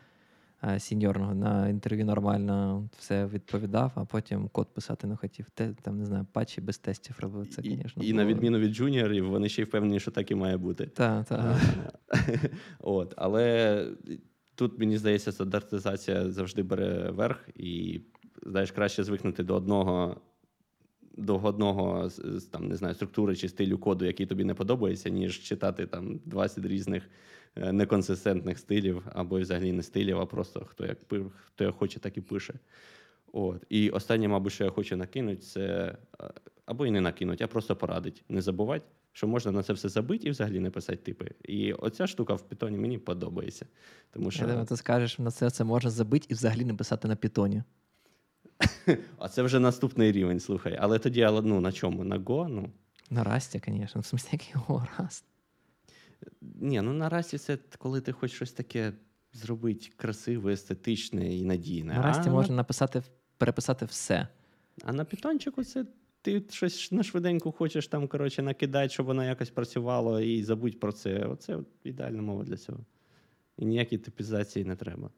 Е, 0.68 0.80
сіньорного 0.80 1.36
на 1.36 1.70
інтерв'ю 1.70 2.06
нормально 2.06 2.90
все 2.98 3.26
відповідав, 3.26 3.92
а 3.96 4.06
потім 4.06 4.48
код 4.48 4.74
писати 4.74 5.08
не 5.08 5.16
хотів. 5.16 5.50
Те, 5.54 5.74
там 5.82 5.98
не 5.98 6.06
знаю, 6.06 6.26
патчі 6.32 6.62
без 6.62 6.78
тестів 6.78 7.16
робив. 7.20 7.48
Це, 7.48 7.62
звісно. 7.62 8.04
І, 8.04 8.08
і 8.08 8.14
на 8.14 8.26
відміну 8.26 8.60
від 8.60 8.72
джуніорів, 8.72 9.30
вони 9.30 9.50
ще 9.50 9.62
й 9.62 9.66
впевнені, 9.66 10.00
що 10.00 10.12
так 10.12 10.32
і 10.32 10.36
має 10.36 10.58
бути. 10.58 10.86
Так, 10.86 11.26
так. 11.26 11.56
От, 12.80 13.14
Але 13.18 13.88
тут, 14.56 14.80
мені 14.80 14.98
здається, 14.98 15.32
стандартизація 15.32 16.32
завжди 16.32 16.64
бере 16.64 17.12
верх, 17.12 17.50
і 17.56 18.02
знаєш, 18.46 18.72
краще 18.72 19.04
звикнути 19.04 19.44
до 19.44 19.56
одного. 19.56 20.22
До 21.18 21.38
одного 21.38 22.10
там 22.52 22.68
не 22.68 22.76
знаю 22.76 22.96
структури 22.96 23.36
чи 23.36 23.50
стилю 23.50 23.78
коду, 23.78 24.06
який 24.06 24.26
тобі 24.26 24.44
не 24.44 24.54
подобається, 24.54 25.10
ніж 25.10 25.40
читати 25.40 25.86
там 25.86 26.20
20 26.26 26.66
різних 26.66 27.04
Е, 27.04 27.10
неконсистентних 27.56 28.60
стилів, 28.60 29.04
або 29.14 29.40
взагалі 29.40 29.72
не 29.72 29.84
стилів, 29.84 30.20
а 30.20 30.26
просто 30.26 30.66
хто 30.66 30.86
як 30.86 30.98
хто 31.46 31.64
як 31.64 31.76
хоче, 31.76 32.00
так 32.00 32.18
і 32.18 32.22
пише. 32.22 32.54
От. 33.34 33.64
І 33.70 33.90
останнє, 33.90 34.28
мабуть, 34.28 34.54
що 34.54 34.64
я 34.64 34.70
хочу 34.70 34.98
накинути, 34.98 35.42
це 35.42 35.96
е, 36.22 36.30
або 36.66 36.86
і 36.86 36.92
не 36.92 37.02
накинуть, 37.02 37.42
а 37.42 37.48
просто 37.48 37.76
порадить. 37.76 38.24
Не 38.30 38.42
забувати, 38.42 38.86
що 39.12 39.28
можна 39.28 39.52
на 39.52 39.64
це 39.64 39.74
все 39.74 39.90
забити 39.90 40.28
і 40.28 40.32
взагалі 40.32 40.60
не 40.60 40.70
писати 40.70 40.98
типи. 40.98 41.32
І 41.44 41.74
оця 41.74 42.08
штука 42.08 42.34
в 42.34 42.42
питоні 42.42 42.78
мені 42.78 42.98
подобається. 42.98 43.66
Тому 44.12 44.32
що... 44.32 44.42
Я 44.42 44.48
думаю, 44.48 44.66
ти 44.66 44.78
скажеш, 44.78 45.20
на 45.20 45.32
це 45.32 45.50
це 45.50 45.64
можна 45.64 45.90
забити 45.90 46.26
і 46.30 46.34
взагалі 46.34 46.66
не 46.66 46.74
писати 46.74 47.08
на 47.08 47.16
питоні. 47.16 47.64
А 49.18 49.30
це 49.30 49.44
вже 49.44 49.60
наступний 49.60 50.12
рівень, 50.12 50.40
слухай. 50.40 50.78
Але 50.82 51.00
тоді 51.00 51.30
ну, 51.44 51.62
на 51.62 51.72
чому? 51.72 52.04
На 52.04 52.20
Go? 52.20 52.48
Ну. 52.48 52.70
На 53.10 53.24
Расті, 53.24 53.62
звісно. 53.68 54.02
В 54.02 54.04
смысле, 54.04 54.30
який 54.32 54.54
Go 54.54 54.88
Rust? 55.00 55.24
Ні, 56.42 56.82
ну 56.82 56.94
наразі 56.94 57.38
це 57.38 57.58
коли 57.78 58.02
ти 58.02 58.12
хочеш 58.12 58.36
щось 58.36 58.52
таке 58.52 58.94
зробити 59.34 59.90
красиве, 59.96 60.54
естетичне 60.54 61.36
і 61.36 61.46
надійне. 61.46 61.94
Наразі 61.94 62.30
можна 62.30 62.56
написати, 62.56 63.04
переписати 63.38 63.86
все. 63.86 64.28
А 64.84 64.94
на 64.94 65.06
питончику 65.06 65.64
це 65.64 65.86
ти 66.22 66.44
щось 66.50 66.92
на 66.92 67.04
швиденьку 67.04 67.52
хочеш 67.52 67.88
там, 67.88 68.08
коротше, 68.08 68.42
накидати, 68.42 68.90
щоб 68.90 69.06
воно 69.06 69.24
якось 69.24 69.50
працювало, 69.50 70.22
і 70.22 70.44
забудь 70.44 70.80
про 70.80 70.92
це. 70.92 71.20
Оце 71.20 71.60
ідеальна 71.84 72.22
мова 72.22 72.44
для 72.44 72.58
цього. 72.58 72.80
І 73.58 73.66
ніякої 73.66 74.00
типізації 74.00 74.66
не 74.66 74.76
треба. 74.76 75.10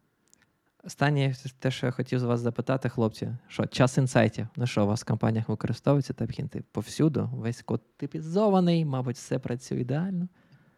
Останнє 0.83 1.35
те, 1.59 1.71
що 1.71 1.85
я 1.85 1.91
хотів 1.91 2.19
з 2.19 2.23
вас 2.23 2.39
запитати, 2.39 2.89
хлопці, 2.89 3.37
що 3.47 3.65
час 3.65 3.97
інсайтів. 3.97 4.47
Ну 4.55 4.67
що, 4.67 4.83
у 4.83 4.87
вас 4.87 5.01
в 5.01 5.05
компаніях 5.05 5.49
використовуються 5.49 6.13
тапхінти 6.13 6.63
повсюду? 6.71 7.29
Весь 7.33 7.61
код 7.61 7.81
типізований, 7.97 8.85
мабуть, 8.85 9.15
все 9.15 9.39
працює 9.39 9.79
ідеально. 9.79 10.27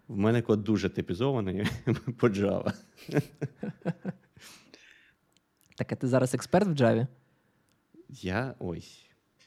В 0.08 0.18
мене 0.18 0.42
код 0.42 0.64
дуже 0.64 0.90
типізований 0.90 1.68
по 2.20 2.28
Java. 2.28 2.74
Так, 5.76 5.92
а 5.92 5.96
ти 5.96 6.08
зараз 6.08 6.34
експерт 6.34 6.68
в 6.68 6.72
Java? 6.72 7.08
Я. 8.10 8.56
Ой. 8.60 8.84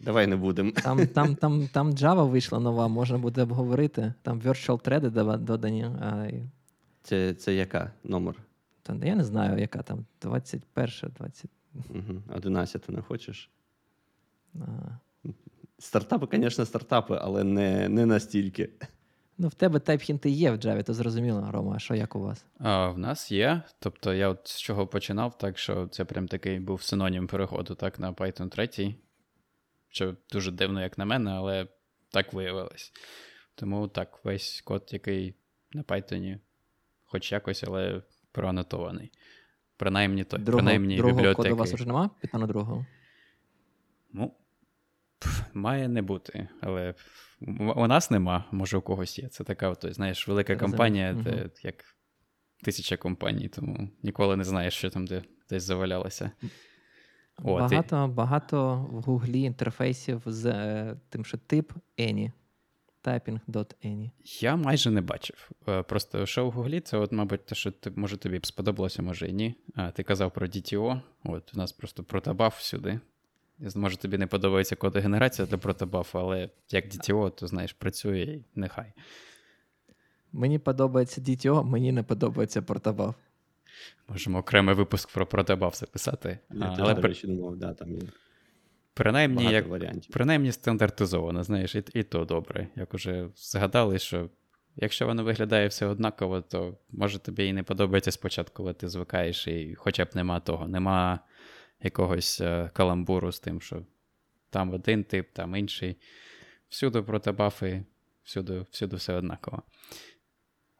Давай 0.00 0.26
не 0.26 0.36
будемо. 0.36 0.70
Там 0.70 1.06
там, 1.06 1.36
там, 1.36 1.68
там 1.68 1.90
Java 1.90 2.30
вийшла 2.30 2.58
нова, 2.58 2.88
можна 2.88 3.18
буде 3.18 3.42
обговорити. 3.42 4.14
Там 4.22 4.40
virtual 4.40 4.88
thread 4.88 5.38
додані. 5.38 5.84
А... 5.84 6.28
Це 7.02 7.34
це 7.34 7.54
яка 7.54 7.92
номер? 8.04 8.34
Та, 8.82 8.94
я 9.02 9.14
не 9.14 9.24
знаю, 9.24 9.61
яка 9.61 9.82
там. 9.82 10.06
21, 10.22 10.88
20. 11.16 11.50
Угу. 11.74 12.22
11 12.34 12.88
не 12.88 13.02
хочеш? 13.02 13.50
А... 14.54 14.66
Стартапи, 15.78 16.38
звісно, 16.38 16.66
стартапи, 16.66 17.18
але 17.20 17.44
не, 17.44 17.88
не 17.88 18.06
настільки. 18.06 18.70
Ну, 19.43 19.49
в 19.49 19.55
тебе 19.55 19.78
тайпхінти 19.78 20.30
є 20.30 20.51
в 20.51 20.55
Java, 20.55 20.82
то 20.82 20.95
зрозуміло, 20.95 21.49
Рома, 21.51 21.72
а 21.76 21.78
що 21.78 21.95
як 21.95 22.16
у 22.16 22.20
вас? 22.20 22.45
А, 22.59 22.88
В 22.88 22.99
нас 22.99 23.32
є. 23.32 23.62
Тобто 23.78 24.14
я 24.14 24.28
от 24.28 24.49
з 24.49 24.61
чого 24.61 24.86
починав, 24.86 25.38
так 25.38 25.59
що 25.59 25.86
це 25.86 26.05
прям 26.05 26.28
такий 26.28 26.61
був 26.61 26.82
синонім 26.82 27.26
переходу 27.26 27.74
так, 27.74 27.99
на 27.99 28.12
Python 28.12 28.49
3. 28.49 28.95
Що 29.88 30.14
дуже 30.32 30.51
дивно, 30.51 30.82
як 30.82 30.99
на 30.99 31.05
мене, 31.05 31.30
але 31.30 31.66
так 32.11 32.32
виявилось. 32.32 32.93
Тому 33.55 33.88
так, 33.88 34.24
весь 34.24 34.61
код, 34.61 34.88
який 34.91 35.34
на 35.72 35.82
Python, 35.82 36.38
хоч 37.05 37.32
якось, 37.32 37.64
але 37.64 38.03
проанотований. 38.32 39.12
Принаймні 39.76 40.24
той. 40.24 40.41
Другого, 40.41 40.64
принаймні 40.64 40.97
другого 40.97 41.16
бібліотеки. 41.16 41.43
коду 41.43 41.55
у 41.55 41.59
вас 41.59 41.72
вже 41.74 41.86
немає? 41.86 42.11
Питання 42.20 42.47
другого? 42.47 42.86
Ну, 44.12 44.32
має 45.54 45.88
не 45.88 46.02
бути, 46.02 46.48
але 46.60 46.94
у 47.76 47.86
нас 47.86 48.10
нема, 48.10 48.44
може 48.52 48.76
у 48.76 48.80
когось 48.80 49.18
є. 49.18 49.28
Це 49.28 49.44
така, 49.44 49.68
от, 49.68 49.86
знаєш, 49.90 50.28
велика 50.28 50.56
компанія, 50.56 51.12
де 51.12 51.30
угу. 51.30 51.50
як 51.62 51.74
тисяча 52.62 52.96
компаній, 52.96 53.48
тому 53.48 53.90
ніколи 54.02 54.36
не 54.36 54.44
знаєш, 54.44 54.74
що 54.74 54.90
там 54.90 55.06
де, 55.06 55.22
десь 55.50 55.62
завалялося. 55.62 56.30
От, 57.38 57.60
багато 57.60 58.08
і... 58.10 58.14
багато 58.14 58.88
в 58.90 59.02
Гуглі 59.02 59.40
інтерфейсів 59.40 60.22
з 60.26 60.46
е, 60.46 60.96
тим, 61.08 61.24
що 61.24 61.38
тип 61.38 61.72
Any. 61.98 62.32
Typing.any. 63.04 64.10
Я 64.40 64.56
майже 64.56 64.90
не 64.90 65.00
бачив. 65.00 65.50
Е, 65.68 65.82
просто 65.82 66.26
що 66.26 66.46
в 66.46 66.50
Гуглі, 66.50 66.80
це, 66.80 66.96
от, 66.96 67.12
мабуть, 67.12 67.46
те, 67.46 67.54
що 67.54 67.70
ти, 67.70 67.90
може 67.96 68.16
тобі 68.16 68.38
б 68.38 68.46
сподобалося, 68.46 69.02
може 69.02 69.28
і 69.28 69.32
ні. 69.32 69.54
А, 69.74 69.90
Ти 69.90 70.02
казав 70.02 70.32
про 70.32 70.46
DTO. 70.46 71.00
От 71.24 71.54
у 71.54 71.58
нас 71.58 71.72
просто 71.72 72.04
протобаф 72.04 72.58
всюди. 72.58 73.00
Може, 73.74 73.96
тобі 73.96 74.18
не 74.18 74.26
подобається 74.26 74.76
кодогенерація 74.76 75.48
для 75.48 75.58
протобафу, 75.58 76.18
але 76.18 76.48
як 76.70 76.86
DTO, 76.86 77.30
то 77.30 77.46
знаєш, 77.46 77.72
працює 77.72 78.20
і 78.20 78.44
нехай. 78.54 78.92
Мені 80.32 80.58
подобається 80.58 81.20
DTO, 81.20 81.64
мені 81.64 81.92
не 81.92 82.02
подобається 82.02 82.62
протобаф. 82.62 83.14
Можемо 84.08 84.38
окремий 84.38 84.74
випуск 84.74 85.12
про 85.12 85.26
протобаф 85.26 85.76
записати. 85.76 86.38
Я 86.50 86.76
але 86.78 86.94
речі, 86.94 87.26
думав, 87.26 87.56
да, 87.56 87.74
там 87.74 87.94
є. 87.94 88.02
Принаймні, 88.94 89.44
як, 89.44 89.66
принаймні 90.11 90.52
стандартизовано, 90.52 91.44
знаєш, 91.44 91.74
і, 91.74 91.84
і 91.94 92.02
то 92.02 92.24
добре. 92.24 92.68
Як 92.76 92.94
уже 92.94 93.28
згадали, 93.36 93.98
що 93.98 94.28
якщо 94.76 95.06
воно 95.06 95.24
виглядає 95.24 95.68
все 95.68 95.86
однаково, 95.86 96.40
то 96.40 96.78
може 96.90 97.18
тобі 97.18 97.46
і 97.46 97.52
не 97.52 97.62
подобається 97.62 98.12
спочатку, 98.12 98.56
коли 98.56 98.74
ти 98.74 98.88
звикаєш, 98.88 99.48
і 99.48 99.74
хоча 99.78 100.04
б 100.04 100.08
нема 100.14 100.40
того. 100.40 100.68
Нема 100.68 101.20
якогось 101.82 102.40
е, 102.40 102.70
каламбуру 102.74 103.32
з 103.32 103.40
тим, 103.40 103.60
що 103.60 103.82
там 104.50 104.74
один 104.74 105.04
тип, 105.04 105.30
там 105.32 105.56
інший. 105.56 105.96
Всюди 106.68 107.02
протибафи, 107.02 107.84
всюди 108.22 108.64
всюди 108.70 108.96
все 108.96 109.14
однаково. 109.14 109.62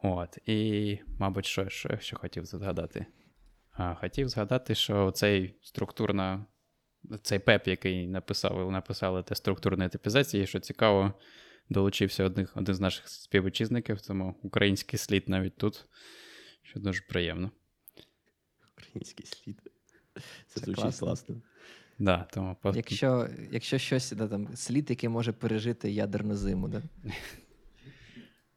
От, 0.03 0.38
І, 0.46 0.98
мабуть, 1.18 1.46
що 1.46 1.68
що, 1.68 1.98
що 1.98 2.16
хотів 2.16 2.44
згадати? 2.44 3.07
А, 3.72 3.94
Хотів 3.94 4.28
згадати, 4.28 4.74
що 4.74 5.11
цей 5.11 5.55
структурна, 5.62 6.46
цей 7.22 7.38
ПЕП, 7.38 7.68
який 7.68 8.07
написав, 8.07 8.70
написали 8.70 9.22
те 9.22 9.34
структурної 9.34 9.90
типізації, 9.90 10.46
що 10.46 10.61
цікаво, 10.61 11.14
долучився 11.68 12.24
один, 12.24 12.48
один 12.55 12.74
з 12.74 12.80
наших 12.80 13.09
співвітчизників, 13.09 14.01
тому 14.01 14.36
український 14.42 14.98
слід 14.98 15.28
навіть 15.28 15.57
тут, 15.57 15.84
що 16.62 16.80
дуже 16.80 17.03
приємно. 17.03 17.51
Український 18.76 19.26
слід. 19.26 19.70
Це 20.47 20.61
звучить 20.61 20.99
класно. 20.99 21.37
Да, 21.99 22.27
тому... 22.33 22.57
Якщо 22.75 23.29
якщо 23.51 23.79
щось, 23.79 24.12
да, 24.12 24.29
там, 24.29 24.49
слід, 24.55 24.91
який 24.91 25.09
може 25.09 25.33
пережити 25.33 25.91
ядерну 25.91 26.37
зиму, 26.37 26.68
да? 26.68 26.83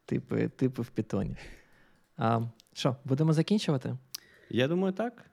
типи 0.06 0.48
типи 0.48 0.82
в 0.82 0.88
питоні. 0.90 1.36
А, 2.16 2.40
Що, 2.72 2.96
будемо 3.04 3.32
закінчувати? 3.32 3.96
Я 4.50 4.68
думаю, 4.68 4.92
так. 4.92 5.24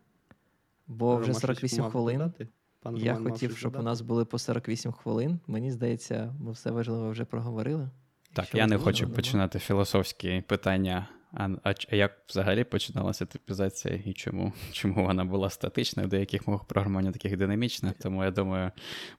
Бо 0.88 1.18
вже 1.18 1.34
48 1.34 1.84
хвилин. 1.84 2.34
Пан 2.82 2.98
Я 2.98 3.14
Роман 3.14 3.32
хотів, 3.32 3.58
щоб 3.58 3.72
додати. 3.72 3.82
у 3.82 3.86
нас 3.86 4.02
були 4.02 4.26
по 4.26 4.40
48 4.40 4.92
хвилин. 4.92 5.40
Мені 5.48 5.72
здається, 5.72 6.36
ми 6.40 6.52
все 6.52 6.72
важливе 6.72 7.10
вже 7.10 7.26
проговорили. 7.26 7.90
Так, 8.34 8.46
що 8.46 8.58
я 8.58 8.68
не 8.68 8.78
хочу 8.78 9.10
починати 9.10 9.60
філософські 9.60 10.44
питання 10.48 11.10
а 11.34 11.50
а 11.64 11.96
як 11.96 12.18
взагалі 12.30 12.64
починалася 12.64 13.26
типізація 13.26 13.96
і 14.06 14.14
чому 14.14 14.54
чому 14.72 15.06
вона 15.06 15.26
була 15.26 15.50
статичною, 15.50 16.10
до 16.10 16.18
яких 16.18 16.48
мов 16.48 16.68
програмування 16.68 17.12
таких 17.12 17.38
динамічних? 17.38 17.94
Тому 17.94 18.24
я 18.24 18.32
думаю, 18.32 18.72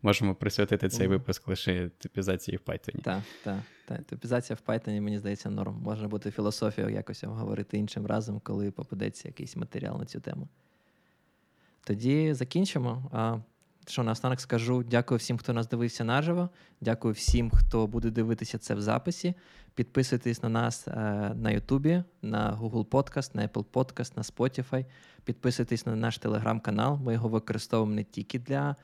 можемо 0.03 0.35
присвятити 0.35 0.89
цей 0.89 1.07
випуск 1.07 1.49
лише 1.49 1.89
типізації 1.89 2.57
в 2.57 2.71
Python. 2.71 3.03
Так, 3.03 3.23
так. 3.45 3.59
так. 3.89 4.05
Типізація 4.05 4.59
в 4.67 4.71
Python, 4.71 5.01
мені 5.01 5.19
здається, 5.19 5.51
норм. 5.51 5.75
Можна 5.83 6.09
бути 6.09 6.31
філософію 6.31 6.89
якось 6.89 7.25
обговорити 7.25 7.79
іншим 7.79 8.07
разом, 8.07 8.41
коли 8.45 8.71
попадеться 8.71 9.29
якийсь 9.29 9.57
матеріал 9.57 9.99
на 9.99 10.05
цю 10.05 10.21
тему. 10.21 10.49
Тоді 11.85 12.35
закінчимо. 12.35 13.43
Що 13.87 14.03
наостанок 14.03 14.41
скажу 14.41 14.83
дякую 14.83 15.19
всім, 15.19 15.39
хто 15.39 15.53
нас 15.53 15.69
дивився 15.69 16.05
наживо. 16.05 16.49
Дякую 16.81 17.15
всім, 17.15 17.51
хто 17.51 17.87
буде 17.87 18.11
дивитися 18.11 18.59
це 18.59 18.75
в 18.75 18.83
записі. 18.83 19.35
Підписуйтесь 19.75 20.43
на 20.43 20.49
нас 20.49 20.89
е, 20.89 20.93
на 21.35 21.51
Ютубі, 21.51 22.03
на 22.23 22.59
Google 22.63 22.87
Podcast, 22.87 23.37
на 23.37 23.49
Apple 23.49 23.65
Podcast, 23.65 24.13
на 24.17 24.23
Spotify. 24.23 24.85
Підписуйтесь 25.25 25.87
на 25.87 25.97
наш 25.97 26.19
телеграм-канал. 26.19 26.99
Ми 27.05 27.13
його 27.13 27.29
використовуємо 27.29 27.95
не 27.95 28.05
тільки 28.05 28.39
для 28.39 28.77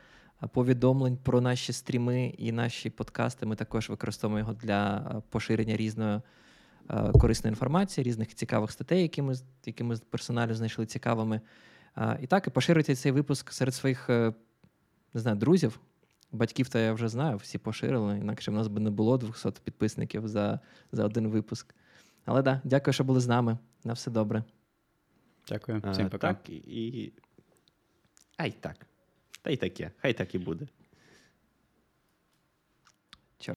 е, 0.43 0.47
повідомлень 0.47 1.17
про 1.17 1.41
наші 1.41 1.73
стріми 1.73 2.35
і 2.39 2.53
наші 2.53 2.91
подкасти. 2.91 3.47
Ми 3.47 3.57
також 3.57 3.91
використовуємо 3.91 4.39
його 4.39 4.53
для 4.53 4.97
е, 4.97 5.23
поширення 5.31 5.77
різної 5.77 6.21
корисної 7.21 7.53
інформації, 7.53 8.05
різних 8.05 8.35
цікавих 8.35 8.73
статей, 8.73 9.03
які 9.03 9.23
ми, 9.23 9.35
які 9.67 9.85
ми 9.85 9.97
персонально 10.11 10.55
знайшли 10.55 10.87
цікавими. 10.87 11.41
І 12.21 12.27
так, 12.27 12.47
і 12.47 12.51
поширюйте 12.51 12.95
цей 12.95 13.13
випуск 13.13 13.53
серед 13.53 13.75
своїх 13.75 14.11
не 15.15 15.21
знаю, 15.21 15.37
друзів. 15.37 15.81
Батьків 16.33 16.69
то 16.69 16.79
я 16.79 16.93
вже 16.93 17.09
знаю, 17.09 17.37
всі 17.37 17.59
поширили, 17.59 18.19
інакше 18.19 18.51
в 18.51 18.55
нас 18.55 18.69
би 18.69 18.81
не 18.81 18.91
було 18.91 19.19
200 19.19 19.51
підписників 19.65 20.29
за 20.29 20.61
за 20.93 21.05
один 21.05 21.29
випуск. 21.29 21.75
Але 22.25 22.43
так, 22.43 22.55
да, 22.57 22.69
дякую, 22.69 22.95
що 22.95 23.05
були 23.05 23.21
з 23.21 23.27
нами. 23.29 23.59
На 23.85 23.93
все 23.93 24.11
добре. 24.11 24.45
Дякую. 25.49 25.83
Всім 25.93 26.09
пока. 26.09 26.35
Так, 26.35 26.51
і... 26.51 27.13
Ай 28.37 28.55
так. 28.61 28.87
Та 29.43 29.51
й 29.51 29.57
таке. 29.57 29.91
Хай 29.99 30.15
так 30.15 30.35
і 30.35 30.39
буде. 30.39 30.69